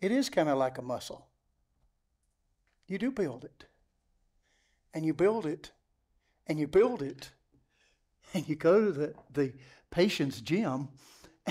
it 0.00 0.10
is 0.10 0.30
kind 0.30 0.48
of 0.48 0.56
like 0.56 0.78
a 0.78 0.82
muscle. 0.82 1.28
You 2.86 2.96
do 2.96 3.10
build 3.10 3.44
it. 3.44 3.66
And 4.94 5.04
you 5.04 5.12
build 5.12 5.44
it, 5.44 5.72
and 6.46 6.58
you 6.58 6.66
build 6.66 7.02
it, 7.02 7.30
and 8.32 8.48
you 8.48 8.56
go 8.56 8.86
to 8.86 8.90
the, 8.90 9.14
the 9.30 9.52
patient's 9.90 10.40
gym 10.40 10.88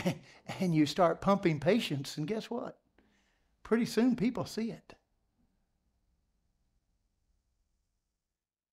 and, 0.59 0.75
you 0.75 0.85
start 0.85 1.21
pumping 1.21 1.59
patience, 1.59 2.17
and 2.17 2.27
guess 2.27 2.49
what? 2.49 2.77
Pretty 3.63 3.85
soon 3.85 4.15
people 4.15 4.45
see 4.45 4.71
it. 4.71 4.95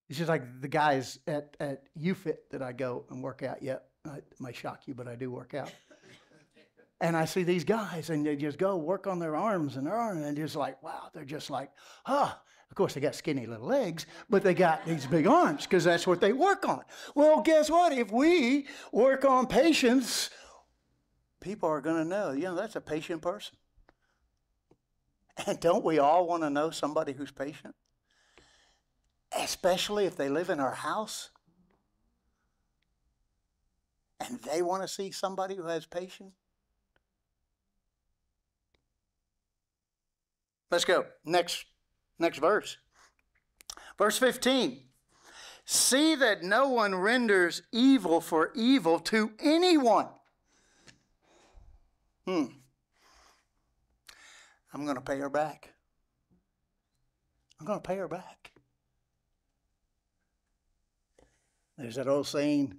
It's 0.09 0.19
just 0.19 0.29
like 0.29 0.61
the 0.61 0.69
guys 0.69 1.19
at, 1.27 1.57
at 1.61 1.83
UFIT 1.99 2.37
that 2.51 2.63
I 2.63 2.73
go 2.73 3.05
and 3.11 3.23
work 3.23 3.43
out. 3.43 3.63
Yeah, 3.63 3.79
it 4.07 4.25
might 4.39 4.55
shock 4.55 4.83
you, 4.87 4.95
but 4.95 5.09
I 5.09 5.17
do 5.17 5.31
work 5.31 5.55
out. 5.55 5.73
And 7.01 7.17
I 7.17 7.25
see 7.25 7.43
these 7.43 7.65
guys, 7.65 8.11
and 8.11 8.25
they 8.25 8.37
just 8.37 8.59
go 8.59 8.77
work 8.77 9.07
on 9.07 9.19
their 9.19 9.37
arms 9.37 9.77
and 9.77 9.87
their 9.87 9.97
arms, 9.97 10.25
and 10.25 10.37
just 10.37 10.57
like, 10.57 10.83
wow, 10.83 11.09
they're 11.13 11.25
just 11.25 11.51
like, 11.51 11.71
huh. 12.05 12.33
Of 12.71 12.77
course, 12.77 12.95
they 12.95 13.01
got 13.01 13.15
skinny 13.15 13.47
little 13.47 13.69
legs, 13.69 14.07
but 14.29 14.43
they 14.43 14.53
got 14.53 14.85
these 14.85 15.07
big 15.07 15.29
arms 15.29 15.63
because 15.63 15.85
that's 15.85 16.09
what 16.09 16.21
they 16.21 16.33
work 16.33 16.67
on. 16.69 16.83
Well, 17.15 17.41
guess 17.41 17.71
what? 17.71 17.93
If 17.93 18.11
we 18.11 18.67
work 18.91 19.25
on 19.25 19.47
patience, 19.47 20.31
people 21.45 21.69
are 21.69 21.83
going 21.83 22.03
to 22.03 22.09
know, 22.09 22.33
you 22.33 22.45
know, 22.45 22.55
that's 22.55 22.75
a 22.75 22.81
patient 22.81 23.23
person. 23.23 23.57
And 25.47 25.61
don't 25.61 25.85
we 25.85 25.99
all 25.99 26.27
want 26.27 26.43
to 26.45 26.51
know 26.51 26.71
somebody 26.71 27.13
who's 27.13 27.33
patient? 27.33 27.75
Especially 29.37 30.07
if 30.07 30.17
they 30.17 30.29
live 30.29 30.49
in 30.49 30.61
our 30.61 30.75
house 30.75 31.31
and 34.21 34.39
they 34.43 34.63
want 34.63 34.83
to 34.83 34.89
see 34.89 35.11
somebody 35.11 35.57
who 35.57 35.67
has 35.67 35.87
patience. 35.87 36.35
Let's 40.71 40.85
go. 40.85 41.05
Next 41.25 41.67
next 42.19 42.39
verse. 42.39 42.79
Verse 43.99 44.19
15. 44.19 44.83
See 45.65 46.15
that 46.15 46.45
no 46.45 46.69
one 46.69 46.95
renders 46.95 47.63
evil 47.73 48.21
for 48.21 48.53
evil 48.55 49.01
to 49.01 49.33
anyone. 49.41 50.09
Hmm. 52.27 52.45
I'm 54.73 54.85
going 54.85 54.97
to 54.97 55.03
pay 55.03 55.19
her 55.19 55.31
back. 55.31 55.75
I'm 57.61 57.67
going 57.67 57.81
to 57.81 57.87
pay 57.87 57.97
her 57.97 58.09
back. 58.09 58.53
There's 61.77 61.97
that 61.97 62.09
old 62.09 62.27
saying, 62.27 62.75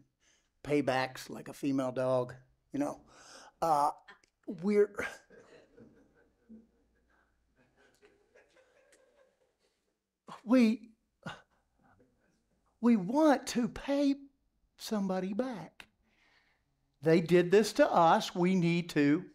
paybacks 0.64 1.30
like 1.30 1.48
a 1.48 1.54
female 1.54 1.92
dog. 1.92 2.34
You 2.72 2.80
know, 2.80 3.02
uh, 3.62 3.92
we're 4.62 4.92
we 10.44 10.90
we 12.82 12.96
want 12.96 13.48
to 13.48 13.68
pay 13.68 14.16
somebody 14.78 15.34
back. 15.34 15.88
They 17.02 17.22
did 17.22 17.52
this 17.52 17.74
to 17.74 17.92
us. 17.92 18.34
We 18.36 18.56
need 18.56 18.90
to 18.92 19.26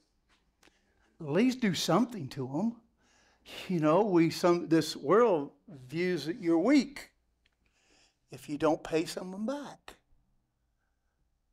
at 1.21 1.29
least 1.29 1.61
do 1.61 1.75
something 1.75 2.29
to 2.29 2.47
them. 2.47 2.77
You 3.69 3.81
know, 3.81 4.03
we 4.03 4.31
some 4.31 4.69
this 4.69 4.97
world 4.97 5.51
views 5.69 6.27
that 6.27 6.41
you're 6.41 6.59
weak 6.59 7.11
if 8.31 8.49
you 8.49 8.59
don't 8.59 8.83
pay 8.83 9.05
someone 9.05 9.47
back. 9.47 9.97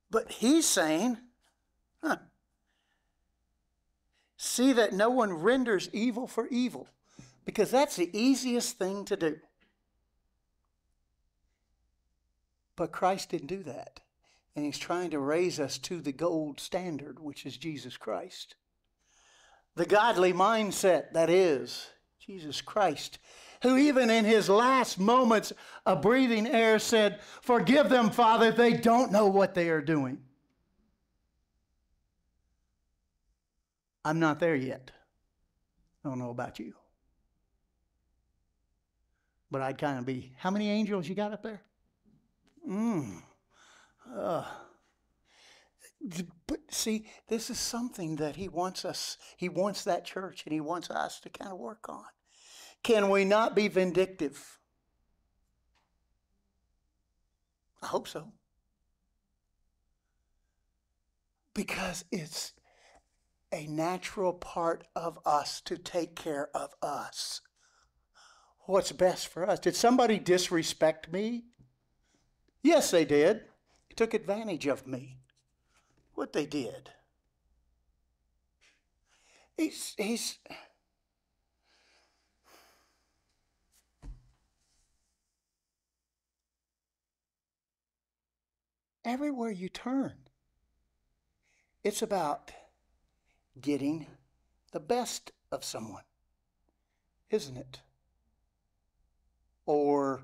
But 0.10 0.32
he's 0.32 0.65
saying, 0.65 1.17
huh, 2.03 2.17
see 4.38 4.73
that 4.73 4.93
no 4.93 5.10
one 5.10 5.34
renders 5.34 5.89
evil 5.91 6.27
for 6.27 6.47
evil 6.47 6.88
because 7.45 7.71
that's 7.71 7.95
the 7.95 8.10
easiest 8.17 8.77
thing 8.77 9.06
to 9.06 9.15
do. 9.15 9.39
But 12.77 12.91
Christ 12.91 13.32
didn't 13.32 13.47
do 13.47 13.63
that. 13.63 13.99
And 14.56 14.63
He's 14.65 14.77
trying 14.77 15.10
to 15.12 15.19
raise 15.19 15.60
us 15.60 15.77
to 15.80 15.99
the 15.99 16.13
gold 16.13 16.60
standard, 16.60 17.19
which 17.19 17.45
is 17.45 17.58
Jesus 17.58 17.97
Christ. 17.97 18.56
The 19.77 19.85
godly 19.85 20.33
mindset, 20.33 21.13
that 21.13 21.29
is, 21.29 21.85
Jesus 22.19 22.61
Christ, 22.61 23.19
who 23.61 23.77
even 23.77 24.09
in 24.09 24.25
his 24.25 24.49
last 24.49 24.99
moments 24.99 25.53
of 25.85 26.01
breathing 26.01 26.47
air 26.47 26.79
said, 26.79 27.19
Forgive 27.43 27.87
them, 27.87 28.09
Father, 28.09 28.51
they 28.51 28.73
don't 28.73 29.11
know 29.11 29.27
what 29.27 29.53
they 29.53 29.69
are 29.69 29.81
doing. 29.81 30.17
I'm 34.03 34.19
not 34.19 34.39
there 34.39 34.55
yet. 34.55 34.89
I 36.03 36.09
don't 36.09 36.17
know 36.17 36.31
about 36.31 36.57
you. 36.57 36.73
But 39.51 39.61
I'd 39.61 39.77
kind 39.77 39.99
of 39.99 40.07
be, 40.07 40.33
how 40.39 40.49
many 40.49 40.71
angels 40.71 41.07
you 41.07 41.13
got 41.13 41.33
up 41.33 41.43
there? 41.43 41.61
Mm. 42.67 43.21
Uh. 44.11 44.43
But 45.99 46.60
see, 46.69 47.07
this 47.27 47.49
is 47.49 47.60
something 47.60 48.17
that 48.17 48.36
he 48.36 48.47
wants 48.47 48.86
us, 48.86 49.17
he 49.36 49.49
wants 49.49 49.83
that 49.83 50.05
church 50.05 50.43
and 50.45 50.53
he 50.53 50.62
wants 50.62 50.89
us 50.89 51.19
to 51.21 51.29
kind 51.29 51.51
of 51.51 51.57
work 51.57 51.89
on. 51.89 52.05
Can 52.83 53.10
we 53.10 53.25
not 53.25 53.55
be 53.55 53.67
vindictive? 53.67 54.60
I 57.81 57.88
hope 57.88 58.07
so. 58.07 58.31
Because 61.53 62.05
it's 62.12 62.53
a 63.51 63.65
natural 63.67 64.33
part 64.33 64.86
of 64.95 65.19
us 65.25 65.62
to 65.62 65.77
take 65.77 66.15
care 66.15 66.49
of 66.53 66.73
us 66.81 67.41
what's 68.67 68.91
best 68.91 69.27
for 69.27 69.49
us. 69.49 69.60
Did 69.60 69.75
somebody 69.75 70.19
disrespect 70.19 71.12
me? 71.12 71.45
Yes, 72.62 72.91
they 72.91 73.05
did. 73.05 73.38
They 73.89 73.95
took 73.95 74.13
advantage 74.13 74.67
of 74.67 74.86
me. 74.86 75.19
What 76.17 76.34
they 76.34 76.47
did. 76.47 76.89
He's, 79.56 79.93
he's, 79.97 80.39
everywhere 89.06 89.51
you 89.51 89.69
turn, 89.69 90.13
it's 91.84 92.01
about 92.01 92.51
getting 93.62 94.08
the 94.71 94.80
best 94.80 95.32
of 95.51 95.63
someone, 95.63 96.03
isn't 97.30 97.58
it? 97.58 97.82
or 99.67 100.21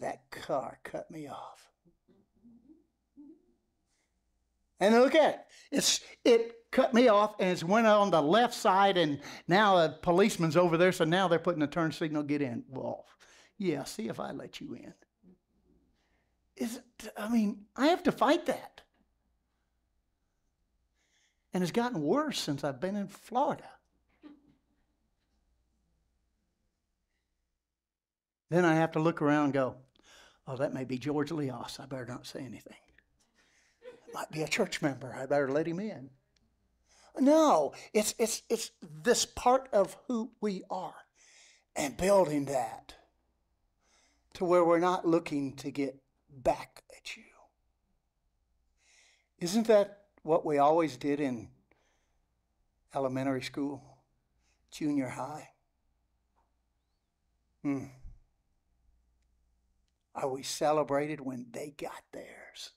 that 0.00 0.28
car 0.30 0.80
cut 0.82 1.10
me 1.10 1.28
off. 1.28 1.65
And 4.80 4.94
look 4.94 5.14
at 5.14 5.34
it. 5.34 5.40
It's 5.70 6.00
it 6.24 6.52
cut 6.70 6.92
me 6.92 7.08
off 7.08 7.36
and 7.40 7.50
it's 7.50 7.64
went 7.64 7.86
on 7.86 8.10
the 8.10 8.20
left 8.20 8.54
side 8.54 8.98
and 8.98 9.20
now 9.48 9.78
a 9.78 9.88
policeman's 9.88 10.56
over 10.56 10.76
there, 10.76 10.92
so 10.92 11.04
now 11.04 11.28
they're 11.28 11.38
putting 11.38 11.62
a 11.62 11.66
turn 11.66 11.92
signal, 11.92 12.22
get 12.22 12.42
in. 12.42 12.64
Well, 12.68 13.06
yeah, 13.58 13.84
see 13.84 14.08
if 14.08 14.20
I 14.20 14.32
let 14.32 14.60
you 14.60 14.74
in. 14.74 14.92
Is 16.56 16.76
it, 16.76 17.12
I 17.16 17.28
mean, 17.28 17.64
I 17.76 17.88
have 17.88 18.02
to 18.04 18.12
fight 18.12 18.46
that. 18.46 18.82
And 21.52 21.62
it's 21.62 21.72
gotten 21.72 22.02
worse 22.02 22.38
since 22.38 22.64
I've 22.64 22.80
been 22.80 22.96
in 22.96 23.08
Florida. 23.08 23.68
Then 28.50 28.64
I 28.64 28.74
have 28.74 28.92
to 28.92 29.00
look 29.00 29.22
around 29.22 29.44
and 29.44 29.52
go, 29.54 29.76
oh, 30.46 30.56
that 30.56 30.74
may 30.74 30.84
be 30.84 30.98
George 30.98 31.32
Leos. 31.32 31.78
I 31.80 31.86
better 31.86 32.06
not 32.06 32.26
say 32.26 32.40
anything. 32.40 32.76
Might 34.16 34.30
be 34.30 34.40
a 34.40 34.48
church 34.48 34.80
member. 34.80 35.14
I 35.14 35.26
better 35.26 35.52
let 35.52 35.68
him 35.68 35.78
in. 35.78 36.08
No, 37.18 37.74
it's, 37.92 38.14
it's, 38.18 38.40
it's 38.48 38.70
this 38.80 39.26
part 39.26 39.68
of 39.74 39.94
who 40.08 40.30
we 40.40 40.62
are 40.70 40.94
and 41.76 41.98
building 41.98 42.46
that 42.46 42.94
to 44.32 44.46
where 44.46 44.64
we're 44.64 44.78
not 44.78 45.06
looking 45.06 45.54
to 45.56 45.70
get 45.70 45.98
back 46.30 46.82
at 46.96 47.14
you. 47.18 47.24
Isn't 49.38 49.66
that 49.66 50.04
what 50.22 50.46
we 50.46 50.56
always 50.56 50.96
did 50.96 51.20
in 51.20 51.50
elementary 52.94 53.42
school, 53.42 53.98
junior 54.70 55.10
high? 55.10 55.50
Hmm. 57.62 57.88
Are 60.14 60.30
we 60.30 60.42
celebrated 60.42 61.20
when 61.20 61.48
they 61.52 61.74
got 61.76 62.02
theirs? 62.14 62.70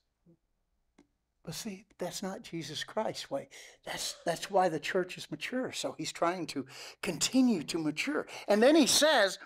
But 1.50 1.56
see, 1.56 1.84
that's 1.98 2.22
not 2.22 2.44
Jesus 2.44 2.84
Christ's 2.84 3.28
way. 3.28 3.48
That's, 3.84 4.14
that's 4.24 4.52
why 4.52 4.68
the 4.68 4.78
church 4.78 5.18
is 5.18 5.28
mature. 5.32 5.72
So 5.72 5.96
he's 5.98 6.12
trying 6.12 6.46
to 6.46 6.64
continue 7.02 7.64
to 7.64 7.76
mature. 7.76 8.28
And 8.46 8.62
then 8.62 8.76
he 8.76 8.86
says, 8.86 9.36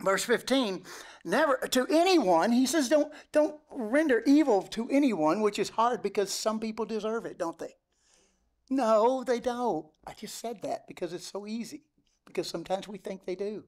verse 0.00 0.24
15 0.24 0.82
never 1.24 1.56
to 1.70 1.86
anyone 1.88 2.50
he 2.50 2.66
says 2.66 2.88
don't 2.88 3.12
don't 3.30 3.60
render 3.70 4.24
evil 4.26 4.60
to 4.62 4.88
anyone 4.90 5.40
which 5.40 5.60
is 5.60 5.68
hard 5.68 6.02
because 6.02 6.32
some 6.32 6.58
people 6.58 6.84
deserve 6.84 7.24
it 7.26 7.38
don't 7.38 7.60
they 7.60 7.76
no 8.70 9.22
they 9.22 9.38
don't 9.38 9.86
i 10.04 10.12
just 10.12 10.34
said 10.34 10.60
that 10.62 10.84
because 10.88 11.12
it's 11.12 11.30
so 11.30 11.46
easy 11.46 11.84
because 12.26 12.48
sometimes 12.48 12.88
we 12.88 12.98
think 12.98 13.24
they 13.24 13.36
do 13.36 13.62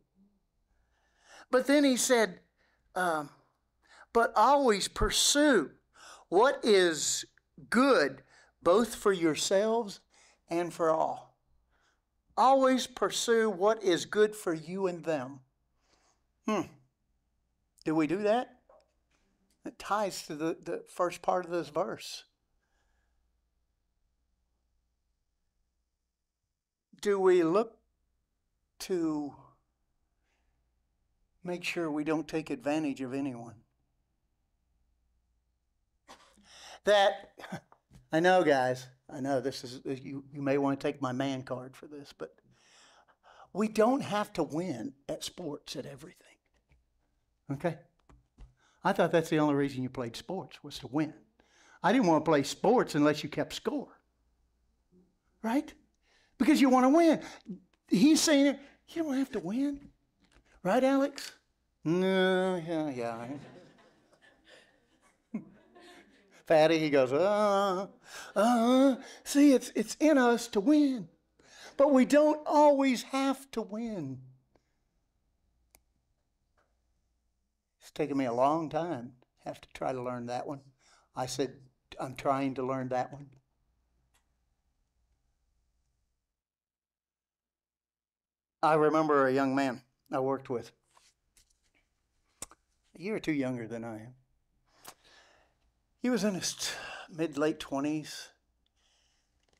but 1.53 1.68
then 1.68 1.84
he 1.84 1.97
said 1.97 2.40
um, 2.97 3.28
but 4.12 4.32
always 4.34 4.88
pursue 4.88 5.70
what 6.28 6.59
is 6.64 7.24
good 7.70 8.22
both 8.62 8.94
for 8.94 9.12
yourselves 9.12 10.00
and 10.48 10.72
for 10.72 10.90
all 10.90 11.36
always 12.36 12.86
pursue 12.86 13.48
what 13.48 13.82
is 13.82 14.04
good 14.04 14.34
for 14.34 14.52
you 14.52 14.86
and 14.86 15.04
them 15.04 15.40
Hmm. 16.46 16.62
Do 17.84 17.94
we 17.94 18.07
do 18.07 18.22
that? 18.22 18.57
It 19.64 19.78
ties 19.78 20.26
to 20.26 20.36
the, 20.36 20.57
the 20.62 20.84
first 20.88 21.22
part 21.22 21.44
of 21.44 21.50
this 21.50 21.68
verse. 21.68 22.24
Do 27.00 27.18
we 27.18 27.42
look 27.42 27.78
to 28.80 29.34
make 31.42 31.64
sure 31.64 31.90
we 31.90 32.04
don't 32.04 32.28
take 32.28 32.50
advantage 32.50 33.00
of 33.00 33.12
anyone? 33.12 33.54
That, 36.87 37.32
I 38.12 38.20
know, 38.20 38.43
guys, 38.43 38.87
I 39.12 39.20
know 39.20 39.41
this 39.41 39.62
is, 39.62 39.80
you, 39.84 40.24
you 40.32 40.41
may 40.41 40.57
want 40.57 40.80
to 40.80 40.87
take 40.87 41.03
my 41.03 41.12
man 41.12 41.43
card 41.43 41.76
for 41.76 41.87
this, 41.87 42.14
but 42.16 42.34
we 43.53 43.68
don't 43.68 44.03
have 44.03 44.32
to 44.34 44.43
win 44.43 44.95
at 45.09 45.22
sports 45.22 45.76
at 45.76 45.84
everything. 45.84 46.22
Okay? 47.53 47.76
I 48.84 48.93
thought 48.93 49.12
that's 49.12 49.28
the 49.28 49.41
only 49.41 49.55
reason 49.55 49.82
you 49.82 49.89
played 49.89 50.16
sports 50.16 50.62
was 50.62 50.78
to 50.78 50.87
win. 50.87 51.12
I 51.82 51.93
didn't 51.93 52.07
want 52.07 52.24
to 52.24 52.28
play 52.28 52.45
sports 52.45 52.95
unless 52.95 53.22
you 53.22 53.28
kept 53.28 53.53
score. 53.53 53.89
Right? 55.43 55.72
Because 56.39 56.61
you 56.61 56.68
want 56.68 56.84
to 56.84 56.91
win. 56.91 57.20
He's 57.89 58.20
saying 58.20 58.47
it, 58.47 58.61
you 58.89 59.03
don't 59.03 59.18
have 59.18 59.30
to 59.32 59.41
win. 59.41 59.89
Right, 60.62 60.82
Alex? 60.82 61.32
No, 61.84 62.62
yeah, 62.66 62.91
yeah. 62.91 63.26
Fatty, 66.47 66.78
he 66.78 66.90
goes, 66.90 67.12
uh, 67.12 67.88
uh, 68.36 68.97
see, 69.24 69.53
it's, 69.53 69.72
it's 69.74 69.97
in 69.99 70.16
us 70.16 70.47
to 70.49 70.61
win. 70.61 71.09
But 71.76 71.92
we 71.92 72.05
don't 72.05 72.40
always 72.47 73.03
have 73.05 73.51
to 73.51 73.62
win. 73.62 74.20
It's 77.80 77.90
taken 77.90 78.16
me 78.16 78.26
a 78.26 78.32
long 78.32 78.68
time. 78.68 79.12
Have 79.44 79.61
to 79.61 79.68
try 79.74 79.92
to 79.92 80.03
learn 80.03 80.26
that 80.26 80.47
one. 80.47 80.61
I 81.16 81.26
said, 81.26 81.55
I'm 81.99 82.14
trying 82.14 82.55
to 82.55 82.62
learn 82.62 82.88
that 82.90 83.12
one. 83.12 83.26
I 88.62 88.74
remember 88.74 89.26
a 89.26 89.32
young 89.32 89.55
man 89.55 89.82
I 90.12 90.20
worked 90.20 90.49
with, 90.51 90.72
a 92.99 93.03
year 93.03 93.16
or 93.16 93.20
two 93.20 93.32
younger 93.32 93.68
than 93.68 93.84
I 93.84 93.97
am. 93.97 94.14
He 96.07 96.11
was 96.11 96.22
in 96.22 96.34
his 96.34 96.70
mid 97.11 97.36
late 97.36 97.59
20s, 97.59 98.28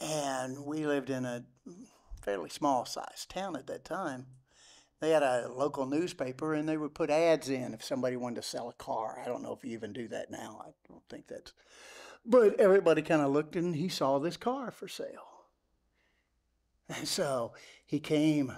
and 0.01 0.64
we 0.64 0.86
lived 0.86 1.11
in 1.11 1.24
a 1.24 1.44
fairly 2.22 2.51
small 2.51 2.84
sized 2.84 3.30
town 3.30 3.57
at 3.57 3.66
that 3.66 3.84
time. 3.84 4.26
They 5.01 5.11
had 5.11 5.24
a 5.24 5.49
local 5.53 5.86
newspaper 5.86 6.55
and 6.55 6.68
they 6.68 6.76
would 6.76 6.94
put 6.94 7.11
ads 7.11 7.49
in 7.49 7.74
if 7.74 7.82
somebody 7.82 8.14
wanted 8.14 8.36
to 8.36 8.42
sell 8.42 8.68
a 8.68 8.74
car. 8.74 9.20
I 9.20 9.26
don't 9.26 9.42
know 9.42 9.55
if 9.55 9.64
you 9.64 9.72
even 9.72 9.92
do 9.92 10.07
that 10.07 10.30
now. 10.30 10.62
I 10.64 10.70
don't 10.88 11.03
think 11.11 11.26
that's. 11.26 11.53
But 12.24 12.61
everybody 12.61 13.03
kind 13.03 13.22
of 13.22 13.32
looked 13.32 13.57
and 13.57 13.74
he 13.74 13.88
saw 13.88 14.20
this 14.20 14.36
car 14.36 14.70
for 14.70 14.86
sale. 14.86 15.49
And 16.88 17.09
so 17.09 17.55
he 17.84 17.99
came, 17.99 18.53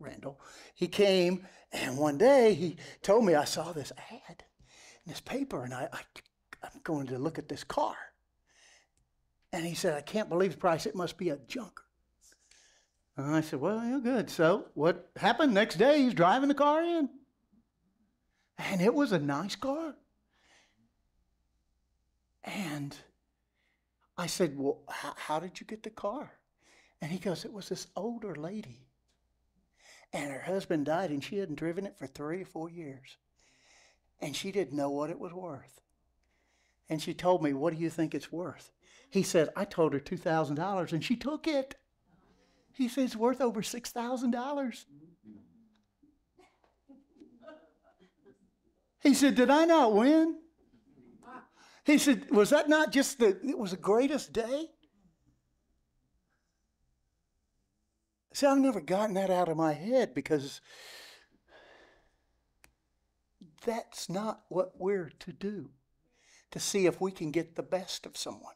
Randall, 0.00 0.40
he 0.74 0.88
came 0.88 1.46
and 1.72 1.98
one 1.98 2.16
day 2.16 2.54
he 2.54 2.78
told 3.02 3.26
me, 3.26 3.34
I 3.34 3.44
saw 3.44 3.72
this 3.72 3.92
ad 3.98 4.44
in 5.04 5.12
this 5.12 5.20
paper 5.20 5.62
and 5.62 5.74
I, 5.74 5.90
I, 5.92 6.00
I'm 6.62 6.80
going 6.82 7.08
to 7.08 7.18
look 7.18 7.38
at 7.38 7.48
this 7.48 7.64
car. 7.64 7.96
And 9.52 9.66
he 9.66 9.74
said, 9.74 9.94
I 9.94 10.00
can't 10.00 10.28
believe 10.28 10.52
the 10.52 10.58
price. 10.58 10.86
It 10.86 10.94
must 10.94 11.18
be 11.18 11.28
a 11.28 11.36
junker. 11.48 11.84
And 13.16 13.34
I 13.34 13.42
said, 13.42 13.60
Well, 13.60 13.84
you're 13.84 14.00
good. 14.00 14.30
So 14.30 14.66
what 14.74 15.10
happened 15.16 15.52
next 15.52 15.76
day? 15.76 16.00
He's 16.02 16.14
driving 16.14 16.48
the 16.48 16.54
car 16.54 16.82
in. 16.82 17.10
And 18.58 18.80
it 18.80 18.94
was 18.94 19.12
a 19.12 19.18
nice 19.18 19.56
car. 19.56 19.94
And 22.44 22.96
I 24.16 24.26
said, 24.26 24.56
Well, 24.56 24.80
how, 24.88 25.12
how 25.16 25.40
did 25.40 25.60
you 25.60 25.66
get 25.66 25.82
the 25.82 25.90
car? 25.90 26.32
And 27.00 27.10
he 27.10 27.18
goes, 27.18 27.44
It 27.44 27.52
was 27.52 27.68
this 27.68 27.88
older 27.96 28.34
lady. 28.34 28.86
And 30.14 30.30
her 30.30 30.40
husband 30.40 30.86
died, 30.86 31.10
and 31.10 31.24
she 31.24 31.38
hadn't 31.38 31.58
driven 31.58 31.86
it 31.86 31.96
for 31.98 32.06
three 32.06 32.42
or 32.42 32.46
four 32.46 32.70
years. 32.70 33.16
And 34.20 34.36
she 34.36 34.52
didn't 34.52 34.76
know 34.76 34.90
what 34.90 35.10
it 35.10 35.18
was 35.18 35.32
worth. 35.32 35.80
And 36.92 37.00
she 37.00 37.14
told 37.14 37.42
me, 37.42 37.54
What 37.54 37.74
do 37.74 37.80
you 37.80 37.88
think 37.88 38.14
it's 38.14 38.30
worth? 38.30 38.70
He 39.08 39.22
said, 39.22 39.48
I 39.56 39.64
told 39.64 39.94
her 39.94 39.98
$2,000, 39.98 40.92
and 40.92 41.02
she 41.02 41.16
took 41.16 41.48
it. 41.48 41.74
He 42.74 42.86
says 42.86 43.04
it's 43.04 43.16
worth 43.16 43.40
over 43.40 43.62
$6,000. 43.62 44.84
He 49.00 49.14
said, 49.14 49.36
Did 49.36 49.48
I 49.48 49.64
not 49.64 49.94
win? 49.94 50.36
He 51.86 51.96
said, 51.96 52.30
Was 52.30 52.50
that 52.50 52.68
not 52.68 52.92
just 52.92 53.18
the, 53.18 53.38
it 53.42 53.56
was 53.56 53.70
the 53.70 53.78
greatest 53.78 54.34
day? 54.34 54.66
See, 58.34 58.46
I've 58.46 58.58
never 58.58 58.82
gotten 58.82 59.14
that 59.14 59.30
out 59.30 59.48
of 59.48 59.56
my 59.56 59.72
head 59.72 60.12
because 60.12 60.60
that's 63.64 64.10
not 64.10 64.42
what 64.50 64.78
we're 64.78 65.10
to 65.20 65.32
do 65.32 65.70
to 66.52 66.60
see 66.60 66.86
if 66.86 67.00
we 67.00 67.10
can 67.10 67.30
get 67.30 67.56
the 67.56 67.62
best 67.62 68.06
of 68.06 68.16
someone. 68.16 68.54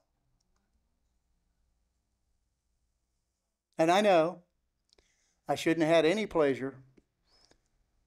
And 3.79 3.91
I 3.91 4.01
know 4.01 4.41
I 5.49 5.55
shouldn't 5.55 5.85
have 5.87 5.95
had 5.95 6.05
any 6.05 6.27
pleasure 6.27 6.77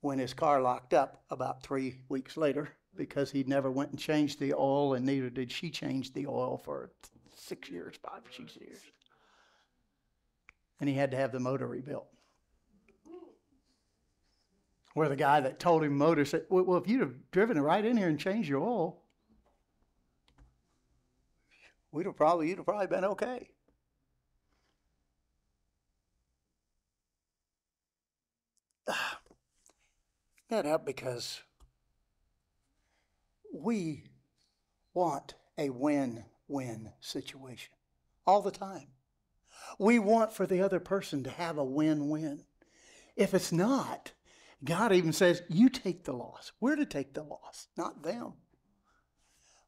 when 0.02 0.20
his 0.20 0.34
car 0.34 0.62
locked 0.62 0.94
up 0.94 1.24
about 1.30 1.64
three 1.64 2.00
weeks 2.08 2.38
later 2.38 2.70
because 2.96 3.32
he 3.32 3.44
never 3.44 3.70
went 3.70 3.92
and 3.92 4.00
changed 4.00 4.40
the 4.40 4.54
oil, 4.54 4.94
and 4.94 5.06
neither 5.06 5.30
did 5.30 5.52
she 5.52 5.70
change 5.70 6.14
the 6.14 6.28
oil 6.28 6.58
for 6.58 6.92
six 7.36 7.70
years, 7.70 7.96
five, 8.02 8.22
six 8.36 8.56
years. 8.58 8.80
And 10.80 10.90
he 10.90 10.96
had 10.96 11.12
to 11.12 11.18
have 11.18 11.32
the 11.32 11.40
motor 11.40 11.68
rebuilt. 11.68 12.08
Where 14.94 15.10
the 15.10 15.16
guy 15.16 15.40
that 15.40 15.60
told 15.60 15.84
him 15.84 15.98
motor 15.98 16.26
said, 16.26 16.46
Well, 16.50 16.64
well 16.64 16.78
if 16.78 16.88
you'd 16.88 17.02
have 17.02 17.32
driven 17.32 17.58
it 17.58 17.62
right 17.62 17.86
in 17.86 17.96
here 17.96 18.10
and 18.10 18.20
changed 18.20 18.50
your 18.50 18.62
oil, 18.62 19.02
we'd 21.92 22.06
have 22.06 22.16
probably, 22.16 22.50
you'd 22.50 22.58
have 22.58 22.66
probably 22.66 22.88
been 22.88 23.06
okay. 23.06 23.50
that 30.50 30.66
up 30.66 30.86
because 30.86 31.42
we 33.54 34.06
want 34.94 35.36
a 35.58 35.70
win 35.70 36.26
win 36.48 36.92
situation 37.00 37.74
all 38.26 38.42
the 38.42 38.52
time. 38.52 38.88
We 39.78 40.00
want 40.00 40.34
for 40.34 40.46
the 40.46 40.62
other 40.62 40.80
person 40.80 41.24
to 41.24 41.30
have 41.30 41.58
a 41.58 41.64
win 41.64 42.10
win. 42.10 42.44
If 43.16 43.34
it's 43.34 43.52
not, 43.52 44.12
God 44.64 44.92
even 44.92 45.14
says, 45.14 45.42
You 45.50 45.70
take 45.70 46.04
the 46.04 46.14
loss. 46.14 46.52
We're 46.60 46.76
to 46.76 46.86
take 46.86 47.14
the 47.14 47.24
loss, 47.24 47.68
not 47.78 48.04
them. 48.04 48.34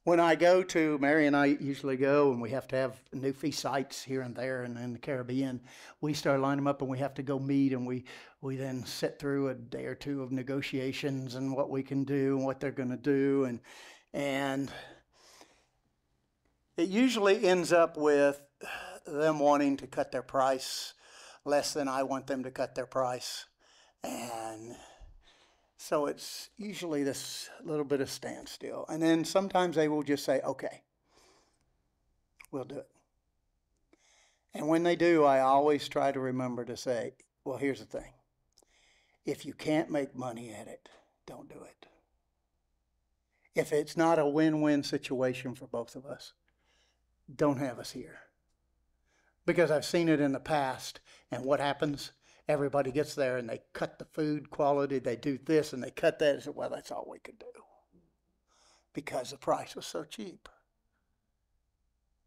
When 0.04 0.20
I 0.20 0.34
go 0.34 0.64
to, 0.64 0.98
Mary 0.98 1.28
and 1.28 1.36
I 1.36 1.46
usually 1.46 1.96
go, 1.96 2.32
and 2.32 2.42
we 2.42 2.50
have 2.50 2.68
to 2.70 2.76
have 2.76 3.00
new 3.14 3.34
feast 3.34 3.60
sites 3.60 4.02
here 4.02 4.24
and 4.24 4.36
there 4.36 4.64
and 4.64 4.76
in 4.76 4.94
the 4.94 5.00
Caribbean. 5.00 5.62
We 6.02 6.16
start 6.16 6.40
lining 6.40 6.58
them 6.58 6.68
up 6.68 6.82
and 6.82 6.90
we 6.90 6.98
have 6.98 7.14
to 7.16 7.22
go 7.24 7.38
meet, 7.38 7.72
and 7.72 7.86
we, 7.86 8.06
we 8.42 8.56
then 8.56 8.84
sit 8.84 9.20
through 9.20 9.50
a 9.50 9.54
day 9.54 9.86
or 9.86 9.94
two 9.94 10.24
of 10.24 10.32
negotiations 10.32 11.36
and 11.36 11.56
what 11.56 11.70
we 11.70 11.84
can 11.84 12.04
do 12.04 12.36
and 12.36 12.44
what 12.44 12.60
they're 12.60 12.72
going 12.72 12.90
to 12.90 12.98
do. 12.98 13.44
And, 13.44 13.60
and 14.12 14.72
it 16.78 16.90
usually 16.90 17.46
ends 17.46 17.72
up 17.72 17.96
with 17.96 18.42
them 19.06 19.38
wanting 19.38 19.78
to 19.78 19.88
cut 19.88 20.12
their 20.12 20.24
price 20.24 20.96
less 21.46 21.74
than 21.74 21.88
I 21.88 22.02
want 22.02 22.26
them 22.26 22.42
to 22.44 22.50
cut 22.50 22.74
their 22.74 22.88
price. 22.88 23.46
And 24.04 24.76
so 25.82 26.06
it's 26.06 26.52
usually 26.58 27.04
this 27.04 27.50
little 27.64 27.84
bit 27.84 28.02
of 28.02 28.10
standstill. 28.10 28.86
And 28.88 29.02
then 29.02 29.26
sometimes 29.26 29.76
they 29.76 29.88
will 29.88 30.04
just 30.04 30.24
say, 30.24 30.40
okay, 30.42 30.84
we'll 32.52 32.66
do 32.66 32.78
it. 32.78 32.88
And 34.54 34.68
when 34.68 34.84
they 34.84 34.96
do, 34.96 35.24
I 35.24 35.40
always 35.40 35.88
try 35.88 36.12
to 36.12 36.20
remember 36.20 36.64
to 36.66 36.78
say, 36.78 37.14
well, 37.44 37.58
here's 37.58 37.80
the 37.80 37.86
thing. 37.86 38.14
If 39.26 39.44
you 39.44 39.54
can't 39.54 39.90
make 39.90 40.16
money 40.16 40.54
at 40.54 40.68
it, 40.68 40.88
don't 41.26 41.50
do 41.50 41.64
it. 41.64 41.88
If 43.56 43.74
it's 43.74 43.98
not 43.98 44.20
a 44.20 44.28
win 44.28 44.62
win 44.62 44.84
situation 44.84 45.56
for 45.56 45.66
both 45.66 45.96
of 45.96 46.06
us, 46.06 46.34
don't 47.36 47.58
have 47.58 47.80
us 47.80 47.92
here. 47.92 48.20
Because 49.48 49.72
I've 49.72 49.86
seen 49.86 50.10
it 50.10 50.22
in 50.22 50.32
the 50.32 50.40
past, 50.40 51.00
and 51.32 51.44
what 51.44 51.60
happens? 51.60 52.12
Everybody 52.48 52.92
gets 52.92 53.16
there 53.16 53.38
and 53.38 53.50
they 53.50 53.62
cut 53.74 54.00
the 54.00 54.06
food 54.06 54.50
quality, 54.50 55.00
they 55.00 55.16
do 55.16 55.40
this 55.46 55.74
and 55.74 55.84
they 55.84 55.92
cut 55.92 56.20
that. 56.20 56.36
And 56.36 56.44
say, 56.44 56.52
well, 56.54 56.70
that's 56.70 56.92
all 56.92 57.08
we 57.10 57.20
could 57.20 57.40
do 57.40 57.46
because 58.94 59.32
the 59.32 59.38
price 59.38 59.76
was 59.76 59.86
so 59.86 60.04
cheap. 60.04 60.50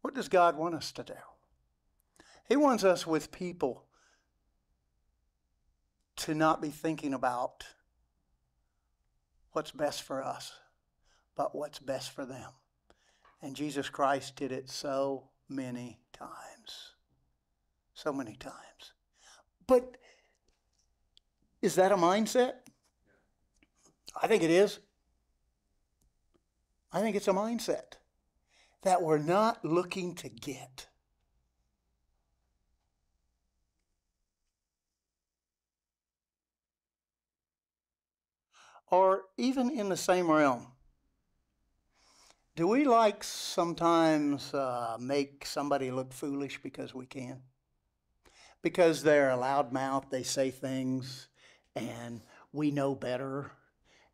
What 0.01 0.15
does 0.15 0.29
God 0.29 0.57
want 0.57 0.75
us 0.75 0.91
to 0.93 1.03
do? 1.03 1.13
He 2.47 2.55
wants 2.55 2.83
us 2.83 3.07
with 3.07 3.31
people 3.31 3.85
to 6.17 6.33
not 6.33 6.61
be 6.61 6.69
thinking 6.69 7.13
about 7.13 7.65
what's 9.51 9.71
best 9.71 10.03
for 10.03 10.23
us, 10.23 10.53
but 11.35 11.55
what's 11.55 11.79
best 11.79 12.11
for 12.11 12.25
them. 12.25 12.51
And 13.41 13.55
Jesus 13.55 13.89
Christ 13.89 14.35
did 14.35 14.51
it 14.51 14.69
so 14.69 15.29
many 15.49 15.99
times. 16.13 16.93
So 17.93 18.13
many 18.13 18.35
times. 18.35 18.93
But 19.67 19.97
is 21.65 21.75
that 21.75 21.91
a 21.91 21.97
mindset? 21.97 22.53
I 24.21 24.27
think 24.27 24.43
it 24.43 24.51
is. 24.51 24.79
I 26.93 27.01
think 27.01 27.15
it's 27.15 27.27
a 27.27 27.33
mindset 27.33 27.97
that 28.83 29.01
we're 29.01 29.17
not 29.17 29.65
looking 29.65 30.13
to 30.15 30.29
get. 30.29 30.87
Or 38.91 39.23
even 39.37 39.71
in 39.71 39.89
the 39.89 39.97
same 39.97 40.29
realm, 40.29 40.67
do 42.55 42.67
we 42.67 42.85
like 42.85 43.23
sometimes 43.23 44.53
uh, 44.53 44.97
make 44.99 45.47
somebody 45.47 45.89
look 45.89 46.13
foolish 46.13 46.61
because 46.61 46.93
we 46.93 47.07
can? 47.07 47.41
Because 48.61 49.01
they're 49.01 49.31
a 49.31 49.37
loudmouth, 49.37 50.11
they 50.11 50.23
say 50.23 50.51
things, 50.51 51.27
and 51.75 52.21
we 52.53 52.71
know 52.71 52.95
better, 52.95 53.51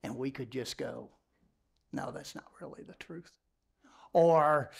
and 0.03 0.17
we 0.17 0.31
could 0.31 0.51
just 0.51 0.77
go, 0.77 1.09
no, 1.93 2.11
that's 2.11 2.35
not 2.35 2.45
really 2.59 2.83
the 2.83 2.95
truth. 2.95 3.31
Or, 4.13 4.71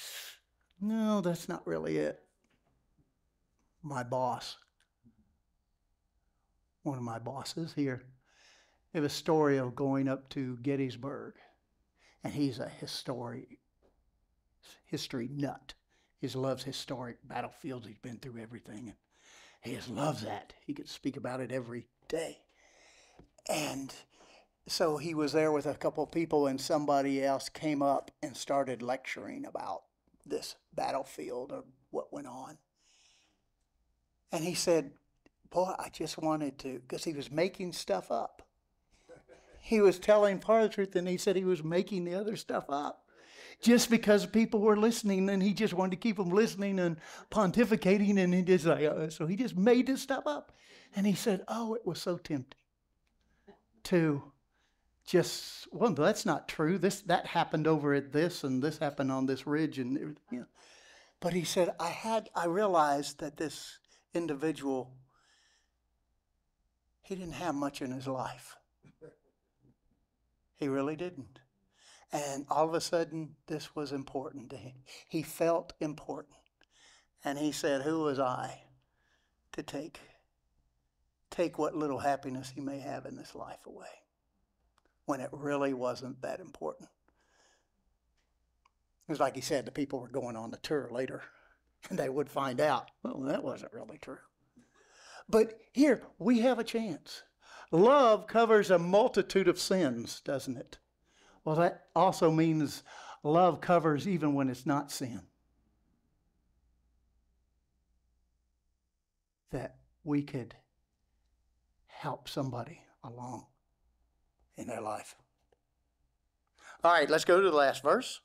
no, 0.79 1.21
that's 1.21 1.47
not 1.47 1.65
really 1.67 1.97
it. 1.97 2.21
My 3.83 4.03
boss, 4.03 4.57
one 6.83 6.97
of 6.97 7.03
my 7.03 7.19
bosses 7.19 7.73
here, 7.73 8.03
they 8.91 8.99
have 8.99 9.05
a 9.05 9.09
story 9.09 9.57
of 9.57 9.75
going 9.75 10.07
up 10.07 10.29
to 10.29 10.57
Gettysburg, 10.57 11.35
and 12.23 12.33
he's 12.33 12.59
a 12.59 12.67
history, 12.67 13.59
history 14.85 15.29
nut. 15.31 15.73
He 16.19 16.27
loves 16.27 16.63
historic 16.63 17.17
battlefields. 17.27 17.87
He's 17.87 17.97
been 17.97 18.17
through 18.17 18.41
everything, 18.41 18.93
and 19.63 19.71
he 19.71 19.75
just 19.75 19.89
loves 19.89 20.21
that. 20.21 20.53
He 20.65 20.73
could 20.73 20.89
speak 20.89 21.17
about 21.17 21.41
it 21.41 21.51
every 21.51 21.87
day. 22.07 22.37
And 23.49 23.93
so 24.67 24.97
he 24.97 25.13
was 25.13 25.33
there 25.33 25.51
with 25.51 25.65
a 25.65 25.73
couple 25.73 26.03
of 26.03 26.11
people, 26.11 26.47
and 26.47 26.59
somebody 26.59 27.23
else 27.23 27.49
came 27.49 27.81
up 27.81 28.11
and 28.21 28.35
started 28.35 28.81
lecturing 28.81 29.45
about 29.45 29.83
this 30.25 30.55
battlefield 30.73 31.51
or 31.51 31.63
what 31.89 32.13
went 32.13 32.27
on. 32.27 32.57
And 34.31 34.43
he 34.43 34.53
said, 34.53 34.91
Boy, 35.49 35.73
I 35.77 35.89
just 35.89 36.17
wanted 36.17 36.57
to, 36.59 36.79
because 36.79 37.03
he 37.03 37.11
was 37.11 37.29
making 37.29 37.73
stuff 37.73 38.09
up. 38.09 38.41
He 39.59 39.81
was 39.81 39.99
telling 39.99 40.39
part 40.39 40.63
of 40.63 40.69
the 40.69 40.75
truth, 40.75 40.95
and 40.95 41.07
he 41.07 41.17
said 41.17 41.35
he 41.35 41.43
was 41.43 41.63
making 41.63 42.05
the 42.05 42.15
other 42.15 42.35
stuff 42.35 42.65
up 42.69 43.03
just 43.61 43.89
because 43.91 44.25
people 44.25 44.61
were 44.61 44.77
listening, 44.77 45.29
and 45.29 45.43
he 45.43 45.53
just 45.53 45.73
wanted 45.73 45.91
to 45.91 45.97
keep 45.97 46.17
them 46.17 46.29
listening 46.29 46.79
and 46.79 46.97
pontificating, 47.29 48.17
and 48.17 48.33
he 48.33 48.41
just 48.41 48.65
like, 48.65 48.85
uh, 48.85 49.09
so 49.09 49.27
he 49.27 49.35
just 49.35 49.57
made 49.57 49.87
this 49.87 50.01
stuff 50.01 50.23
up. 50.25 50.53
And 50.95 51.05
he 51.05 51.13
said, 51.13 51.43
Oh, 51.47 51.73
it 51.75 51.85
was 51.85 52.01
so 52.01 52.17
tempting 52.17 52.60
to 53.85 54.23
just 55.05 55.67
well 55.71 55.93
that's 55.93 56.25
not 56.25 56.47
true. 56.47 56.77
This 56.77 57.01
that 57.01 57.27
happened 57.27 57.67
over 57.67 57.93
at 57.93 58.13
this 58.13 58.43
and 58.43 58.63
this 58.63 58.77
happened 58.77 59.11
on 59.11 59.25
this 59.25 59.45
ridge 59.47 59.79
and 59.79 60.17
you 60.31 60.39
know. 60.39 60.45
but 61.19 61.33
he 61.33 61.43
said 61.43 61.73
i 61.79 61.89
had 61.89 62.29
i 62.35 62.45
realized 62.45 63.19
that 63.19 63.37
this 63.37 63.79
individual 64.13 64.91
he 67.11 67.15
didn't 67.15 67.33
have 67.33 67.55
much 67.55 67.81
in 67.81 67.91
his 67.91 68.07
life. 68.07 68.55
He 70.55 70.69
really 70.69 70.95
didn't. 70.95 71.39
And 72.13 72.45
all 72.49 72.65
of 72.65 72.73
a 72.73 72.79
sudden 72.79 73.35
this 73.47 73.75
was 73.75 73.91
important 73.91 74.49
to 74.51 74.55
him. 74.55 74.75
He 75.09 75.21
felt 75.21 75.73
important. 75.81 76.37
And 77.25 77.37
he 77.37 77.51
said 77.51 77.81
who 77.81 78.03
was 78.03 78.17
i 78.17 78.63
to 79.51 79.61
take 79.61 79.99
take 81.31 81.57
what 81.57 81.75
little 81.75 81.99
happiness 81.99 82.51
he 82.53 82.61
may 82.61 82.79
have 82.79 83.05
in 83.05 83.15
this 83.15 83.33
life 83.33 83.65
away 83.65 83.87
when 85.05 85.21
it 85.21 85.29
really 85.31 85.73
wasn't 85.73 86.21
that 86.21 86.39
important. 86.39 86.89
It 89.07 89.11
was 89.11 89.19
like 89.19 89.35
he 89.35 89.41
said, 89.41 89.65
the 89.65 89.71
people 89.71 89.99
were 89.99 90.07
going 90.07 90.35
on 90.35 90.51
the 90.51 90.57
tour 90.57 90.89
later, 90.91 91.23
and 91.89 91.97
they 91.97 92.09
would 92.09 92.29
find 92.29 92.61
out, 92.61 92.91
well, 93.01 93.21
that 93.21 93.43
wasn't 93.43 93.73
really 93.73 93.97
true. 93.97 94.19
But 95.27 95.59
here, 95.71 96.03
we 96.19 96.41
have 96.41 96.59
a 96.59 96.63
chance. 96.63 97.23
Love 97.71 98.27
covers 98.27 98.69
a 98.69 98.77
multitude 98.77 99.47
of 99.47 99.59
sins, 99.59 100.21
doesn't 100.21 100.57
it? 100.57 100.77
Well, 101.45 101.55
that 101.55 101.85
also 101.95 102.29
means 102.29 102.83
love 103.23 103.61
covers 103.61 104.07
even 104.07 104.33
when 104.33 104.49
it's 104.49 104.65
not 104.65 104.91
sin. 104.91 105.21
That 109.51 109.77
we 110.03 110.23
could 110.23 110.55
help 112.01 112.27
somebody 112.27 112.81
along 113.03 113.45
in 114.57 114.65
their 114.65 114.81
life. 114.81 115.15
All 116.83 116.91
right, 116.91 117.07
let's 117.07 117.25
go 117.25 117.39
to 117.39 117.47
the 117.47 117.55
last 117.55 117.83
verse. 117.83 118.21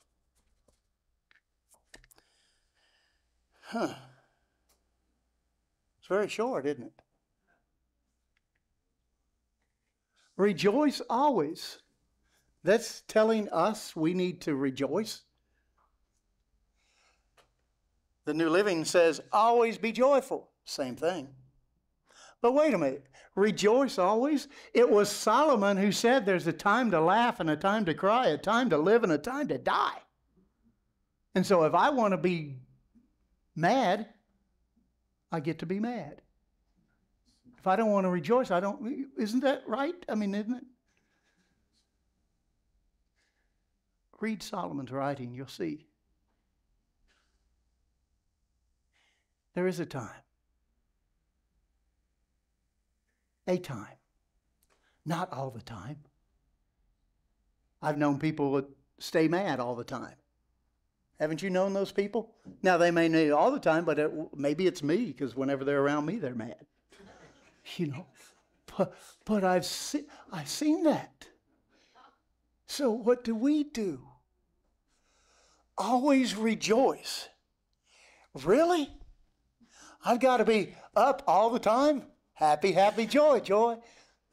Huh. 3.61 3.93
It's 5.99 6.09
very 6.09 6.29
short, 6.29 6.65
isn't 6.65 6.85
it? 6.85 6.93
Rejoice 10.39 11.03
always. 11.11 11.79
That's 12.65 13.03
telling 13.09 13.47
us 13.51 13.95
we 13.95 14.15
need 14.15 14.41
to 14.43 14.55
rejoice. 14.55 15.21
The 18.25 18.33
New 18.33 18.49
Living 18.49 18.87
says, 18.87 19.21
always 19.33 19.77
be 19.77 19.93
joyful. 19.93 20.49
Same 20.65 20.97
thing. 20.97 21.29
But 22.47 22.55
wait 22.55 22.75
a 22.75 22.79
minute. 22.79 23.05
Rejoice 23.35 23.99
always? 23.99 24.47
It 24.73 24.89
was 24.89 25.11
Solomon 25.11 25.77
who 25.77 25.91
said 25.91 26.25
there's 26.25 26.47
a 26.47 26.53
time 26.53 26.93
to 26.93 27.01
laugh 27.01 27.41
and 27.41 27.51
a 27.51 27.57
time 27.57 27.85
to 27.87 27.93
cry, 27.93 28.29
a 28.29 28.39
time 28.39 28.71
to 28.71 28.79
live 28.79 29.03
and 29.03 29.11
a 29.11 29.19
time 29.19 29.49
to 29.49 29.59
die. 29.59 29.99
And 31.35 31.45
so 31.45 31.65
if 31.65 31.75
I 31.75 31.91
want 31.91 32.13
to 32.13 32.19
be 32.19 32.61
mad, 33.57 34.07
I 35.33 35.41
get 35.41 35.59
to 35.59 35.67
be 35.67 35.81
mad. 35.81 36.23
If 37.59 37.67
I 37.67 37.75
don't 37.75 37.91
want 37.91 38.05
to 38.05 38.11
rejoice, 38.11 38.53
I 38.53 38.61
don't. 38.61 39.09
Isn't 39.19 39.41
that 39.41 39.65
right? 39.67 39.97
I 40.09 40.15
mean, 40.15 40.33
isn't 40.33 40.55
it? 40.55 40.65
Read 44.21 44.41
Solomon's 44.41 44.93
writing, 44.93 45.35
you'll 45.35 45.49
see. 45.49 45.89
There 49.57 49.67
is 49.67 49.81
a 49.81 49.87
time. 49.87 50.26
A 53.47 53.59
time. 53.59 53.97
Not 55.05 55.33
all 55.33 55.51
the 55.51 55.63
time. 55.63 55.99
I've 57.81 57.99
known 57.99 58.19
people 58.19 58.53
that 58.55 58.67
stay 58.99 59.29
mad 59.29 59.61
all 59.61 59.77
the 59.77 59.85
time. 59.85 60.17
Haven't 61.21 61.43
you 61.43 61.51
known 61.51 61.73
those 61.73 61.93
people? 61.93 62.35
Now, 62.63 62.77
they 62.77 62.91
may 62.91 63.09
know 63.09 63.37
all 63.37 63.51
the 63.51 63.61
time, 63.61 63.85
but 63.85 63.99
it, 63.99 64.13
maybe 64.37 64.67
it's 64.67 64.83
me 64.83 65.07
because 65.07 65.35
whenever 65.35 65.65
they're 65.65 65.81
around 65.81 66.07
me, 66.07 66.19
they're 66.19 66.35
mad. 66.35 66.57
You 67.77 67.89
know, 67.89 68.07
but, 68.77 68.95
but 69.25 69.43
I've, 69.43 69.67
se- 69.67 70.07
I've 70.33 70.49
seen 70.49 70.85
that. 70.85 71.27
So, 72.69 72.93
what 72.93 73.25
do 73.25 73.35
we 73.35 73.65
do? 73.65 74.07
Always 75.77 76.37
rejoice. 76.37 77.29
Really? 78.45 78.89
I've 80.05 80.21
got 80.21 80.37
to 80.37 80.45
be 80.45 80.77
up 80.95 81.25
all 81.27 81.51
the 81.51 81.59
time? 81.59 82.05
Happy, 82.37 82.73
happy, 82.73 83.07
joy, 83.07 83.41
joy. 83.41 83.79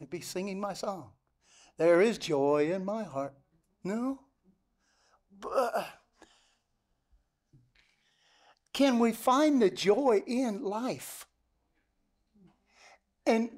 I'd 0.01 0.09
be 0.09 0.19
singing 0.19 0.59
my 0.59 0.73
song. 0.73 1.11
There 1.77 2.01
is 2.01 2.17
joy 2.17 2.69
in 2.73 2.83
my 2.83 3.03
heart. 3.03 3.33
No? 3.81 4.19
But 5.39 5.87
can 8.73 8.99
we 8.99 9.13
find 9.13 9.61
the 9.61 9.69
joy 9.69 10.21
in 10.27 10.63
life? 10.63 11.25
And 13.25 13.49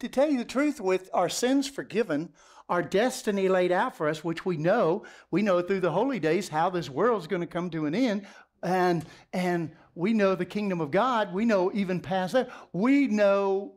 to 0.00 0.08
tell 0.08 0.28
you 0.28 0.36
the 0.36 0.44
truth, 0.44 0.82
with 0.82 1.08
our 1.14 1.30
sins 1.30 1.66
forgiven, 1.66 2.34
our 2.68 2.82
destiny 2.82 3.48
laid 3.48 3.72
out 3.72 3.96
for 3.96 4.06
us, 4.06 4.22
which 4.22 4.44
we 4.44 4.58
know, 4.58 5.04
we 5.30 5.40
know 5.40 5.62
through 5.62 5.80
the 5.80 5.92
holy 5.92 6.18
days 6.18 6.50
how 6.50 6.68
this 6.68 6.90
world's 6.90 7.26
going 7.26 7.40
to 7.40 7.46
come 7.46 7.70
to 7.70 7.86
an 7.86 7.94
end, 7.94 8.26
and 8.62 9.06
and 9.32 9.70
we 9.94 10.12
know 10.12 10.34
the 10.34 10.44
kingdom 10.44 10.82
of 10.82 10.90
God. 10.90 11.32
We 11.32 11.46
know 11.46 11.70
even 11.72 12.00
past 12.00 12.34
that. 12.34 12.50
We 12.72 13.06
know 13.06 13.73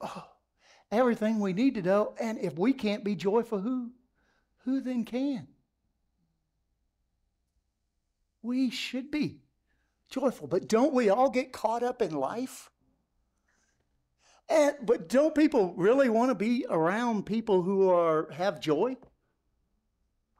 oh, 0.00 0.24
everything 0.90 1.40
we 1.40 1.52
need 1.52 1.74
to 1.74 1.82
know. 1.82 2.14
And 2.20 2.38
if 2.38 2.58
we 2.58 2.72
can't 2.72 3.04
be 3.04 3.14
joyful, 3.14 3.60
who 3.60 3.90
who 4.64 4.80
then 4.80 5.04
can? 5.04 5.48
We 8.42 8.70
should 8.70 9.10
be 9.10 9.40
joyful, 10.10 10.48
but 10.48 10.68
don't 10.68 10.94
we 10.94 11.08
all 11.08 11.30
get 11.30 11.52
caught 11.52 11.82
up 11.82 12.02
in 12.02 12.14
life? 12.14 12.70
And, 14.48 14.74
but 14.82 15.08
don't 15.08 15.34
people 15.34 15.74
really 15.76 16.08
want 16.08 16.30
to 16.30 16.34
be 16.34 16.66
around 16.68 17.24
people 17.24 17.62
who 17.62 17.88
are 17.88 18.30
have 18.32 18.60
joy? 18.60 18.96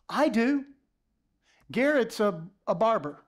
I 0.09 0.29
do. 0.29 0.65
Garrett's 1.71 2.19
a, 2.19 2.43
a 2.67 2.75
barber. 2.75 3.23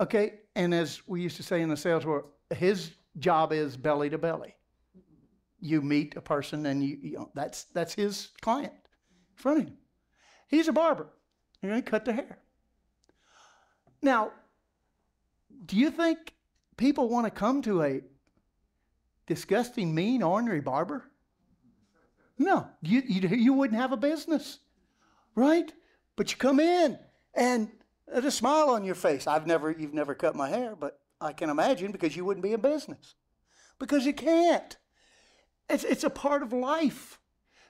Okay, 0.00 0.34
and 0.54 0.72
as 0.72 1.02
we 1.06 1.20
used 1.20 1.36
to 1.36 1.42
say 1.42 1.60
in 1.60 1.68
the 1.68 1.76
sales 1.76 2.06
world, 2.06 2.26
his 2.54 2.92
job 3.18 3.52
is 3.52 3.76
belly 3.76 4.10
to 4.10 4.18
belly. 4.18 4.54
You 5.60 5.82
meet 5.82 6.16
a 6.16 6.20
person 6.20 6.66
and 6.66 6.82
you, 6.82 6.98
you 7.02 7.16
know, 7.18 7.30
that's 7.34 7.64
that's 7.64 7.94
his 7.94 8.30
client 8.40 8.72
in 8.72 9.36
front 9.36 9.58
of 9.60 9.64
him. 9.66 9.76
He's 10.48 10.68
a 10.68 10.72
barber. 10.72 11.08
You're 11.60 11.72
going 11.72 11.82
to 11.82 11.90
cut 11.90 12.04
their 12.04 12.14
hair. 12.14 12.38
Now, 14.02 14.32
do 15.66 15.76
you 15.76 15.90
think 15.90 16.32
people 16.76 17.08
want 17.08 17.26
to 17.26 17.30
come 17.30 17.60
to 17.62 17.82
a 17.82 18.00
disgusting, 19.26 19.94
mean, 19.94 20.22
ornery 20.22 20.60
barber? 20.60 21.04
No, 22.38 22.68
you, 22.80 23.02
you, 23.06 23.28
you 23.28 23.52
wouldn't 23.52 23.78
have 23.78 23.92
a 23.92 23.98
business, 23.98 24.60
right? 25.34 25.70
But 26.16 26.30
you 26.30 26.38
come 26.38 26.58
in 26.58 26.98
and 27.34 27.68
there's 28.08 28.24
a 28.24 28.30
smile 28.30 28.70
on 28.70 28.84
your 28.84 28.94
face. 28.94 29.26
I've 29.26 29.46
never, 29.46 29.70
you've 29.70 29.92
never 29.92 30.14
cut 30.14 30.34
my 30.34 30.48
hair, 30.48 30.74
but 30.74 30.99
I 31.20 31.32
can 31.32 31.50
imagine 31.50 31.92
because 31.92 32.16
you 32.16 32.24
wouldn't 32.24 32.44
be 32.44 32.52
in 32.52 32.60
business. 32.60 33.14
Because 33.78 34.06
you 34.06 34.12
can't. 34.12 34.76
It's, 35.68 35.84
it's 35.84 36.04
a 36.04 36.10
part 36.10 36.42
of 36.42 36.52
life. 36.52 37.18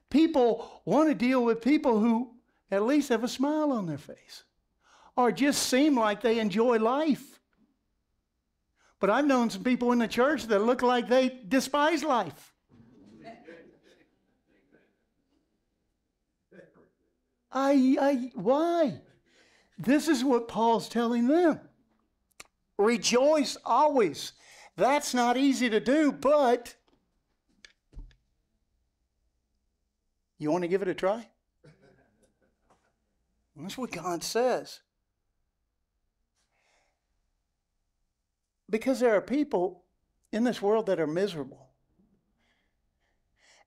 People 0.09 0.83
want 0.85 1.09
to 1.09 1.15
deal 1.15 1.45
with 1.45 1.61
people 1.61 2.01
who 2.01 2.35
at 2.71 2.83
least 2.83 3.09
have 3.09 3.25
a 3.25 3.29
smile 3.29 3.73
on 3.73 3.87
their 3.87 3.99
face 3.99 4.45
or 5.17 5.33
just 5.33 5.65
seem 5.65 5.99
like 5.99 6.21
they 6.21 6.39
enjoy 6.39 6.79
life. 6.79 7.41
But 9.01 9.11
I've 9.11 9.27
known 9.27 9.51
some 9.51 9.65
people 9.65 9.93
in 9.93 9.99
the 9.99 10.09
church 10.09 10.45
that 10.45 10.61
look 10.61 10.83
like 10.83 11.09
they 11.09 11.41
despise 11.49 12.05
life. 12.05 12.55
I, 17.53 17.97
I, 18.01 18.31
why? 18.35 19.01
This 19.77 20.07
is 20.07 20.23
what 20.23 20.47
Paul's 20.47 20.89
telling 20.89 21.27
them. 21.27 21.61
Rejoice 22.81 23.59
always. 23.65 24.33
That's 24.77 25.13
not 25.13 25.37
easy 25.37 25.69
to 25.69 25.81
do, 25.81 26.11
but 26.11 26.75
you 30.39 30.51
want 30.51 30.63
to 30.63 30.69
give 30.69 30.81
it 30.81 30.89
a 30.89 30.95
try? 30.95 31.29
That's 33.55 33.77
what 33.77 33.91
God 33.91 34.25
says. 34.25 34.81
Because 38.71 39.01
there 39.01 39.15
are 39.15 39.21
people 39.21 39.85
in 40.33 40.45
this 40.45 40.63
world 40.63 40.87
that 40.87 41.01
are 41.01 41.07
miserable. 41.07 41.69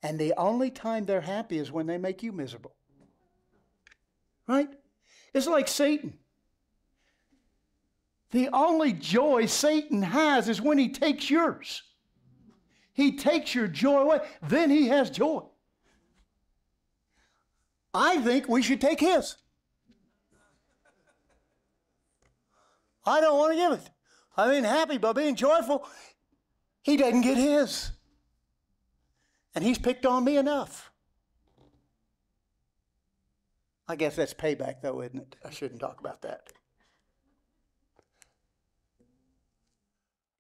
And 0.02 0.18
the 0.18 0.34
only 0.38 0.72
time 0.72 1.06
they're 1.06 1.22
happy 1.22 1.60
is 1.60 1.72
when 1.72 1.86
they 1.86 2.00
make 2.00 2.24
you 2.24 2.32
miserable. 2.32 2.74
Right? 4.48 4.70
It's 5.36 5.46
like 5.46 5.68
Satan. 5.68 6.18
The 8.34 8.50
only 8.52 8.94
joy 8.94 9.46
Satan 9.46 10.02
has 10.02 10.50
is 10.50 10.60
when 10.60 10.80
he 10.80 10.90
takes 10.90 11.30
yours. 11.30 11.84
He 12.92 13.16
takes 13.16 13.54
your 13.54 13.68
joy 13.68 14.00
away, 14.02 14.20
then 14.42 14.72
he 14.72 14.88
has 14.88 15.12
joy. 15.12 15.44
I 17.94 18.18
think 18.18 18.50
we 18.50 18.64
should 18.64 18.82
take 18.82 19.00
his. 19.00 19.38
I 23.06 23.22
don't 23.22 23.38
want 23.38 23.54
to 23.54 23.58
give 23.58 23.72
it. 23.74 23.90
I'm 24.36 24.50
being 24.50 24.64
happy 24.64 24.98
by 24.98 25.14
being 25.14 25.36
joyful. 25.36 25.88
He 26.82 26.98
doesn't 26.98 27.22
get 27.22 27.38
his. 27.38 27.92
And 29.54 29.64
he's 29.64 29.78
picked 29.78 30.08
on 30.08 30.24
me 30.24 30.38
enough. 30.38 30.92
I 33.88 33.96
guess 33.96 34.16
that's 34.16 34.34
payback, 34.34 34.82
though, 34.82 35.02
isn't 35.02 35.20
it? 35.20 35.36
I 35.46 35.52
shouldn't 35.52 35.82
talk 35.82 36.00
about 36.00 36.24
that. 36.24 36.48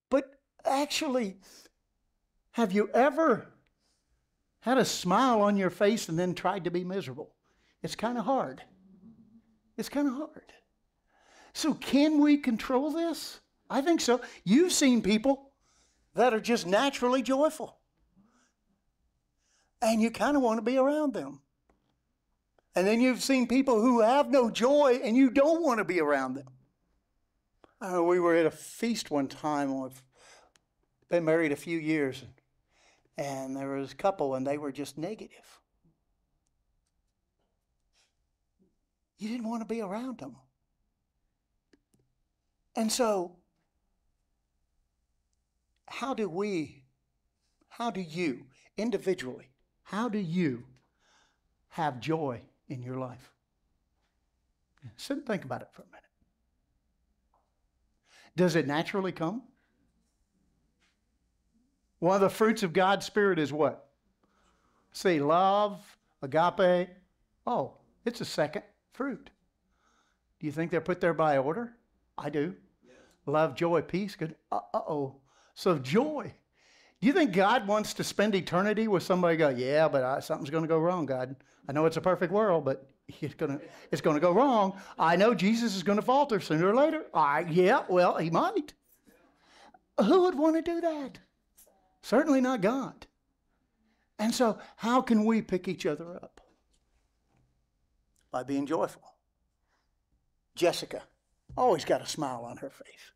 But 0.09 0.39
actually, 0.66 1.38
have 2.51 2.72
you 2.72 2.89
ever 2.93 3.47
had 4.61 4.78
a 4.78 4.86
smile 4.86 5.41
on 5.41 5.57
your 5.57 5.70
face 5.70 6.07
and 6.07 6.18
then 6.18 6.34
tried 6.34 6.64
to 6.64 6.72
be 6.72 6.84
miserable? 6.84 7.34
It's 7.82 7.95
kind 7.95 8.18
of 8.18 8.26
hard. 8.26 8.61
It's 9.78 9.89
kind 9.89 10.07
of 10.07 10.14
hard. 10.14 10.53
So, 11.53 11.74
can 11.74 12.20
we 12.20 12.38
control 12.38 12.91
this? 12.91 13.39
I 13.70 13.82
think 13.82 14.01
so. 14.01 14.22
You've 14.43 14.72
seen 14.72 15.01
people 15.01 15.51
that 16.16 16.34
are 16.34 16.39
just 16.39 16.66
naturally 16.68 17.22
joyful, 17.22 17.80
and 19.82 20.01
you 20.01 20.11
kind 20.11 20.38
of 20.38 20.43
want 20.43 20.59
to 20.59 20.64
be 20.64 20.78
around 20.78 21.14
them. 21.14 21.41
And 22.76 22.88
then 22.88 23.01
you've 23.01 23.22
seen 23.22 23.47
people 23.47 23.82
who 23.82 24.01
have 24.01 24.32
no 24.32 24.49
joy, 24.49 24.99
and 25.03 25.16
you 25.18 25.30
don't 25.30 25.61
want 25.61 25.80
to 25.80 25.86
be 25.86 25.99
around 25.99 26.36
them. 26.36 26.47
Uh, 27.82 28.01
we 28.01 28.20
were 28.20 28.36
at 28.36 28.45
a 28.45 28.51
feast 28.51 29.11
one 29.11 29.28
time. 29.28 29.82
We've 29.82 30.01
been 31.14 31.26
married 31.26 31.51
a 31.51 31.55
few 31.55 31.78
years, 31.78 32.24
and 33.20 33.55
there 33.55 33.70
was 33.70 33.91
a 33.91 33.95
couple, 33.95 34.34
and 34.34 34.47
they 34.47 34.57
were 34.57 34.72
just 34.72 34.97
negative. 34.97 35.61
You 39.20 39.30
didn't 39.30 39.47
want 39.47 39.61
to 39.61 39.72
be 39.72 39.80
around 39.80 40.18
them. 40.18 40.38
And 42.76 42.91
so, 42.91 43.36
how 45.88 46.16
do 46.16 46.28
we, 46.28 46.84
how 47.70 47.91
do 47.91 48.01
you, 48.01 48.47
individually, 48.76 49.51
how 49.84 50.09
do 50.09 50.18
you 50.18 50.64
have 51.68 51.99
joy 51.99 52.41
in 52.70 52.82
your 52.82 52.97
life? 52.97 53.32
Sit 54.97 55.18
and 55.18 55.28
think 55.28 55.45
about 55.45 55.61
it 55.61 55.68
for 55.74 55.84
a 55.84 55.86
minute. 55.86 56.03
Does 58.36 58.55
it 58.55 58.66
naturally 58.66 59.11
come? 59.11 59.43
One 62.03 62.15
of 62.15 62.21
the 62.21 62.29
fruits 62.29 62.63
of 62.63 62.73
God's 62.73 63.05
Spirit 63.05 63.39
is 63.39 63.53
what? 63.53 63.87
Say 64.91 65.21
love, 65.21 65.79
agape. 66.21 66.89
Oh, 67.47 67.75
it's 68.03 68.19
a 68.19 68.25
second 68.25 68.63
fruit. 68.91 69.29
Do 70.41 70.45
you 70.45 70.51
think 70.51 70.69
they're 70.69 70.81
put 70.81 70.99
there 70.99 71.13
by 71.13 71.37
order? 71.37 71.71
I 72.17 72.29
do. 72.29 72.55
Love, 73.25 73.55
joy, 73.55 73.83
peace. 73.83 74.17
Good. 74.17 74.35
Uh 74.51 74.59
oh. 74.73 75.15
So 75.55 75.79
joy. 75.79 76.33
Do 76.99 77.07
you 77.07 77.13
think 77.13 77.31
God 77.31 77.67
wants 77.67 77.93
to 77.93 78.03
spend 78.03 78.35
eternity 78.35 78.89
with 78.89 79.03
somebody? 79.03 79.37
Go, 79.37 79.47
yeah, 79.47 79.87
but 79.87 80.03
I, 80.03 80.19
something's 80.19 80.49
going 80.49 80.65
to 80.65 80.67
go 80.67 80.79
wrong. 80.79 81.05
God, 81.05 81.37
I 81.69 81.71
know 81.71 81.85
it's 81.85 81.95
a 81.95 82.01
perfect 82.01 82.33
world, 82.33 82.65
but 82.65 82.85
it's 83.21 83.35
going 83.35 83.57
to 83.57 83.65
it's 83.93 84.01
going 84.01 84.17
to 84.17 84.21
go 84.21 84.33
wrong. 84.33 84.77
I 84.99 85.15
know 85.15 85.33
Jesus 85.33 85.73
is 85.73 85.83
going 85.83 85.99
to 85.99 86.05
falter 86.05 86.41
sooner 86.41 86.67
or 86.67 86.75
later. 86.75 87.05
I 87.13 87.45
yeah, 87.49 87.83
well, 87.87 88.17
he 88.17 88.29
might. 88.29 88.73
Who 90.01 90.23
would 90.23 90.35
want 90.35 90.57
to 90.57 90.61
do 90.61 90.81
that? 90.81 91.19
Certainly 92.03 92.41
not 92.41 92.61
God. 92.61 93.07
And 94.19 94.35
so, 94.35 94.59
how 94.75 95.01
can 95.01 95.25
we 95.25 95.41
pick 95.41 95.67
each 95.67 95.85
other 95.85 96.15
up? 96.17 96.41
By 98.29 98.43
being 98.43 98.67
joyful. 98.67 99.01
Jessica 100.53 101.03
always 101.57 101.85
got 101.85 102.01
a 102.01 102.05
smile 102.05 102.43
on 102.45 102.57
her 102.57 102.69
face. 102.69 103.11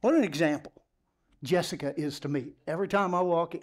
What 0.00 0.14
an 0.14 0.24
example 0.24 0.72
Jessica 1.42 1.98
is 1.98 2.20
to 2.20 2.28
me. 2.28 2.54
Every 2.66 2.88
time 2.88 3.14
I 3.14 3.20
walk 3.20 3.54
in, 3.54 3.62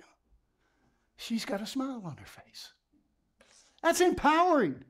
she's 1.18 1.46
got 1.46 1.62
a 1.62 1.68
smile 1.68 2.02
on 2.06 2.16
her 2.18 2.26
face. 2.26 2.72
That's 3.84 4.02
empowering. 4.02 4.84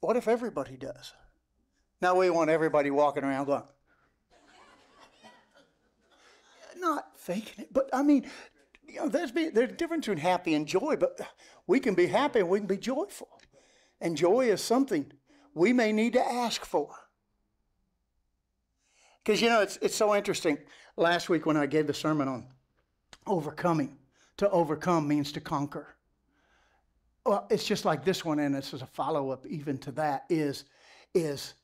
What 0.00 0.16
if 0.16 0.28
everybody 0.28 0.76
does? 0.76 1.12
Now 2.00 2.16
we 2.16 2.30
want 2.30 2.50
everybody 2.50 2.90
walking 2.90 3.24
around 3.24 3.46
going, 3.46 3.64
not 6.80 7.18
faking 7.18 7.64
it, 7.64 7.72
but 7.72 7.88
I 7.92 8.02
mean, 8.02 8.28
you 8.86 8.96
know, 8.96 9.08
there's, 9.08 9.32
be, 9.32 9.50
there's 9.50 9.70
a 9.70 9.74
difference 9.74 10.06
between 10.06 10.22
happy 10.22 10.54
and 10.54 10.66
joy, 10.66 10.96
but 10.96 11.20
we 11.66 11.80
can 11.80 11.94
be 11.94 12.06
happy 12.06 12.40
and 12.40 12.48
we 12.48 12.58
can 12.58 12.66
be 12.66 12.78
joyful. 12.78 13.28
And 14.00 14.16
joy 14.16 14.50
is 14.50 14.62
something 14.62 15.12
we 15.54 15.72
may 15.72 15.92
need 15.92 16.14
to 16.14 16.26
ask 16.26 16.64
for. 16.64 16.94
Because 19.22 19.42
you 19.42 19.48
know, 19.48 19.60
it's, 19.60 19.78
it's 19.82 19.94
so 19.94 20.14
interesting. 20.14 20.58
Last 20.96 21.28
week 21.28 21.46
when 21.46 21.56
I 21.56 21.66
gave 21.66 21.86
the 21.86 21.94
sermon 21.94 22.28
on 22.28 22.46
overcoming, 23.26 23.98
to 24.38 24.48
overcome 24.50 25.06
means 25.06 25.32
to 25.32 25.40
conquer. 25.40 25.94
Well, 27.26 27.46
it's 27.50 27.64
just 27.64 27.84
like 27.84 28.04
this 28.04 28.24
one, 28.24 28.38
and 28.38 28.54
this 28.54 28.72
is 28.72 28.82
a 28.82 28.86
follow 28.86 29.30
up 29.30 29.44
even 29.46 29.76
to 29.78 29.92
that. 29.92 30.24
Is 30.30 30.64
is 31.14 31.54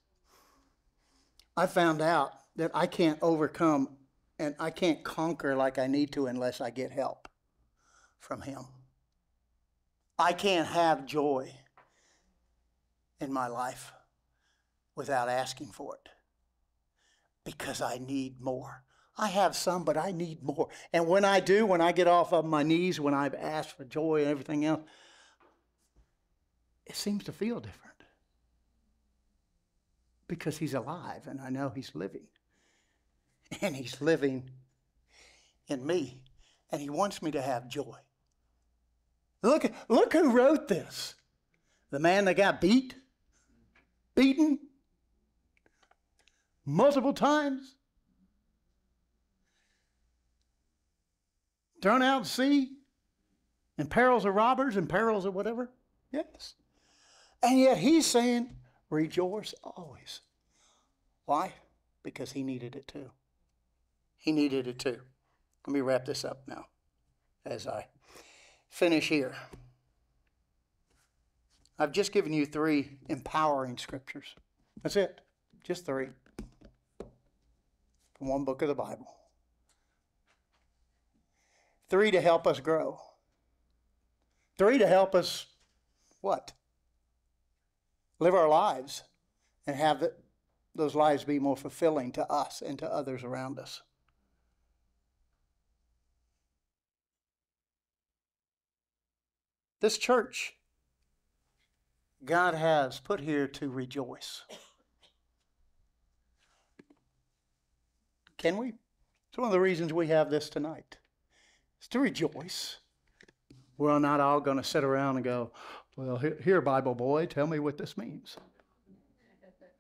I 1.57 1.67
found 1.67 2.03
out 2.03 2.33
that 2.57 2.71
I 2.75 2.87
can't 2.87 3.19
overcome 3.23 3.97
and 4.39 4.55
I 4.59 4.71
can't 4.71 5.03
conquer 5.05 5.55
like 5.55 5.79
I 5.79 5.87
need 5.87 6.13
to 6.13 6.27
unless 6.27 6.61
I 6.61 6.71
get 6.71 6.91
help 6.91 7.29
from 8.19 8.43
Him. 8.43 8.65
I 10.19 10.33
can't 10.33 10.69
have 10.69 11.07
joy 11.07 11.53
in 13.21 13.33
my 13.33 13.47
life 13.47 13.93
without 14.97 15.29
asking 15.29 15.69
for 15.69 15.97
it 15.97 16.09
because 17.45 17.81
I 17.81 17.99
need 17.99 18.41
more. 18.41 18.85
I 19.17 19.29
have 19.29 19.55
some, 19.55 19.85
but 19.85 19.97
I 19.97 20.11
need 20.11 20.43
more. 20.43 20.69
And 20.93 21.07
when 21.07 21.25
I 21.25 21.41
do, 21.41 21.67
when 21.67 21.81
I 21.81 21.93
get 21.93 22.09
off 22.09 22.33
of 22.33 22.45
my 22.45 22.63
knees, 22.63 22.99
when 22.99 23.15
I've 23.15 23.35
asked 23.35 23.77
for 23.77 23.85
joy 23.85 24.23
and 24.23 24.29
everything 24.29 24.65
else, 24.65 24.83
it 26.87 26.97
seems 26.97 27.25
to 27.25 27.33
feel 27.33 27.61
different 27.61 27.85
because 30.27 30.59
he's 30.59 30.75
alive 30.75 31.27
and 31.27 31.41
I 31.41 31.51
know 31.51 31.71
he's 31.75 31.95
living. 31.95 32.27
And 33.63 33.77
he's 33.77 34.01
living 34.01 34.51
in 35.69 35.87
me. 35.87 36.21
And 36.71 36.81
he 36.81 36.91
wants 36.91 37.23
me 37.23 37.31
to 37.33 37.43
have 37.43 37.69
joy. 37.69 37.97
Look, 39.43 39.71
look 39.89 40.13
who 40.13 40.31
wrote 40.31 40.69
this. 40.69 41.15
The 41.91 41.99
man 42.01 42.25
that 42.25 42.35
got 42.35 42.61
beat, 42.61 42.97
beaten 44.15 44.59
multiple 46.65 47.13
times, 47.13 47.77
thrown 51.83 52.03
out 52.03 52.25
to 52.25 52.31
sea, 52.31 52.71
in 53.79 53.87
perils 53.87 54.25
of 54.25 54.35
robbers 54.35 54.77
in 54.77 54.87
perils 54.87 55.25
of 55.25 55.35
whatever. 55.35 55.71
Yes. 56.13 56.55
And 57.43 57.59
yet 57.59 57.77
he's 57.77 58.07
saying, 58.07 58.51
rejoice 58.91 59.55
always. 59.63 60.21
Why? 61.27 61.53
Because 62.03 62.33
he 62.33 62.43
needed 62.43 62.77
it 62.77 62.87
too. 62.87 63.11
He 64.25 64.33
needed 64.33 64.67
it 64.67 64.79
too. 64.79 65.01
Let 65.67 65.75
me 65.75 65.83
wrap 65.83 66.07
this 66.07 66.25
up 66.25 66.45
now 66.47 66.65
as 67.45 67.67
I 67.67 67.89
finish 68.71 69.11
here. 69.11 69.37
I've 71.79 71.93
just 71.93 72.11
given 72.11 72.33
you 72.33 72.47
three 72.47 72.93
empowering 73.11 73.77
scriptures. 73.77 74.35
That's 74.83 74.97
it. 74.97 75.21
Just 75.63 75.85
three. 75.85 76.09
From 78.17 78.29
one 78.29 78.47
book 78.47 78.63
of 78.63 78.69
the 78.69 78.75
Bible. 78.75 79.15
Three 81.91 82.11
to 82.11 82.23
help 82.23 82.47
us 82.47 82.61
grow. 82.61 82.99
Three 84.57 84.79
to 84.79 84.87
help 84.87 85.15
us 85.15 85.49
what? 86.23 86.55
Live 88.19 88.35
our 88.35 88.49
lives 88.49 89.03
and 89.67 89.77
have 89.77 90.03
those 90.75 90.95
lives 90.95 91.25
be 91.25 91.39
more 91.39 91.59
fulfilling 91.59 92.11
to 92.13 92.33
us 92.33 92.63
and 92.63 92.79
to 92.79 92.91
others 92.91 93.23
around 93.23 93.59
us. 93.59 93.83
This 99.85 99.99
church, 99.99 100.55
God 102.25 102.55
has 102.55 103.01
put 103.01 103.21
here 103.21 103.47
to 103.49 103.69
rejoice. 103.69 104.41
Can 108.39 108.57
we? 108.57 108.69
It's 109.29 109.37
one 109.37 109.45
of 109.45 109.53
the 109.53 109.61
reasons 109.61 109.93
we 109.93 110.07
have 110.07 110.31
this 110.31 110.49
tonight. 110.49 110.97
It's 111.77 111.89
to 111.89 112.01
rejoice. 112.01 112.79
We're 113.77 113.99
not 113.99 114.21
all 114.21 114.41
going 114.41 114.57
to 114.57 114.65
sit 114.65 114.85
around 114.85 115.17
and 115.17 115.25
go, 115.25 115.53
well, 115.97 116.17
here, 116.17 116.63
Bible 116.63 116.95
boy, 116.95 117.27
tell 117.27 117.47
me 117.47 117.59
what 117.59 117.77
this 117.77 117.99
means. 117.99 118.39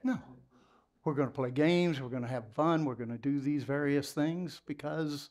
No. 0.02 0.18
We're 1.07 1.14
going 1.14 1.28
to 1.28 1.34
play 1.34 1.50
games. 1.50 2.02
We're 2.02 2.11
going 2.11 2.24
to 2.24 2.28
have 2.28 2.52
fun. 2.52 2.84
We're 2.84 2.94
going 2.94 3.09
to 3.09 3.16
do 3.16 3.40
these 3.40 3.64
various 3.64 4.12
things 4.12 4.61
because 4.66 5.30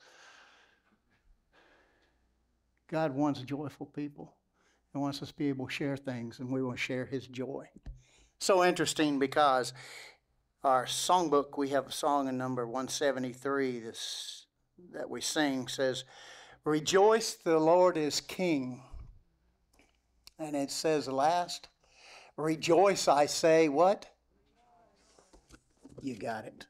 God 2.87 3.13
wants 3.13 3.39
joyful 3.41 3.85
people. 3.85 4.33
He 4.93 4.99
wants 4.99 5.21
us 5.23 5.29
to 5.29 5.35
be 5.35 5.49
able 5.49 5.65
to 5.65 5.73
share 5.73 5.97
things, 5.97 6.39
and 6.39 6.51
we 6.51 6.61
to 6.61 6.77
share 6.77 7.05
His 7.05 7.27
joy. 7.27 7.67
So 8.37 8.63
interesting 8.63 9.17
because 9.17 9.73
our 10.63 10.85
songbook, 10.85 11.57
we 11.57 11.69
have 11.69 11.87
a 11.87 11.91
song 11.91 12.27
in 12.27 12.37
number 12.37 12.65
173 12.65 13.79
this, 13.79 14.45
that 14.93 15.09
we 15.09 15.19
sing 15.19 15.67
says, 15.67 16.03
Rejoice, 16.63 17.33
the 17.33 17.57
Lord 17.57 17.97
is 17.97 18.21
King. 18.21 18.83
And 20.39 20.55
it 20.55 20.71
says 20.71 21.07
last, 21.07 21.69
Rejoice, 22.37 23.07
I 23.07 23.25
say, 23.25 23.69
what? 23.69 24.05
You 26.01 26.15
got 26.15 26.45
it. 26.45 26.65